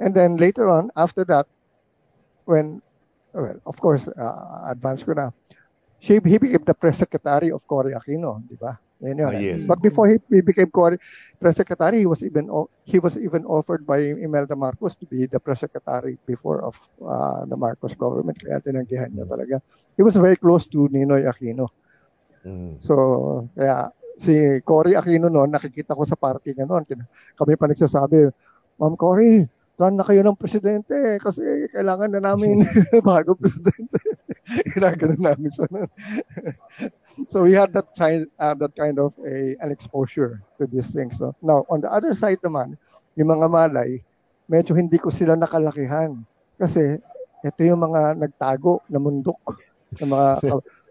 And 0.01 0.13
then 0.15 0.37
later 0.37 0.69
on, 0.71 0.91
after 0.97 1.25
that, 1.27 1.47
when, 2.47 2.83
well, 3.35 3.59
of 3.67 3.77
course, 3.79 4.09
uh, 4.09 4.71
advance 4.71 5.05
ko 5.05 5.13
na, 5.15 5.31
she, 6.01 6.21
he 6.25 6.39
became 6.39 6.65
the 6.67 6.75
press 6.75 6.99
secretary 6.99 7.51
of 7.53 7.63
Cory 7.67 7.95
Aquino, 7.95 8.43
di 8.49 8.57
ba? 8.57 8.79
Yan 9.03 9.19
yun. 9.19 9.29
Ah, 9.29 9.37
yes. 9.37 9.61
But 9.67 9.81
before 9.83 10.09
he, 10.09 10.17
he 10.31 10.41
became 10.43 10.71
Cory 10.71 10.99
press 11.41 11.57
secretary, 11.57 12.01
he 12.01 12.07
was 12.07 12.23
even 12.23 12.49
he 12.85 12.99
was 12.99 13.17
even 13.19 13.45
offered 13.47 13.87
by 13.87 13.99
Imelda 13.99 14.57
Marcos 14.57 14.97
to 14.97 15.07
be 15.07 15.27
the 15.27 15.41
press 15.41 15.61
secretary 15.61 16.19
before 16.27 16.65
of 16.65 16.75
uh, 17.05 17.45
the 17.47 17.57
Marcos 17.57 17.95
government. 17.95 18.39
Kaya 18.41 18.61
tinanggihan 18.65 19.13
niya 19.13 19.27
talaga. 19.29 19.61
He 19.97 20.03
was 20.03 20.17
very 20.17 20.37
close 20.37 20.67
to 20.73 20.89
Ninoy 20.93 21.27
Aquino. 21.29 21.69
Mhm. 22.45 22.81
So, 22.81 22.95
kaya 23.57 23.91
si 24.19 24.63
Cory 24.63 24.95
Aquino 24.95 25.27
noon, 25.27 25.51
nakikita 25.51 25.97
ko 25.97 26.07
sa 26.07 26.19
party 26.19 26.55
niya 26.55 26.67
noon. 26.67 26.87
Kami 27.35 27.53
pa 27.59 27.67
nagsasabi, 27.67 28.31
Ma'am 28.79 28.95
Cory, 28.99 29.47
run 29.75 29.95
na 29.99 30.07
kayo 30.07 30.23
ng 30.23 30.39
presidente 30.39 30.95
kasi 31.19 31.67
kailangan 31.75 32.11
na 32.15 32.23
namin 32.23 32.63
bago 33.07 33.35
presidente. 33.35 33.99
Ginagano 34.75 35.19
namin 35.19 35.51
siya 35.51 35.67
noon. 35.73 35.91
so 37.31 37.43
we 37.43 37.55
had 37.55 37.73
that 37.75 37.89
kind, 37.99 38.27
uh, 38.39 38.55
that 38.55 38.75
kind 38.77 38.99
of 38.99 39.15
a, 39.27 39.59
an 39.63 39.71
exposure 39.71 40.43
to 40.59 40.67
these 40.67 40.91
things. 40.95 41.19
No? 41.19 41.35
Now, 41.43 41.59
on 41.71 41.83
the 41.83 41.91
other 41.91 42.15
side 42.15 42.39
naman, 42.43 42.79
yung 43.19 43.31
mga 43.31 43.47
malay, 43.51 44.03
medyo 44.51 44.77
hindi 44.77 44.99
ko 44.99 45.11
sila 45.11 45.35
nakalakihan. 45.35 46.23
Kasi 46.55 46.99
ito 47.43 47.61
yung 47.61 47.83
mga 47.83 48.19
nagtago 48.19 48.83
na 48.87 48.99
mundok 49.03 49.59
ng 49.99 50.11
mga 50.11 50.29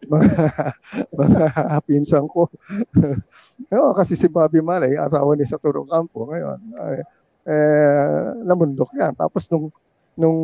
mga 0.10 0.46
mga 1.20 1.42
pinsan 1.88 2.26
ko. 2.28 2.50
Oo, 3.76 3.92
kasi 3.96 4.16
si 4.18 4.28
Bobby 4.28 4.60
Malay, 4.60 4.96
asawa 4.98 5.36
ni 5.36 5.46
Saturo 5.48 5.86
Campo 5.88 6.28
ngayon, 6.30 6.60
ay, 6.80 6.98
eh, 7.48 8.28
namundok 8.48 8.92
yan. 8.96 9.14
Tapos 9.16 9.48
nung 9.52 9.72
nung 10.14 10.40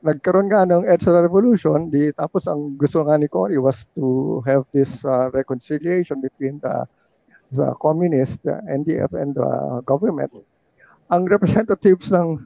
nagkaroon 0.00 0.48
nga 0.48 0.62
ng 0.62 0.86
EDSA 0.86 1.18
Revolution, 1.26 1.90
di, 1.90 2.14
tapos 2.14 2.46
ang 2.46 2.78
gusto 2.78 3.02
nga 3.02 3.18
ni 3.18 3.26
Cory 3.26 3.58
was 3.58 3.82
to 3.98 4.38
have 4.46 4.62
this 4.70 5.02
uh, 5.02 5.28
reconciliation 5.34 6.22
between 6.22 6.62
the 6.62 6.86
the 7.50 7.74
communist, 7.82 8.38
the 8.46 8.54
NDF 8.70 9.10
and 9.18 9.34
the 9.34 9.50
government. 9.82 10.30
Ang 11.10 11.26
representatives 11.26 12.14
ng 12.14 12.38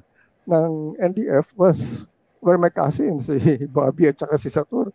ng 0.49 0.97
NDF 0.97 1.53
was 1.57 2.09
were 2.45 2.61
my 2.61 2.69
cousins, 2.69 3.29
si 3.29 3.41
Bobby 3.77 4.09
at 4.09 4.21
saka 4.21 4.37
si 4.37 4.53
Satur. 4.53 4.93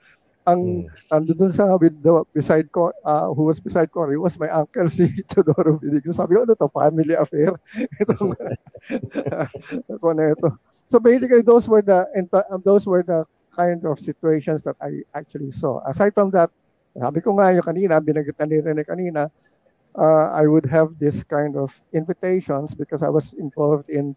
Ang 0.48 0.86
Mm. 0.86 0.88
ando 1.12 1.34
dun 1.36 1.52
sa 1.52 1.76
with 1.78 1.96
the, 2.04 2.12
beside 2.34 2.68
ko 2.72 2.92
uh, 3.06 3.28
who 3.36 3.44
was 3.48 3.60
beside 3.60 3.92
Cory 3.92 4.18
was 4.18 4.40
my 4.40 4.50
uncle 4.50 4.90
si 4.94 5.08
Teodoro 5.30 5.80
Benigno. 5.80 6.12
Sabi 6.16 6.36
ko, 6.36 6.44
ano 6.48 6.56
to, 6.56 6.70
family 6.72 7.14
affair? 7.16 7.52
Itong, 8.02 8.34
ako 9.94 10.08
na 10.16 10.32
ito. 10.34 10.50
So 10.90 11.00
basically, 11.00 11.42
those 11.42 11.68
were 11.68 11.82
the 11.82 12.06
and 12.16 12.28
um, 12.50 12.62
those 12.66 12.86
were 12.88 13.04
the 13.04 13.26
kind 13.56 13.84
of 13.86 14.00
situations 14.00 14.62
that 14.64 14.76
I 14.82 15.04
actually 15.16 15.52
saw. 15.52 15.82
Aside 15.88 16.14
from 16.14 16.32
that, 16.38 16.50
sabi 16.98 17.22
ko 17.22 17.36
nga 17.38 17.54
yung 17.54 17.66
kanina, 17.66 18.00
binagitan 18.02 18.50
ni 18.50 18.60
Rene 18.62 18.84
kanina, 18.86 19.30
uh, 19.98 20.28
I 20.34 20.48
would 20.48 20.66
have 20.68 20.98
this 21.00 21.24
kind 21.24 21.56
of 21.58 21.72
invitations 21.94 22.74
because 22.76 23.04
I 23.04 23.10
was 23.10 23.34
involved 23.38 23.90
in 23.90 24.16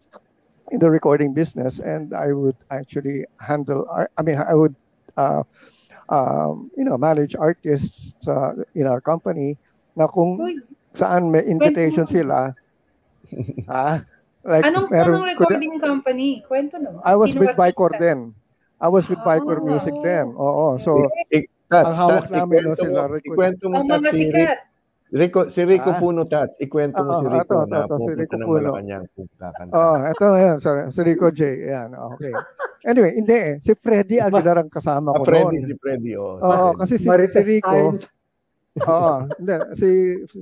in 0.71 0.79
the 0.79 0.89
recording 0.89 1.33
business 1.33 1.79
and 1.79 2.13
I 2.13 2.33
would 2.33 2.57
actually 2.71 3.25
handle. 3.39 3.85
I 3.91 4.21
mean, 4.23 4.37
I 4.37 4.53
would, 4.55 4.75
uh, 5.17 5.43
um, 6.07 6.71
you 6.73 6.83
know, 6.83 6.97
manage 6.97 7.35
artists 7.35 8.15
uh, 8.25 8.51
in 8.73 8.87
our 8.87 8.99
company 8.99 9.55
na 9.93 10.07
kung 10.07 10.35
Uy, 10.37 10.59
saan 10.91 11.29
may 11.29 11.43
invitation 11.43 12.03
Kwento 12.03 12.15
sila. 12.15 12.37
ah, 13.65 14.03
like, 14.43 14.65
anong, 14.65 14.89
meron- 14.89 15.21
anong 15.21 15.29
recording 15.29 15.73
company? 15.79 16.43
Kwento 16.43 16.77
no. 16.77 16.99
I 17.01 17.15
was 17.15 17.31
Sino 17.31 17.41
with 17.41 17.55
artista? 17.55 17.97
then. 17.97 18.19
I 18.77 18.91
was 18.91 19.07
with 19.07 19.19
Vicor 19.19 19.57
Ah, 19.57 19.63
Music 19.63 19.95
oo. 19.95 20.03
then. 20.03 20.25
Oo. 20.35 20.75
So, 20.77 21.07
Ik- 21.31 21.47
Tats, 21.65 21.89
Ang 21.89 21.95
hawak 21.95 22.25
Tats, 22.27 22.35
namin, 22.35 22.59
no, 22.67 22.75
sila, 22.75 23.07
ikwento 23.17 23.65
mo, 23.65 23.81
mga 23.81 24.11
si 24.11 24.29
sikat. 24.29 24.59
Rico, 25.09 25.39
si 25.49 25.61
Rico 25.63 25.89
Ah. 25.89 25.97
Puno, 25.97 26.27
Tats. 26.27 26.53
Ikwento 26.59 27.01
mo 27.01 27.11
Oo, 27.15 27.21
si 27.21 27.25
Rico 27.31 27.53
ito, 27.55 27.65
na 27.65 27.77
ito, 27.81 27.95
si 27.95 28.01
pupunta 28.03 28.19
Rico 28.19 28.35
ng 28.35 28.45
Puno. 28.45 28.69
Malacanang 28.75 29.05
kung 29.15 29.29
kakanta. 29.33 29.73
oh, 29.73 29.95
ito 30.03 30.25
yan. 30.35 30.57
Sorry, 30.59 30.81
si 30.91 31.01
Rico 31.01 31.27
J. 31.29 31.39
Yan. 31.65 31.89
Okay. 32.13 32.33
Anyway, 32.83 33.15
hindi 33.15 33.31
eh. 33.33 33.53
Si 33.63 33.71
Freddy 33.73 34.19
Aguilar 34.25 34.59
ang 34.59 34.71
kasama 34.71 35.15
Ah, 35.15 35.19
ko 35.19 35.25
Freddy, 35.25 35.63
noon. 35.63 35.67
si 35.71 35.75
Freddy, 35.79 36.11
oh. 36.19 36.35
Oo, 36.39 36.67
si 36.73 36.77
kasi 36.79 36.93
si, 36.99 37.07
Marites 37.07 37.35
si 37.35 37.41
Rico. 37.41 37.77
Oo, 38.89 39.13
hindi. 39.39 39.55
Si, 39.77 39.89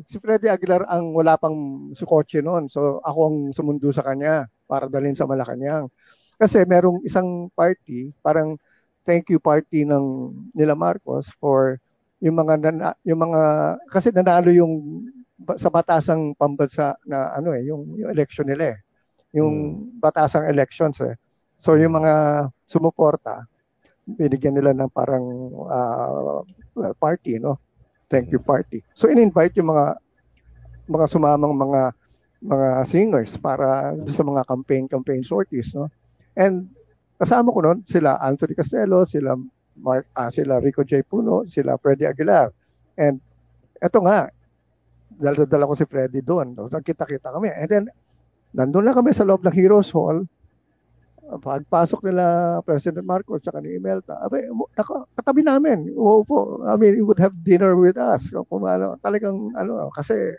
si 0.08 0.16
Freddy 0.18 0.48
Aguilar 0.48 0.88
ang 0.88 1.12
wala 1.14 1.36
pang 1.38 1.90
si 1.94 2.02
kotse 2.08 2.40
noon. 2.40 2.66
So 2.68 2.98
ako 3.04 3.20
ang 3.28 3.38
sumundo 3.52 3.92
sa 3.92 4.02
kanya 4.02 4.48
para 4.66 4.88
dalhin 4.88 5.14
sa 5.14 5.28
Malacanang. 5.28 5.92
Kasi 6.40 6.66
merong 6.66 7.04
isang 7.06 7.52
party, 7.54 8.10
parang 8.26 8.58
thank 9.06 9.30
you 9.30 9.38
party 9.38 9.86
ng 9.86 10.32
nila 10.56 10.74
Marcos 10.74 11.30
for 11.38 11.78
yung 12.18 12.38
mga 12.38 12.58
nana, 12.58 12.94
yung 13.04 13.22
mga 13.22 13.42
kasi 13.92 14.10
nanalo 14.10 14.50
yung 14.50 15.06
sa 15.58 15.70
batasang 15.70 16.38
pambansa 16.38 16.94
na 17.04 17.34
ano 17.34 17.52
eh, 17.54 17.66
yung, 17.66 17.98
yung 17.98 18.10
election 18.10 18.46
nila 18.46 18.74
eh. 18.74 18.78
Yung 19.34 19.78
batasang 19.98 20.46
elections 20.48 20.98
eh. 21.02 21.14
So 21.62 21.78
yung 21.78 21.94
mga 21.94 22.48
sumuporta, 22.66 23.46
binigyan 24.04 24.58
nila 24.58 24.74
ng 24.74 24.90
parang 24.90 25.26
ah, 25.70 26.42
party, 26.98 27.38
no? 27.38 27.62
Thank 28.10 28.34
you 28.34 28.42
party. 28.42 28.82
So 28.98 29.08
in-invite 29.08 29.56
yung 29.62 29.72
mga 29.72 29.96
mga 30.90 31.06
sumamang 31.08 31.56
mga 31.56 31.82
mga 32.42 32.70
singers 32.90 33.38
para 33.38 33.94
sa 34.10 34.26
mga 34.26 34.42
campaign 34.50 34.90
campaign 34.90 35.22
sorties, 35.22 35.72
no? 35.78 35.88
And 36.34 36.74
kasama 37.22 37.54
ko 37.54 37.62
noon 37.62 37.86
sila 37.86 38.18
Anthony 38.18 38.58
Castello, 38.58 39.06
sila 39.06 39.38
Mark, 39.78 40.10
ah, 40.18 40.34
sila 40.34 40.58
Rico 40.58 40.82
J. 40.82 41.06
Puno, 41.06 41.46
sila 41.46 41.78
Freddy 41.78 42.10
Aguilar. 42.10 42.50
And 42.98 43.22
eto 43.78 44.02
nga, 44.04 44.34
dala-dala 45.22 45.70
ko 45.70 45.74
si 45.78 45.86
Freddy 45.86 46.26
doon. 46.26 46.58
No? 46.58 46.68
Nagkita-kita 46.68 47.30
kami. 47.34 47.54
And 47.54 47.70
then, 47.70 47.86
nandun 48.58 48.90
na 48.90 48.98
kami 48.98 49.14
sa 49.14 49.26
loob 49.26 49.46
ng 49.46 49.54
Heroes 49.54 49.94
Hall. 49.94 50.26
Pagpasok 51.40 52.04
nila 52.04 52.60
President 52.68 53.08
Marcos 53.08 53.48
at 53.48 53.56
ni 53.64 53.80
Imelda, 53.80 54.20
abe, 54.20 54.44
naka, 54.76 55.08
katabi 55.16 55.48
namin, 55.48 55.88
uupo. 55.96 56.60
I 56.68 56.76
mean, 56.76 57.00
he 57.00 57.04
would 57.06 57.22
have 57.24 57.32
dinner 57.48 57.80
with 57.80 57.96
us. 57.96 58.28
Kung, 58.52 58.68
ano, 58.68 59.00
talagang, 59.00 59.56
ano, 59.56 59.88
kasi, 59.96 60.36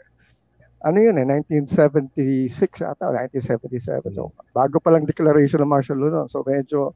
ano 0.84 0.98
yun 1.00 1.16
eh, 1.16 1.24
1976 1.24 2.84
ata, 2.84 3.08
o 3.08 3.16
1977. 3.16 4.12
So, 4.12 4.36
bago 4.52 4.76
pa 4.82 4.92
lang 4.92 5.08
declaration 5.08 5.64
ng 5.64 5.72
martial 5.72 5.96
law 5.96 6.12
noon. 6.12 6.28
So, 6.28 6.44
medyo, 6.44 6.92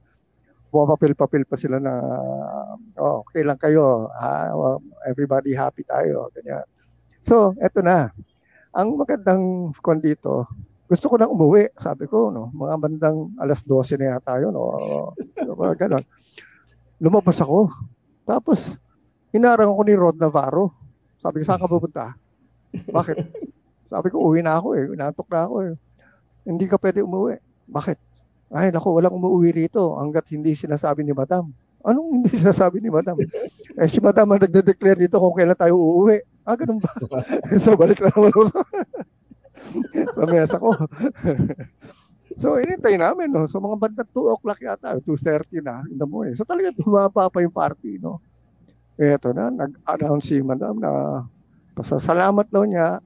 pumapapil-papil 0.68 1.48
pa 1.48 1.56
sila 1.56 1.80
na, 1.80 1.94
oh, 3.00 3.24
okay 3.24 3.46
lang 3.46 3.56
kayo, 3.56 4.12
ha? 4.12 4.52
Everybody 5.08 5.56
happy 5.56 5.86
tayo, 5.86 6.28
ganyan. 6.36 6.66
So, 7.24 7.56
eto 7.62 7.80
na. 7.80 8.12
Ang 8.76 9.00
magandang 9.00 9.72
kon 9.80 10.04
dito, 10.04 10.44
gusto 10.86 11.10
ko 11.10 11.14
nang 11.18 11.34
umuwi, 11.34 11.74
sabi 11.74 12.06
ko, 12.06 12.30
no, 12.30 12.54
mga 12.54 12.74
bandang 12.78 13.34
alas 13.42 13.62
12 13.66 13.98
na 13.98 14.16
yata 14.16 14.38
yun, 14.38 14.54
o 14.54 15.10
mga 15.34 15.86
ganon. 15.86 16.04
Lumabas 17.02 17.42
ako. 17.42 17.68
Tapos, 18.22 18.78
hinarang 19.34 19.74
ako 19.74 19.82
ni 19.82 19.94
Rod 19.98 20.16
Navarro. 20.16 20.70
Sabi 21.18 21.42
ko, 21.42 21.44
saan 21.44 21.60
ka 21.60 21.68
pupunta? 21.68 22.14
Bakit? 22.72 23.16
Sabi 23.90 24.08
ko, 24.14 24.30
uwi 24.30 24.46
na 24.46 24.58
ako 24.58 24.78
eh. 24.78 24.86
Inaantok 24.90 25.28
na 25.30 25.40
ako 25.46 25.54
eh. 25.66 25.74
Hindi 26.46 26.64
ka 26.70 26.78
pwede 26.78 27.02
umuwi. 27.02 27.38
Bakit? 27.66 27.98
Ay, 28.54 28.70
naku, 28.70 28.94
walang 28.94 29.18
umuwi 29.18 29.50
rito 29.50 29.98
hanggat 29.98 30.30
hindi 30.30 30.54
sinasabi 30.54 31.02
ni 31.02 31.10
Madam. 31.10 31.50
Anong 31.82 32.22
hindi 32.22 32.30
sinasabi 32.30 32.78
ni 32.78 32.90
Madam? 32.90 33.18
eh, 33.18 33.88
si 33.90 33.98
Madam 33.98 34.30
ang 34.30 34.42
nagde-declare 34.42 35.06
dito 35.06 35.18
kung 35.18 35.34
kailan 35.34 35.58
tayo 35.58 35.74
uuwi. 35.78 36.22
Ah, 36.46 36.54
ganun 36.54 36.78
ba? 36.78 36.94
so, 37.62 37.74
balik 37.74 37.98
na 37.98 38.10
naman 38.14 38.30
ako 38.30 38.54
sa 40.14 40.24
mesa 40.28 40.56
ko. 40.60 40.74
so, 42.40 42.56
inintay 42.60 42.96
namin, 43.00 43.32
no? 43.32 43.48
So, 43.48 43.62
mga 43.62 43.76
bandang 43.80 44.10
2 44.12 44.34
o'clock 44.34 44.60
yata, 44.60 44.98
2.30 45.02 45.64
na 45.64 45.82
in 45.88 45.96
the 45.98 46.08
morning. 46.08 46.36
So, 46.36 46.46
talaga 46.46 46.74
tumapa 46.76 47.30
pa 47.30 47.38
yung 47.42 47.54
party, 47.54 47.98
no? 48.02 48.20
Eto 48.96 49.32
na, 49.32 49.52
nag-announce 49.52 50.32
si 50.32 50.40
Madam 50.40 50.80
na 50.80 51.22
pasasalamat 51.76 52.48
daw 52.48 52.64
niya, 52.64 53.00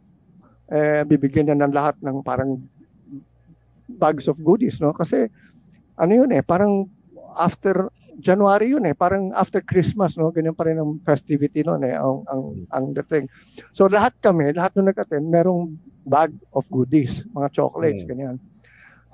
eh, 0.71 1.03
bibigyan 1.03 1.51
niya 1.51 1.59
ng 1.59 1.75
lahat 1.75 1.99
ng 1.99 2.23
parang 2.23 2.63
bags 3.99 4.31
of 4.31 4.39
goodies, 4.39 4.79
no? 4.79 4.95
Kasi, 4.95 5.27
ano 5.99 6.13
yun 6.15 6.31
eh, 6.31 6.41
parang 6.41 6.87
after 7.35 7.91
January 8.21 8.71
yun 8.71 8.85
eh, 8.85 8.95
parang 8.95 9.33
after 9.33 9.64
Christmas, 9.64 10.14
no? 10.14 10.31
Ganyan 10.31 10.55
pa 10.55 10.68
rin 10.68 10.77
ang 10.77 11.01
festivity 11.03 11.64
noon 11.64 11.83
eh, 11.83 11.97
ang, 11.97 12.23
ang, 12.29 12.43
ang 12.71 12.85
dating. 12.95 13.27
So 13.73 13.89
lahat 13.89 14.14
kami, 14.21 14.53
lahat 14.53 14.77
nung 14.77 14.89
nag-attend, 14.89 15.27
merong 15.27 15.75
bag 16.05 16.31
of 16.53 16.64
goodies, 16.68 17.25
mga 17.33 17.49
chocolates, 17.53 18.05
Mm. 18.05 18.09
ganyan. 18.09 18.37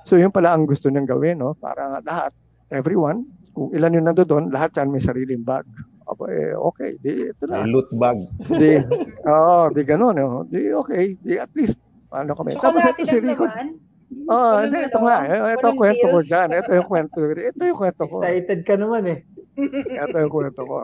So 0.07 0.15
yun 0.15 0.31
pala 0.31 0.55
ang 0.55 0.67
gusto 0.67 0.87
niyang 0.87 1.07
gawin, 1.07 1.43
no? 1.43 1.55
Para 1.55 1.99
lahat, 2.03 2.31
everyone, 2.71 3.27
kung 3.51 3.73
ilan 3.73 3.97
yung 3.97 4.07
nando 4.07 4.23
doon, 4.23 4.53
lahat 4.53 4.77
yan 4.77 4.93
may 4.93 5.03
sariling 5.03 5.43
bag. 5.43 5.67
Aba, 6.07 6.31
eh, 6.31 6.55
okay, 6.55 6.95
di, 7.03 7.35
ito 7.35 7.51
na. 7.51 7.67
May 7.67 7.75
loot 7.75 7.91
bag. 7.99 8.19
Di, 8.47 8.79
oo, 9.27 9.75
di 9.75 9.83
ganun, 9.83 10.15
no? 10.15 10.47
Di, 10.47 10.71
okay, 10.71 11.19
di 11.19 11.35
at 11.35 11.51
least, 11.59 11.79
ano 12.15 12.39
kami. 12.39 12.55
Chocolate 12.55 13.03
ito 13.03 13.11
si 13.11 13.19
Rico. 13.19 13.43
naman. 13.51 13.86
Oh, 14.27 14.31
Walang 14.31 14.71
hindi, 14.71 14.79
ito 14.87 14.99
ano, 14.99 15.07
nga. 15.07 15.19
eh, 15.27 15.55
Ito 15.59 15.67
ang 15.67 15.79
kwento 15.79 16.07
ko 16.07 16.19
dyan. 16.23 16.49
Ito 16.55 16.71
yung 16.79 16.89
kwento. 16.89 17.17
Ito 17.27 17.63
yung 17.63 17.79
kwento 17.79 18.03
ko. 18.07 18.17
Excited 18.23 18.61
ka 18.63 18.75
naman 18.79 19.03
eh. 19.11 19.19
Ito 20.07 20.17
yung 20.23 20.31
kwento 20.33 20.63
ko. 20.63 20.79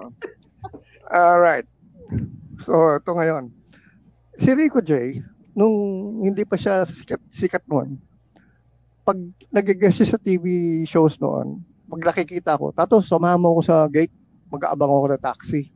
Alright. 1.06 1.66
So, 2.62 2.98
ito 2.98 3.10
ngayon. 3.10 3.50
Si 4.38 4.50
Rico 4.54 4.82
J, 4.82 5.22
nung 5.54 5.76
hindi 6.18 6.42
pa 6.42 6.58
siya 6.58 6.82
sikat, 6.82 7.20
sikat 7.30 7.62
noon, 7.68 7.98
pag 9.02 9.18
nag-guest 9.50 10.02
siya 10.02 10.14
sa 10.14 10.22
TV 10.22 10.44
shows 10.82 11.18
noon, 11.18 11.62
pag 11.86 12.02
nakikita 12.02 12.56
ko, 12.56 12.70
tato, 12.72 13.02
samahan 13.02 13.38
mo 13.38 13.58
ko 13.58 13.62
sa 13.62 13.86
gate, 13.86 14.14
mag-aabang 14.48 14.88
ako 14.88 15.06
ng 15.12 15.22
taxi. 15.22 15.68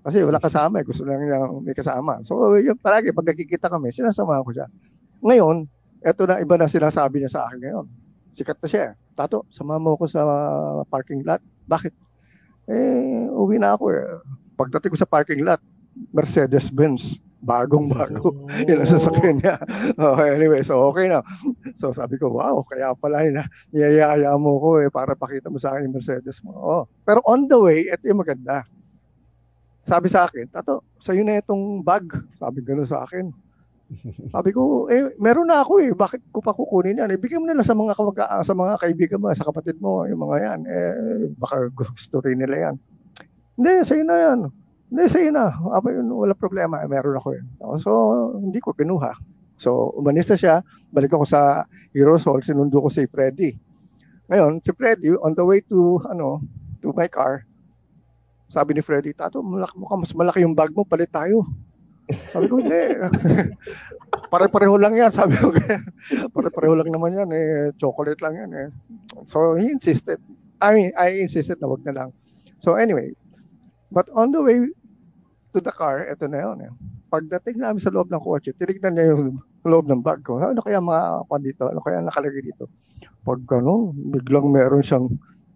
Kasi 0.00 0.24
wala 0.24 0.40
kasama 0.40 0.80
eh, 0.80 0.84
gusto 0.88 1.04
lang 1.04 1.20
niya 1.20 1.44
may 1.60 1.76
kasama. 1.76 2.24
So, 2.24 2.56
yun 2.56 2.76
palagi, 2.76 3.12
pag 3.12 3.28
nakikita 3.28 3.68
kami, 3.68 3.92
sinasamahan 3.92 4.44
ko 4.44 4.52
siya. 4.52 4.66
Ngayon, 5.20 5.68
eto 6.00 6.24
na 6.24 6.40
iba 6.40 6.56
na 6.56 6.68
sinasabi 6.68 7.20
niya 7.20 7.32
sa 7.32 7.48
akin 7.48 7.58
ngayon. 7.60 7.86
Sikat 8.32 8.58
na 8.62 8.68
siya. 8.68 8.84
Tato, 9.18 9.44
samahan 9.52 9.82
mo 9.82 9.98
ko 9.98 10.08
sa 10.08 10.22
parking 10.88 11.26
lot. 11.26 11.42
Bakit? 11.68 11.92
Eh, 12.70 13.26
uwi 13.34 13.58
na 13.58 13.74
ako 13.76 13.84
eh. 13.92 14.04
Pagdating 14.54 14.92
ko 14.94 14.98
sa 15.00 15.08
parking 15.08 15.42
lot, 15.44 15.60
Mercedes-Benz. 16.14 17.18
Bagong-bago. 17.40 18.36
Yun 18.68 18.84
ang 18.84 18.90
sasakyan 18.92 19.40
niya. 19.40 19.56
Okay, 19.96 20.28
anyway, 20.36 20.60
so 20.60 20.76
okay 20.92 21.08
na. 21.08 21.24
So 21.72 21.88
sabi 21.88 22.20
ko, 22.20 22.28
wow, 22.28 22.60
kaya 22.68 22.92
pala 22.92 23.24
yun, 23.24 23.40
niyayaya 23.72 24.36
mo 24.36 24.60
ko 24.60 24.76
eh, 24.84 24.92
para 24.92 25.16
pakita 25.16 25.48
mo 25.48 25.56
sa 25.56 25.72
akin 25.72 25.88
yung 25.88 25.96
Mercedes 25.96 26.44
mo. 26.44 26.52
Oh. 26.52 26.84
Pero 27.00 27.24
on 27.24 27.48
the 27.48 27.56
way, 27.56 27.88
ito 27.88 28.04
yung 28.04 28.20
maganda. 28.20 28.60
Sabi 29.88 30.12
sa 30.12 30.28
akin, 30.28 30.52
Tato, 30.52 30.84
sa'yo 31.00 31.24
na 31.24 31.40
itong 31.40 31.80
bag. 31.80 32.04
Sabi 32.36 32.60
gano'n 32.60 32.84
sa 32.84 33.08
akin. 33.08 33.32
Sabi 34.34 34.50
ko, 34.54 34.86
eh, 34.86 35.14
meron 35.18 35.50
na 35.50 35.62
ako 35.62 35.82
eh. 35.82 35.90
Bakit 35.90 36.30
ko 36.30 36.38
pa 36.40 36.54
kukunin 36.54 37.00
yan? 37.02 37.10
Ibigay 37.10 37.38
mo 37.42 37.46
na 37.46 37.58
lang 37.58 37.66
sa 37.66 37.74
mga, 37.74 37.94
kamag- 37.98 38.46
sa 38.46 38.54
mga 38.54 38.74
kaibigan 38.78 39.20
mo, 39.20 39.34
sa 39.34 39.46
kapatid 39.46 39.76
mo, 39.82 40.06
yung 40.06 40.22
mga 40.22 40.36
yan. 40.40 40.60
Eh, 40.66 40.94
baka 41.34 41.68
gusto 41.74 42.22
rin 42.22 42.38
nila 42.38 42.70
yan. 42.70 42.74
Hindi, 43.58 43.72
sa'yo 43.82 44.04
na 44.06 44.16
yan. 44.16 44.38
Hindi, 44.90 45.04
sa'yo 45.10 45.30
na. 45.34 45.52
Aba, 45.74 45.88
yun, 45.90 46.06
wala 46.10 46.34
problema. 46.38 46.82
Eh, 46.82 46.88
meron 46.88 47.18
ako 47.18 47.28
yun. 47.34 47.46
So, 47.82 47.90
hindi 48.38 48.58
ko 48.62 48.72
kinuha. 48.72 49.12
So, 49.60 49.92
umanis 49.98 50.30
na 50.32 50.38
siya. 50.38 50.54
Balik 50.94 51.12
ako 51.12 51.26
sa 51.26 51.66
Heroes 51.92 52.24
Hall. 52.24 52.40
Sinundo 52.40 52.80
ko 52.80 52.88
si 52.88 53.04
Freddy. 53.10 53.58
Ngayon, 54.30 54.62
si 54.62 54.70
Freddy, 54.72 55.10
on 55.18 55.34
the 55.34 55.42
way 55.42 55.60
to, 55.66 55.98
ano, 56.06 56.38
to 56.80 56.94
my 56.94 57.10
car, 57.10 57.42
sabi 58.50 58.74
ni 58.74 58.82
Freddy, 58.82 59.14
Tato, 59.14 59.42
malaki, 59.42 59.78
mukhang 59.78 60.02
mas 60.02 60.14
malaki 60.14 60.42
yung 60.42 60.58
bag 60.58 60.74
mo, 60.74 60.82
palit 60.82 61.10
tayo. 61.10 61.46
Sabi 62.32 62.46
ko, 62.46 62.54
hindi. 62.62 62.82
Pare-pareho 64.32 64.76
lang 64.78 64.94
yan. 64.94 65.10
Sabi 65.10 65.34
ko, 65.38 65.50
pare-pareho 66.34 66.74
lang 66.78 66.90
naman 66.90 67.14
yan. 67.14 67.28
Eh, 67.30 67.70
chocolate 67.78 68.20
lang 68.22 68.34
yan. 68.36 68.50
Eh. 68.54 68.68
So, 69.26 69.54
he 69.58 69.70
insisted. 69.70 70.18
I 70.60 70.74
mean, 70.76 70.90
I 70.94 71.24
insisted 71.24 71.58
na 71.58 71.70
wag 71.70 71.82
na 71.86 71.94
lang. 71.94 72.08
So, 72.60 72.76
anyway. 72.76 73.14
But 73.90 74.06
on 74.14 74.30
the 74.30 74.42
way 74.42 74.70
to 75.50 75.58
the 75.58 75.74
car, 75.74 76.06
eto 76.06 76.30
na 76.30 76.46
yun. 76.46 76.58
Eh. 76.62 76.72
Pagdating 77.10 77.58
namin 77.58 77.82
sa 77.82 77.90
loob 77.90 78.06
ng 78.10 78.22
kotse, 78.22 78.54
tinignan 78.54 78.94
niya 78.94 79.10
yung 79.10 79.42
loob 79.66 79.90
ng 79.90 80.00
bag 80.00 80.22
ko. 80.22 80.38
Ano 80.38 80.62
kaya 80.62 80.78
mga 80.78 81.26
kwan 81.26 81.42
dito? 81.42 81.66
Ano 81.66 81.82
kaya 81.82 81.98
nakalagay 81.98 82.42
dito? 82.46 82.70
Pag 83.26 83.42
ano, 83.50 83.90
biglang 84.14 84.46
meron 84.46 84.86
siyang 84.86 85.10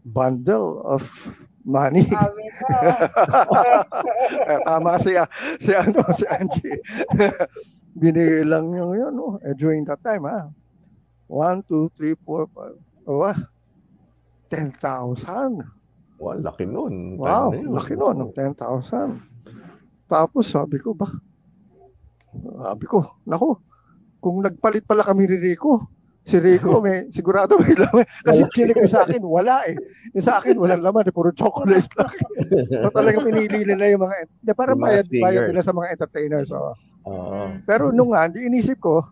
bundle 0.05 0.83
of 0.83 1.07
money. 1.65 2.07
Eh, 4.45 4.61
Tama 4.63 5.01
si, 5.01 5.17
si, 5.59 5.73
ano, 5.73 6.05
si 6.13 6.25
Angie. 6.29 6.79
Binigay 8.01 8.45
lang 8.45 8.71
yung 8.77 8.93
yun, 8.95 9.13
no? 9.17 9.41
eh, 9.41 9.57
during 9.57 9.83
that 9.89 9.99
time, 10.05 10.29
ha? 10.29 10.51
1, 11.29 11.65
2, 11.67 11.89
3, 11.97 12.15
4, 12.21 12.47
5, 12.53 13.09
oh, 13.09 13.25
ah, 13.25 13.39
10,000. 14.53 15.65
Wow, 16.21 16.37
laki 16.39 16.65
nun. 16.69 17.17
Wow, 17.17 17.51
yun. 17.57 17.73
laki 17.75 17.97
nun, 17.97 18.31
10,000. 18.37 19.19
Tapos 20.05 20.45
sabi 20.53 20.77
ko 20.79 20.93
ba, 20.93 21.09
sabi 22.35 22.85
ko, 22.85 23.19
naku, 23.25 23.57
kung 24.21 24.45
nagpalit 24.45 24.85
pala 24.85 25.05
kami 25.07 25.27
ni 25.27 25.37
Rico, 25.41 25.94
Si 26.25 26.41
Rico, 26.41 26.81
may, 26.85 27.09
sigurado 27.13 27.61
may 27.61 27.77
laman. 27.77 28.09
Kasi 28.25 28.49
chinik 28.57 28.81
ko 28.81 28.89
sa 28.89 29.05
akin, 29.05 29.21
wala 29.21 29.69
eh. 29.69 29.77
Yung 30.17 30.25
sa 30.25 30.41
akin, 30.41 30.57
walang 30.57 30.81
laman. 30.81 31.05
Eh, 31.05 31.13
puro 31.13 31.31
chocolate 31.37 31.89
lang. 32.01 32.13
so 32.69 32.89
talagang 32.91 33.29
pinili 33.29 33.69
nila 33.69 33.93
yung 33.93 34.03
mga, 34.09 34.17
de, 34.41 34.53
parang 34.57 34.81
bayad, 34.81 35.05
bayad 35.13 35.53
nila 35.53 35.61
sa 35.61 35.77
mga 35.77 35.93
entertainers. 35.93 36.49
So. 36.49 36.73
Oo. 37.05 37.53
Pero 37.69 37.93
nung 37.93 38.17
nga, 38.17 38.33
di 38.33 38.49
inisip 38.49 38.81
ko, 38.81 39.05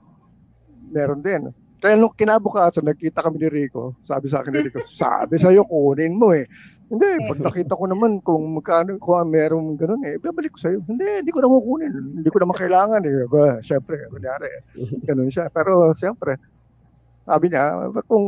meron 0.88 1.20
din. 1.20 1.52
Kaya 1.82 1.98
nung 1.98 2.14
kinabukasan, 2.14 2.86
nagkita 2.86 3.26
kami 3.26 3.42
ni 3.42 3.48
Rico, 3.50 3.98
sabi 4.06 4.30
sa 4.30 4.40
akin 4.40 4.54
ni 4.54 4.60
Rico, 4.70 4.80
sabi 5.02 5.36
sa'yo, 5.36 5.68
kunin 5.68 6.16
mo 6.16 6.32
eh. 6.32 6.48
Hindi, 6.92 7.24
pag 7.24 7.40
nakita 7.40 7.72
ko 7.72 7.88
naman 7.88 8.20
kung 8.20 8.52
magkano, 8.52 9.00
kung 9.00 9.32
meron 9.32 9.80
ganun 9.80 10.04
eh, 10.04 10.20
babalik 10.20 10.52
ko 10.54 10.60
sa'yo. 10.60 10.78
Hindi, 10.84 11.24
hindi 11.24 11.32
ko 11.32 11.40
na 11.40 11.48
kukunin. 11.48 12.20
Hindi 12.20 12.28
ko 12.28 12.38
naman 12.38 12.56
kailangan 12.56 13.00
eh. 13.02 13.24
Ba, 13.32 13.58
syempre, 13.64 13.96
kunyari, 14.12 14.48
ganun 15.08 15.32
siya. 15.32 15.48
Pero 15.48 15.90
syempre, 15.96 16.36
sabi 17.22 17.50
niya, 17.50 17.90
kung, 18.10 18.26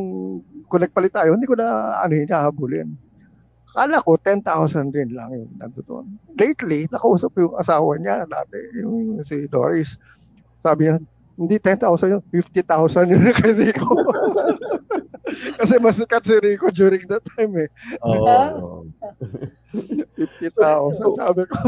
kung 0.70 0.80
nagpalit 0.82 1.11
tayo, 1.11 1.34
hindi 1.34 1.51
ko 1.51 1.59
na 1.59 1.99
ano 1.99 2.12
yun, 2.14 2.30
hahabulin. 2.30 2.88
Kala 3.74 3.99
ko, 4.07 4.14
10,000 4.14 4.95
din 4.95 5.11
lang 5.18 5.34
yun 5.34 5.51
nandoon. 5.59 6.07
Lately, 6.38 6.86
nakausap 6.95 7.34
ko 7.34 7.51
yung 7.51 7.57
asawa 7.59 7.99
niya 7.99 8.22
dati, 8.30 8.59
yung 8.78 9.18
si 9.26 9.51
Doris. 9.51 9.99
Sabi 10.62 10.86
niya, 10.86 11.03
hindi 11.34 11.59
10,000 11.59 11.82
yun, 12.14 12.22
50,000 12.30 13.11
yun 13.11 13.22
kasi 13.34 13.74
ko. 13.74 13.90
Kasi 15.59 15.80
mas 15.80 15.97
sikat 15.97 16.22
si 16.28 16.36
Rico 16.36 16.68
during 16.70 17.09
that 17.09 17.24
time 17.34 17.57
eh. 17.57 17.68
Oo. 18.05 18.84
50,000 19.72 20.55
sabi 21.20 21.42
ko 21.49 21.59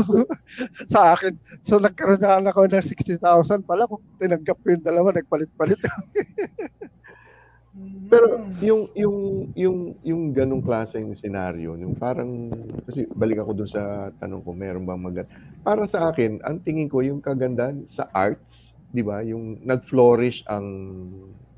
sa 0.86 1.16
akin. 1.16 1.34
So 1.66 1.80
nagkaroon 1.80 2.20
na 2.20 2.44
ako 2.46 2.68
ng 2.68 2.84
60,000 2.84 3.18
pala 3.66 3.88
kung 3.88 4.04
tinanggap 4.20 4.60
ko 4.60 4.66
yung 4.70 4.84
dalawa, 4.84 5.10
nagpalit-palit. 5.16 5.80
Pero 8.06 8.38
yung 8.62 8.86
yung 8.94 9.16
yung 9.58 9.78
yung 10.06 10.22
ganung 10.30 10.62
klaseng 10.62 11.10
senaryo, 11.18 11.74
yung 11.74 11.98
parang 11.98 12.48
kasi 12.86 13.04
balik 13.12 13.42
ako 13.42 13.50
dun 13.52 13.70
sa 13.70 14.08
tanong 14.22 14.40
ko, 14.46 14.54
meron 14.54 14.86
bang 14.86 15.02
maganda? 15.02 15.30
Para 15.66 15.84
sa 15.90 16.08
akin, 16.08 16.38
ang 16.46 16.62
tingin 16.62 16.86
ko 16.86 17.02
yung 17.02 17.18
kagandahan 17.18 17.82
sa 17.90 18.06
arts, 18.14 18.72
'di 18.94 19.02
ba? 19.02 19.26
Yung 19.26 19.58
nag-flourish 19.66 20.46
ang 20.46 20.66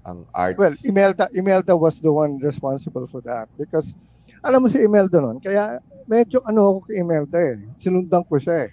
ang 0.09 0.25
arts. 0.33 0.57
Well, 0.57 0.75
Imelda, 0.83 1.29
Imelda 1.37 1.77
was 1.77 2.01
the 2.01 2.09
one 2.09 2.41
responsible 2.41 3.05
for 3.07 3.21
that 3.29 3.53
because 3.61 3.93
alam 4.41 4.65
mo 4.65 4.73
si 4.73 4.81
Imelda 4.81 5.21
noon, 5.21 5.45
kaya 5.45 5.85
medyo 6.09 6.41
ano 6.49 6.73
ako 6.73 6.79
kay 6.89 7.05
Imelda 7.05 7.39
eh. 7.39 7.61
Sinundan 7.77 8.25
ko 8.25 8.41
siya 8.41 8.67
eh. 8.67 8.71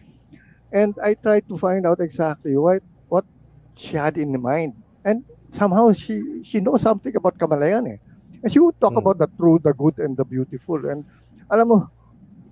And 0.71 0.95
I 1.03 1.13
tried 1.19 1.45
to 1.51 1.59
find 1.59 1.83
out 1.83 1.99
exactly 1.99 2.55
what 2.55 2.79
what 3.11 3.27
she 3.75 3.99
had 3.99 4.15
in 4.15 4.31
mind. 4.39 4.73
And 5.03 5.27
somehow 5.55 5.95
she 5.95 6.43
she 6.43 6.59
knows 6.59 6.83
something 6.83 7.15
about 7.15 7.39
Kamalayan 7.39 7.95
eh. 7.95 7.99
And 8.43 8.51
she 8.51 8.59
would 8.59 8.77
talk 8.83 8.93
hmm. 8.93 9.01
about 9.01 9.17
the 9.17 9.31
true, 9.39 9.57
the 9.63 9.73
good, 9.73 9.97
and 9.97 10.13
the 10.13 10.27
beautiful. 10.27 10.77
And 10.85 11.07
alam 11.49 11.65
mo, 11.71 11.77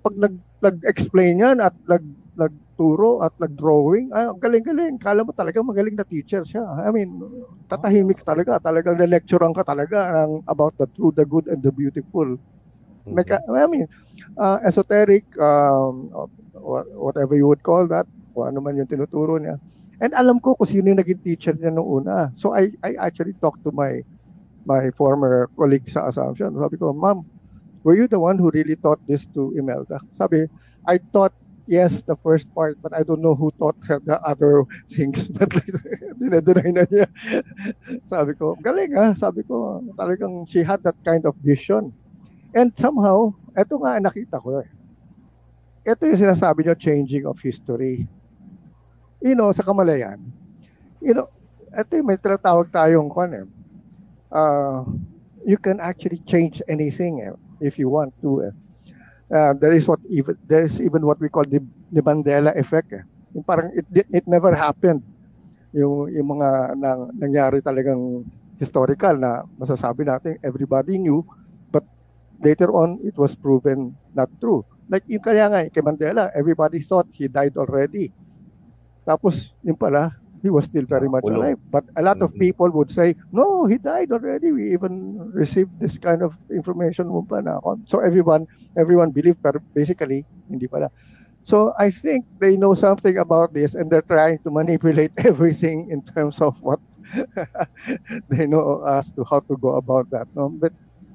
pag 0.02 0.16
nag, 0.18 0.34
nag-explain 0.64 1.44
yan 1.44 1.62
at 1.62 1.76
nag, 1.86 2.02
nagturo 2.34 3.22
at 3.22 3.30
nag-drawing, 3.38 4.10
ay, 4.10 4.26
galing-galing. 4.42 4.98
Kala 4.98 5.22
mo 5.22 5.30
talaga 5.30 5.62
magaling 5.62 5.94
na 5.94 6.02
teacher 6.02 6.42
siya. 6.42 6.66
I 6.82 6.90
mean, 6.90 7.22
tatahimik 7.70 8.26
talaga. 8.26 8.58
Talagang 8.58 8.98
na-lecturean 8.98 9.54
ka 9.54 9.62
talaga 9.62 10.26
ng 10.26 10.42
about 10.50 10.74
the 10.82 10.90
true, 10.98 11.14
the 11.14 11.22
good, 11.22 11.46
and 11.46 11.62
the 11.62 11.70
beautiful. 11.70 12.34
Meka, 13.04 13.38
I 13.52 13.68
mean, 13.68 13.86
uh, 14.40 14.58
esoteric, 14.64 15.28
um, 15.38 16.10
whatever 16.96 17.36
you 17.36 17.46
would 17.46 17.62
call 17.62 17.86
that, 17.86 18.08
o 18.34 18.48
ano 18.48 18.58
man 18.58 18.80
yung 18.80 18.90
tinuturo 18.90 19.38
niya. 19.38 19.60
And 20.02 20.12
alam 20.14 20.38
ko 20.42 20.54
kung 20.58 20.68
sino 20.70 20.90
yung 20.90 21.00
naging 21.02 21.22
teacher 21.22 21.54
niya 21.54 21.70
noong 21.74 22.04
una. 22.06 22.30
So 22.38 22.54
I 22.54 22.72
I 22.82 22.98
actually 22.98 23.34
talked 23.42 23.62
to 23.66 23.72
my 23.74 24.02
my 24.66 24.90
former 24.96 25.48
colleague 25.58 25.88
sa 25.90 26.08
Assumption. 26.08 26.56
Sabi 26.56 26.76
ko, 26.80 26.92
Ma'am, 26.96 27.24
were 27.84 27.96
you 27.96 28.08
the 28.08 28.20
one 28.20 28.38
who 28.38 28.50
really 28.54 28.76
taught 28.80 29.00
this 29.08 29.26
to 29.36 29.52
Imelda? 29.56 30.00
Sabi, 30.16 30.48
I 30.88 31.00
taught 31.12 31.32
yes 31.66 32.02
the 32.06 32.16
first 32.22 32.46
part 32.54 32.76
but 32.82 32.92
I 32.92 33.02
don't 33.02 33.22
know 33.22 33.34
who 33.34 33.50
taught 33.58 33.76
her 33.88 34.00
the 34.04 34.20
other 34.20 34.64
things 34.92 35.28
but 35.36 35.48
dinedeny 36.20 36.76
na 36.76 36.84
niya 36.84 37.08
sabi 38.10 38.36
ko 38.36 38.56
galing 38.60 38.92
ah 39.00 39.16
sabi 39.16 39.40
ko 39.48 39.80
talagang 39.96 40.44
she 40.48 40.60
had 40.60 40.84
that 40.84 40.96
kind 41.08 41.24
of 41.24 41.32
vision 41.40 41.96
and 42.54 42.72
somehow 42.76 43.32
eto 43.56 43.80
nga 43.80 43.96
nakita 44.00 44.40
ko 44.40 44.60
eh 44.60 44.68
ito 45.84 46.02
yung 46.08 46.20
sinasabi 46.20 46.64
niyo 46.64 46.76
changing 46.76 47.24
of 47.28 47.36
history 47.40 48.08
you 49.24 49.32
know, 49.32 49.48
sa 49.56 49.64
kamalayan, 49.64 50.20
you 51.00 51.16
know, 51.16 51.32
ito 51.72 51.96
may 52.04 52.20
tinatawag 52.20 52.68
tayong 52.68 53.08
kwan 53.08 53.32
eh. 53.32 53.46
Uh, 54.28 54.84
you 55.48 55.56
can 55.56 55.80
actually 55.80 56.20
change 56.28 56.60
anything 56.68 57.24
eh, 57.24 57.32
if 57.64 57.80
you 57.80 57.88
want 57.88 58.12
to. 58.20 58.44
Eh. 58.44 58.52
Uh, 59.32 59.56
there 59.56 59.72
is 59.72 59.88
what 59.88 59.98
even 60.12 60.36
there 60.44 60.68
is 60.68 60.76
even 60.84 61.00
what 61.08 61.16
we 61.18 61.32
call 61.32 61.48
the, 61.48 61.58
the 61.88 62.04
Mandela 62.04 62.52
effect. 62.60 62.92
Eh. 62.92 63.00
Yung 63.32 63.42
parang 63.48 63.72
it, 63.72 63.88
it 64.12 64.28
never 64.28 64.52
happened. 64.52 65.00
Yung, 65.72 66.12
yung 66.12 66.38
mga 66.38 66.76
nang, 66.76 67.10
nangyari 67.16 67.64
talagang 67.64 68.22
historical 68.60 69.18
na 69.18 69.42
masasabi 69.58 70.06
natin 70.06 70.38
everybody 70.46 70.94
knew 70.94 71.26
but 71.74 71.82
later 72.38 72.70
on 72.70 73.02
it 73.02 73.16
was 73.16 73.34
proven 73.34 73.96
not 74.14 74.30
true. 74.38 74.62
Like 74.86 75.08
yung 75.08 75.24
kaya 75.24 75.48
nga 75.48 75.64
kay 75.72 75.80
Mandela, 75.80 76.28
everybody 76.36 76.84
thought 76.84 77.08
he 77.10 77.26
died 77.26 77.56
already. 77.56 78.12
Tapos, 79.06 79.52
yung 79.62 79.76
pala, 79.76 80.12
he 80.44 80.50
was 80.50 80.66
still 80.66 80.84
very 80.84 81.08
much 81.08 81.24
alive. 81.24 81.56
But 81.72 81.84
a 81.96 82.02
lot 82.02 82.20
of 82.20 82.30
mm-hmm. 82.30 82.52
people 82.52 82.70
would 82.72 82.90
say, 82.90 83.16
no, 83.32 83.64
he 83.64 83.78
died 83.78 84.12
already. 84.12 84.52
We 84.52 84.72
even 84.74 85.16
received 85.32 85.72
this 85.80 85.96
kind 85.96 86.20
of 86.20 86.36
information 86.52 87.08
mo 87.08 87.24
pa 87.24 87.40
na 87.40 87.60
So 87.88 88.00
everyone, 88.00 88.44
everyone 88.76 89.10
believed, 89.10 89.40
but 89.40 89.56
basically, 89.72 90.28
hindi 90.52 90.68
pala. 90.68 90.92
So 91.44 91.72
I 91.78 91.88
think 91.88 92.24
they 92.40 92.56
know 92.56 92.76
something 92.76 93.16
about 93.16 93.52
this 93.52 93.74
and 93.74 93.88
they're 93.88 94.04
trying 94.04 94.38
to 94.44 94.50
manipulate 94.50 95.12
everything 95.28 95.88
in 95.88 96.04
terms 96.04 96.40
of 96.40 96.56
what 96.60 96.80
they 98.28 98.46
know 98.46 98.84
as 98.84 99.12
to 99.12 99.24
how 99.24 99.40
to 99.48 99.56
go 99.56 99.76
about 99.76 100.10
that. 100.10 100.28
No? 100.36 100.48
But 100.48 100.72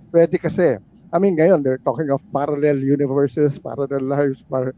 pwede 0.09 0.41
kasi. 0.41 0.77
I 1.13 1.17
mean, 1.17 1.37
ngayon, 1.37 1.65
they're 1.65 1.81
talking 1.81 2.09
of 2.13 2.21
parallel 2.33 2.77
universes, 2.77 3.57
parallel 3.57 4.05
lives. 4.05 4.45
Par- 4.45 4.77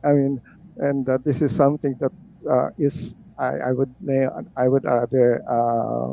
I 0.00 0.12
mean, 0.12 0.40
and 0.80 1.04
uh, 1.08 1.18
this 1.20 1.40
is 1.44 1.52
something 1.52 1.92
that 2.00 2.12
uh, 2.46 2.70
is 2.78 3.14
I, 3.38 3.70
I 3.70 3.72
would 3.72 3.94
I 4.56 4.66
would 4.68 4.84
rather 4.84 5.42
uh, 5.46 6.12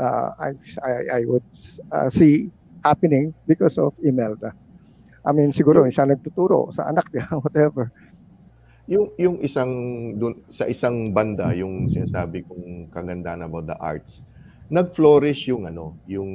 uh, 0.00 0.28
I, 0.40 0.48
I, 0.80 0.92
I 1.20 1.24
would 1.24 1.44
uh, 1.92 2.08
see 2.08 2.50
happening 2.84 3.34
because 3.46 3.78
of 3.78 3.92
Imelda. 4.02 4.52
I 5.22 5.30
mean, 5.30 5.54
siguro 5.54 5.86
siya 5.86 6.08
nagtuturo 6.08 6.74
sa 6.74 6.90
anak 6.90 7.06
niya, 7.14 7.30
whatever. 7.44 7.92
Yung 8.90 9.14
yung 9.14 9.38
isang 9.38 9.72
dun, 10.18 10.42
sa 10.50 10.66
isang 10.66 11.14
banda, 11.14 11.54
yung 11.54 11.86
sinasabi 11.86 12.42
kong 12.42 12.90
kagandahan 12.90 13.46
about 13.46 13.70
the 13.70 13.78
arts, 13.78 14.26
nag-flourish 14.66 15.46
yung 15.46 15.70
ano, 15.70 15.94
yung 16.10 16.30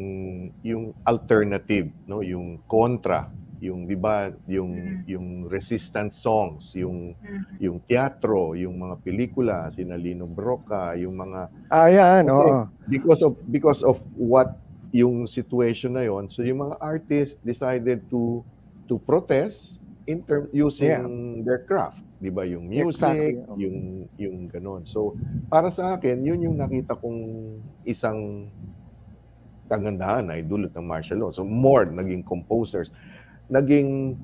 yung 0.64 0.96
alternative, 1.04 1.92
no, 2.08 2.24
yung 2.24 2.64
kontra 2.72 3.28
yung 3.60 3.90
'di 3.90 3.98
ba 3.98 4.30
yung 4.46 4.72
mm-hmm. 4.74 5.10
yung 5.10 5.28
resistance 5.50 6.18
songs, 6.22 6.74
yung 6.78 7.18
mm-hmm. 7.18 7.58
yung 7.62 7.78
teatro, 7.90 8.54
yung 8.54 8.78
mga 8.78 8.96
pelikula, 9.02 9.70
sina 9.74 9.98
Lino 9.98 10.30
Broca, 10.30 10.94
yung 10.94 11.18
mga 11.18 11.50
Ah, 11.74 11.90
yan, 11.90 12.30
oo. 12.30 12.70
Because 12.88 13.22
of 13.26 13.34
because 13.50 13.82
of 13.82 13.98
what 14.14 14.62
yung 14.96 15.28
situation 15.28 16.00
na 16.00 16.08
yon, 16.08 16.32
so 16.32 16.46
yung 16.46 16.64
mga 16.70 16.76
artists 16.80 17.36
decided 17.44 18.06
to 18.08 18.46
to 18.88 19.02
protest 19.04 19.76
in 20.08 20.24
term 20.24 20.48
using 20.56 20.88
yeah. 20.88 21.04
their 21.44 21.66
craft, 21.68 22.00
'di 22.24 22.32
ba? 22.32 22.48
Yung 22.48 22.70
music, 22.70 23.36
exactly. 23.42 23.68
yung 23.68 23.78
yung 24.16 24.38
ganon. 24.48 24.88
So 24.88 25.18
para 25.52 25.74
sa 25.74 25.98
akin, 26.00 26.24
yun 26.24 26.46
yung 26.46 26.58
nakita 26.62 26.96
kong 26.96 27.20
isang 27.84 28.48
kagandahan 29.68 30.32
ay 30.32 30.48
dulot 30.48 30.72
ng 30.72 30.88
martial 30.88 31.20
law. 31.20 31.32
So 31.36 31.44
more 31.44 31.84
naging 31.84 32.24
composers 32.24 32.88
naging 33.48 34.20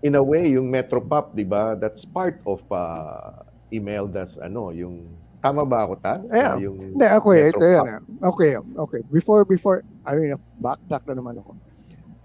in 0.00 0.16
a 0.16 0.22
way 0.22 0.48
yung 0.48 0.68
Metropop, 0.68 1.36
'di 1.36 1.44
ba? 1.44 1.76
That's 1.76 2.04
part 2.08 2.40
of 2.48 2.60
uh, 2.72 3.44
Imelda's 3.72 4.36
ano, 4.40 4.72
yung 4.72 5.08
tama 5.40 5.64
ba 5.64 5.88
ako 5.88 5.94
tan? 6.00 6.20
Yeah. 6.28 6.56
Uh, 6.56 6.64
yung 6.68 6.76
Hindi, 6.96 7.06
ako 7.08 7.28
eh, 7.36 7.52
ito 7.52 7.64
yan. 7.64 7.84
Okay, 8.20 8.52
okay. 8.56 9.00
Before 9.08 9.42
before 9.44 9.84
I 10.04 10.16
mean 10.16 10.36
backtrack 10.60 11.04
na 11.08 11.16
naman 11.16 11.40
ako. 11.40 11.56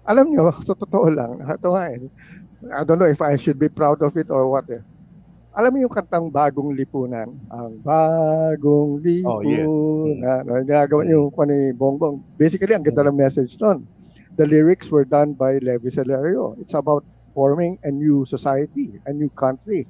Alam 0.06 0.30
niyo, 0.30 0.52
sa 0.68 0.76
totoo 0.76 1.10
lang, 1.10 1.40
ito 1.58 1.68
nga 1.72 1.84
eh. 1.92 1.98
I 2.72 2.82
don't 2.82 2.98
know 2.98 3.10
if 3.10 3.20
I 3.20 3.36
should 3.36 3.60
be 3.60 3.68
proud 3.68 4.00
of 4.00 4.16
it 4.16 4.32
or 4.32 4.48
what 4.48 4.68
eh. 4.72 4.80
Alam 5.56 5.72
mo 5.72 5.78
yung 5.88 5.94
kantang 5.94 6.28
Bagong 6.28 6.76
Lipunan? 6.76 7.32
Ang 7.48 7.80
Bagong 7.80 9.00
Lipunan. 9.00 9.64
Oh, 9.64 10.04
yeah. 10.04 10.44
na, 10.44 10.60
ginagawa 10.60 11.00
yung 11.08 11.32
kung 11.32 11.48
ni 11.48 11.72
Bongbong. 11.72 12.20
Basically, 12.36 12.76
ang 12.76 12.84
ganda 12.84 13.08
ng 13.08 13.16
message 13.16 13.56
nun 13.56 13.88
the 14.36 14.46
lyrics 14.46 14.92
were 14.92 15.04
done 15.04 15.32
by 15.32 15.58
Levi 15.58 15.88
Celerio. 15.88 16.56
It's 16.60 16.76
about 16.76 17.04
forming 17.32 17.76
a 17.84 17.90
new 17.90 18.24
society, 18.24 19.00
a 19.04 19.12
new 19.12 19.28
country. 19.32 19.88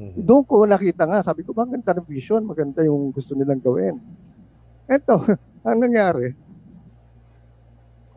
Mm-hmm. 0.00 0.26
Doon 0.26 0.42
ko 0.44 0.64
nakita 0.66 1.06
nga, 1.06 1.22
sabi 1.22 1.46
ko, 1.46 1.54
maganda 1.54 1.94
ng 1.94 2.08
vision, 2.08 2.42
maganda 2.44 2.82
yung 2.82 3.14
gusto 3.14 3.36
nilang 3.36 3.62
gawin. 3.62 4.00
Ito, 4.90 5.16
ang 5.68 5.78
nangyari, 5.80 6.34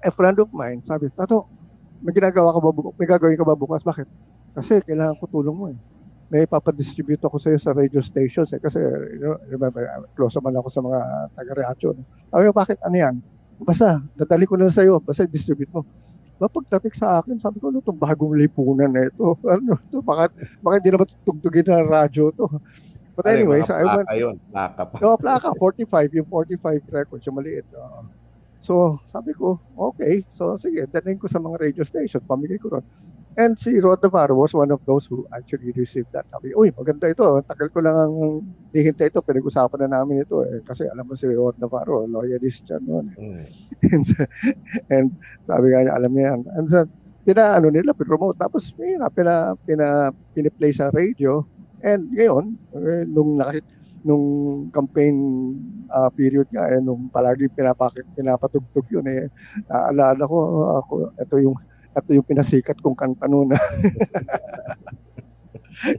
a 0.03 0.11
friend 0.11 0.39
of 0.41 0.49
mine, 0.51 0.82
sabi, 0.84 1.11
Tato, 1.13 1.47
may 2.01 2.11
ginagawa 2.15 2.55
ka 2.55 2.59
ba, 2.59 2.72
bu- 2.74 2.95
may 2.97 3.07
gagawin 3.07 3.38
ka 3.38 3.45
ba 3.45 3.55
bukas? 3.55 3.84
Bakit? 3.86 4.07
Kasi 4.57 4.82
kailangan 4.84 5.22
ko 5.22 5.26
tulong 5.30 5.55
mo 5.55 5.65
eh. 5.70 5.78
May 6.28 6.43
papadistribute 6.43 7.24
ako 7.24 7.39
sa 7.39 7.55
iyo 7.55 7.59
sa 7.61 7.72
radio 7.72 8.03
stations 8.03 8.51
eh. 8.51 8.59
Kasi, 8.59 8.82
you 9.15 9.24
know, 9.24 9.39
remember, 9.47 9.88
close 10.18 10.36
naman 10.36 10.59
ako 10.59 10.68
sa 10.68 10.82
mga 10.84 10.99
taga-reaction. 11.39 11.95
Sabi 12.34 12.43
ko, 12.49 12.53
bakit? 12.57 12.78
Ano 12.84 12.95
yan? 12.99 13.15
Basta, 13.62 14.01
dadali 14.14 14.45
ko 14.45 14.53
lang 14.58 14.70
sa 14.70 14.86
iyo. 14.86 15.01
Basta 15.01 15.26
distribute 15.26 15.72
mo. 15.74 15.82
Mapagtatik 16.38 16.93
sa 16.93 17.18
akin, 17.18 17.41
sabi 17.41 17.58
ko, 17.58 17.74
ano 17.74 17.82
itong 17.82 17.97
bagong 17.97 18.38
lipunan 18.38 18.93
na 18.93 19.10
ito? 19.10 19.34
Ano 19.53 19.74
ito? 19.82 20.05
Bakit, 20.05 20.62
bakit 20.62 20.80
di 20.86 20.89
naman 20.93 21.10
tugtugin 21.26 21.66
ng 21.66 21.89
radyo 21.89 22.30
to? 22.38 22.45
But 23.18 23.26
anyway, 23.34 23.66
so 23.66 23.74
I 23.74 23.82
went, 23.82 24.05
plaka 24.05 24.22
yun, 24.22 24.36
plaka 24.53 24.84
pa. 24.86 24.95
yung 25.01 25.18
plaka, 25.18 25.49
45, 25.58 26.22
yung 26.22 26.30
45 26.30 26.86
records, 26.93 27.26
yung 27.26 27.38
maliit. 27.41 27.66
oo. 27.74 28.05
so, 28.62 29.01
sabi 29.10 29.34
ko, 29.34 29.58
okay. 29.74 30.22
So, 30.38 30.53
sige, 30.62 30.86
dalhin 30.86 31.18
ko 31.18 31.26
sa 31.26 31.41
mga 31.41 31.58
radio 31.58 31.82
station, 31.82 32.22
pamigay 32.30 32.62
ko 32.62 32.78
ron. 32.78 32.86
And 33.38 33.53
si 33.53 33.77
Rod 33.77 34.01
Navarro 34.01 34.33
was 34.33 34.57
one 34.57 34.73
of 34.73 34.81
those 34.89 35.05
who 35.05 35.29
actually 35.29 35.69
received 35.77 36.09
that. 36.17 36.25
Sabi, 36.33 36.57
uy, 36.57 36.73
maganda 36.73 37.05
ito. 37.05 37.38
Tagal 37.45 37.69
ko 37.69 37.85
lang 37.85 37.93
ang 37.93 38.13
dihintay 38.73 39.13
ito. 39.13 39.21
Pinag-usapan 39.21 39.85
na 39.85 40.01
namin 40.01 40.25
ito. 40.25 40.41
Eh. 40.41 40.65
Kasi 40.65 40.89
alam 40.89 41.05
mo 41.05 41.13
si 41.13 41.29
Rod 41.29 41.53
Navarro, 41.61 42.09
loyalist 42.09 42.65
siya 42.65 42.81
noon. 42.81 43.13
Eh. 43.13 43.21
Mm. 43.21 43.45
and, 43.93 44.07
and 44.89 45.07
sabi 45.45 45.69
nga 45.69 45.85
niya, 45.85 45.93
alam 45.93 46.11
niya 46.17 46.25
yan. 46.33 46.41
And 46.57 46.65
so, 46.65 46.89
pina, 47.29 47.61
ano 47.61 47.69
nila, 47.69 47.93
promote. 47.93 48.41
Tapos, 48.41 48.73
yun 48.73 49.05
nga, 49.05 49.13
pina, 49.13 49.53
pina, 49.69 50.09
piniplay 50.33 50.73
sa 50.73 50.89
radio. 50.89 51.45
And 51.85 52.09
ngayon, 52.09 52.57
eh, 52.73 53.05
nung 53.05 53.38
nakit, 53.38 53.69
nung 54.01 54.25
campaign 54.73 55.13
ah, 55.93 56.09
period 56.09 56.49
nga, 56.49 56.73
eh, 56.73 56.81
nung 56.81 57.05
palagi 57.13 57.53
pinapakit, 57.53 58.07
pinapatugtog 58.17 58.89
yun, 58.89 59.05
eh, 59.05 59.29
naalala 59.69 60.25
ko, 60.25 60.38
ako, 60.81 60.93
ito 61.21 61.35
yung, 61.38 61.57
ito 61.98 62.10
yung 62.14 62.28
pinasikat 62.28 62.78
kong 62.80 62.98
kanta 62.98 63.26
noon. 63.26 63.52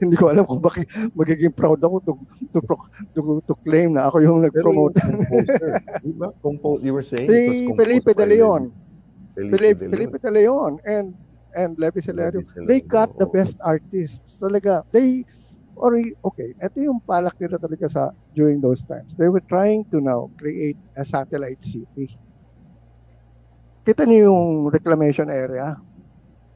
Hindi 0.03 0.19
ko 0.19 0.27
alam 0.31 0.43
kung 0.43 0.59
bakit 0.59 0.91
magiging 1.15 1.55
proud 1.55 1.79
ako 1.79 2.03
to, 2.03 2.13
to, 2.51 2.59
pro- 2.59 2.91
to, 3.15 3.39
to 3.47 3.55
claim 3.63 3.95
na 3.95 4.11
ako 4.11 4.17
yung 4.27 4.43
nag-promote. 4.43 4.99
composer, 4.99 5.79
di 6.03 6.15
ba? 6.19 6.35
Compo- 6.43 6.83
you 6.83 6.91
were 6.91 7.07
saying 7.07 7.31
si 7.31 7.71
Felipe 7.79 8.11
De 8.11 8.27
Leon. 8.27 8.75
Felipe 9.39 9.87
Felipe, 9.87 10.19
De 10.19 10.31
Leon. 10.35 10.83
And 10.83 11.15
and 11.55 11.79
Levi 11.79 12.01
Celerio, 12.03 12.43
they 12.67 12.81
got 12.81 13.19
the 13.19 13.27
best 13.27 13.57
artists. 13.63 14.37
Talaga, 14.43 14.85
they, 14.93 15.25
or, 15.79 15.99
okay, 16.27 16.55
ito 16.59 16.77
yung 16.83 17.01
palak 17.03 17.39
nila 17.39 17.59
talaga 17.59 17.87
sa, 17.89 18.03
during 18.35 18.61
those 18.61 18.83
times. 18.85 19.15
They 19.15 19.31
were 19.31 19.43
trying 19.47 19.87
to 19.95 20.03
now 20.03 20.31
create 20.37 20.77
a 20.99 21.05
satellite 21.07 21.63
city. 21.63 22.19
Kita 23.89 24.05
niyo 24.05 24.29
yung 24.29 24.69
reclamation 24.69 25.33
area. 25.33 25.73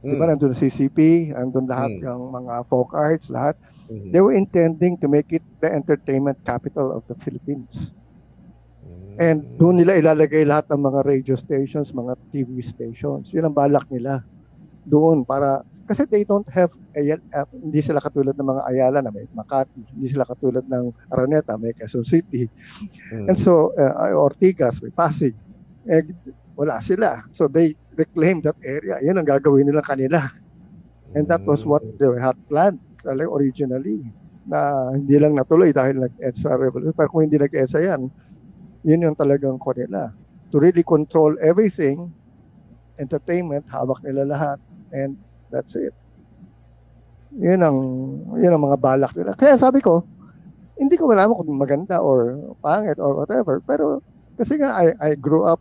Di 0.04 0.12
ba, 0.20 0.28
Mm. 0.28 0.36
nandun 0.36 0.52
CCP, 0.52 1.32
nandun 1.32 1.64
lahat 1.64 1.96
Mm. 1.96 2.04
yung 2.04 2.24
mga 2.28 2.54
folk 2.68 2.92
arts, 2.92 3.32
lahat. 3.32 3.56
Mhm. 3.88 4.12
They 4.12 4.20
were 4.20 4.36
intending 4.36 5.00
to 5.00 5.08
make 5.08 5.32
it 5.32 5.40
the 5.64 5.72
entertainment 5.72 6.36
capital 6.44 6.92
of 6.92 7.00
the 7.08 7.16
Philippines. 7.24 7.96
And 9.16 9.40
Mm. 9.40 9.56
doon 9.56 9.74
nila 9.80 9.96
ilalagay 9.96 10.44
lahat 10.44 10.68
ng 10.68 10.82
mga 10.84 11.00
radio 11.08 11.34
stations, 11.40 11.96
mga 11.96 12.20
TV 12.28 12.60
stations. 12.60 13.32
Yun 13.32 13.48
ang 13.48 13.56
balak 13.56 13.88
nila. 13.88 14.20
Doon 14.84 15.24
para 15.24 15.64
kasi 15.88 16.04
they 16.04 16.28
don't 16.28 16.46
have 16.52 16.68
uh, 16.96 17.46
hindi 17.52 17.80
sila 17.80 18.00
katulad 18.00 18.36
ng 18.36 18.48
mga 18.48 18.62
Ayala 18.68 18.98
na 19.00 19.12
may 19.12 19.24
Makati, 19.32 19.84
hindi 19.96 20.08
sila 20.08 20.28
katulad 20.28 20.64
ng 20.68 20.92
Araneta, 21.08 21.56
may 21.56 21.72
Quezon 21.72 22.04
City. 22.04 22.44
Mm. 23.08 23.32
And 23.32 23.38
so 23.40 23.72
uh, 23.80 24.12
Ortigas, 24.12 24.82
may 24.84 24.92
Pasig. 24.92 25.32
Eh, 25.86 26.02
wala 26.62 26.78
sila. 26.78 27.26
So 27.34 27.50
they 27.50 27.74
reclaim 27.98 28.38
that 28.46 28.54
area. 28.62 29.02
Yun 29.02 29.18
ang 29.18 29.26
gagawin 29.26 29.66
nila 29.66 29.82
kanila. 29.82 30.30
And 31.18 31.26
that 31.26 31.42
was 31.42 31.66
what 31.66 31.82
they 31.98 32.08
had 32.22 32.38
planned 32.46 32.78
like, 33.02 33.26
originally. 33.26 34.06
Na 34.46 34.90
hindi 34.94 35.18
lang 35.18 35.34
natuloy 35.34 35.74
dahil 35.74 36.06
nag-EDSA 36.06 36.54
revolution. 36.54 36.94
Pero 36.94 37.10
kung 37.10 37.26
hindi 37.26 37.42
nag-EDSA 37.42 37.82
yan, 37.82 38.06
yun 38.86 39.04
yung 39.10 39.18
talagang 39.18 39.58
ko 39.58 39.74
nila. 39.74 40.14
To 40.54 40.62
really 40.62 40.86
control 40.86 41.34
everything, 41.42 42.14
entertainment, 43.02 43.66
hawak 43.66 43.98
nila 44.06 44.22
lahat, 44.22 44.58
and 44.94 45.18
that's 45.50 45.74
it. 45.74 45.94
Yun 47.34 47.60
ang, 47.64 47.78
yun 48.38 48.54
ang 48.54 48.62
mga 48.62 48.78
balak 48.78 49.12
nila. 49.18 49.34
Kaya 49.34 49.58
sabi 49.58 49.82
ko, 49.82 50.04
hindi 50.76 50.96
ko 50.96 51.08
malaman 51.10 51.36
kung 51.36 51.52
maganda 51.54 52.00
or 52.00 52.38
pangit 52.60 52.98
or 53.02 53.16
whatever. 53.16 53.60
Pero 53.64 54.00
kasi 54.36 54.56
nga, 54.56 54.72
I, 54.74 54.92
I 55.00 55.10
grew 55.16 55.44
up 55.44 55.60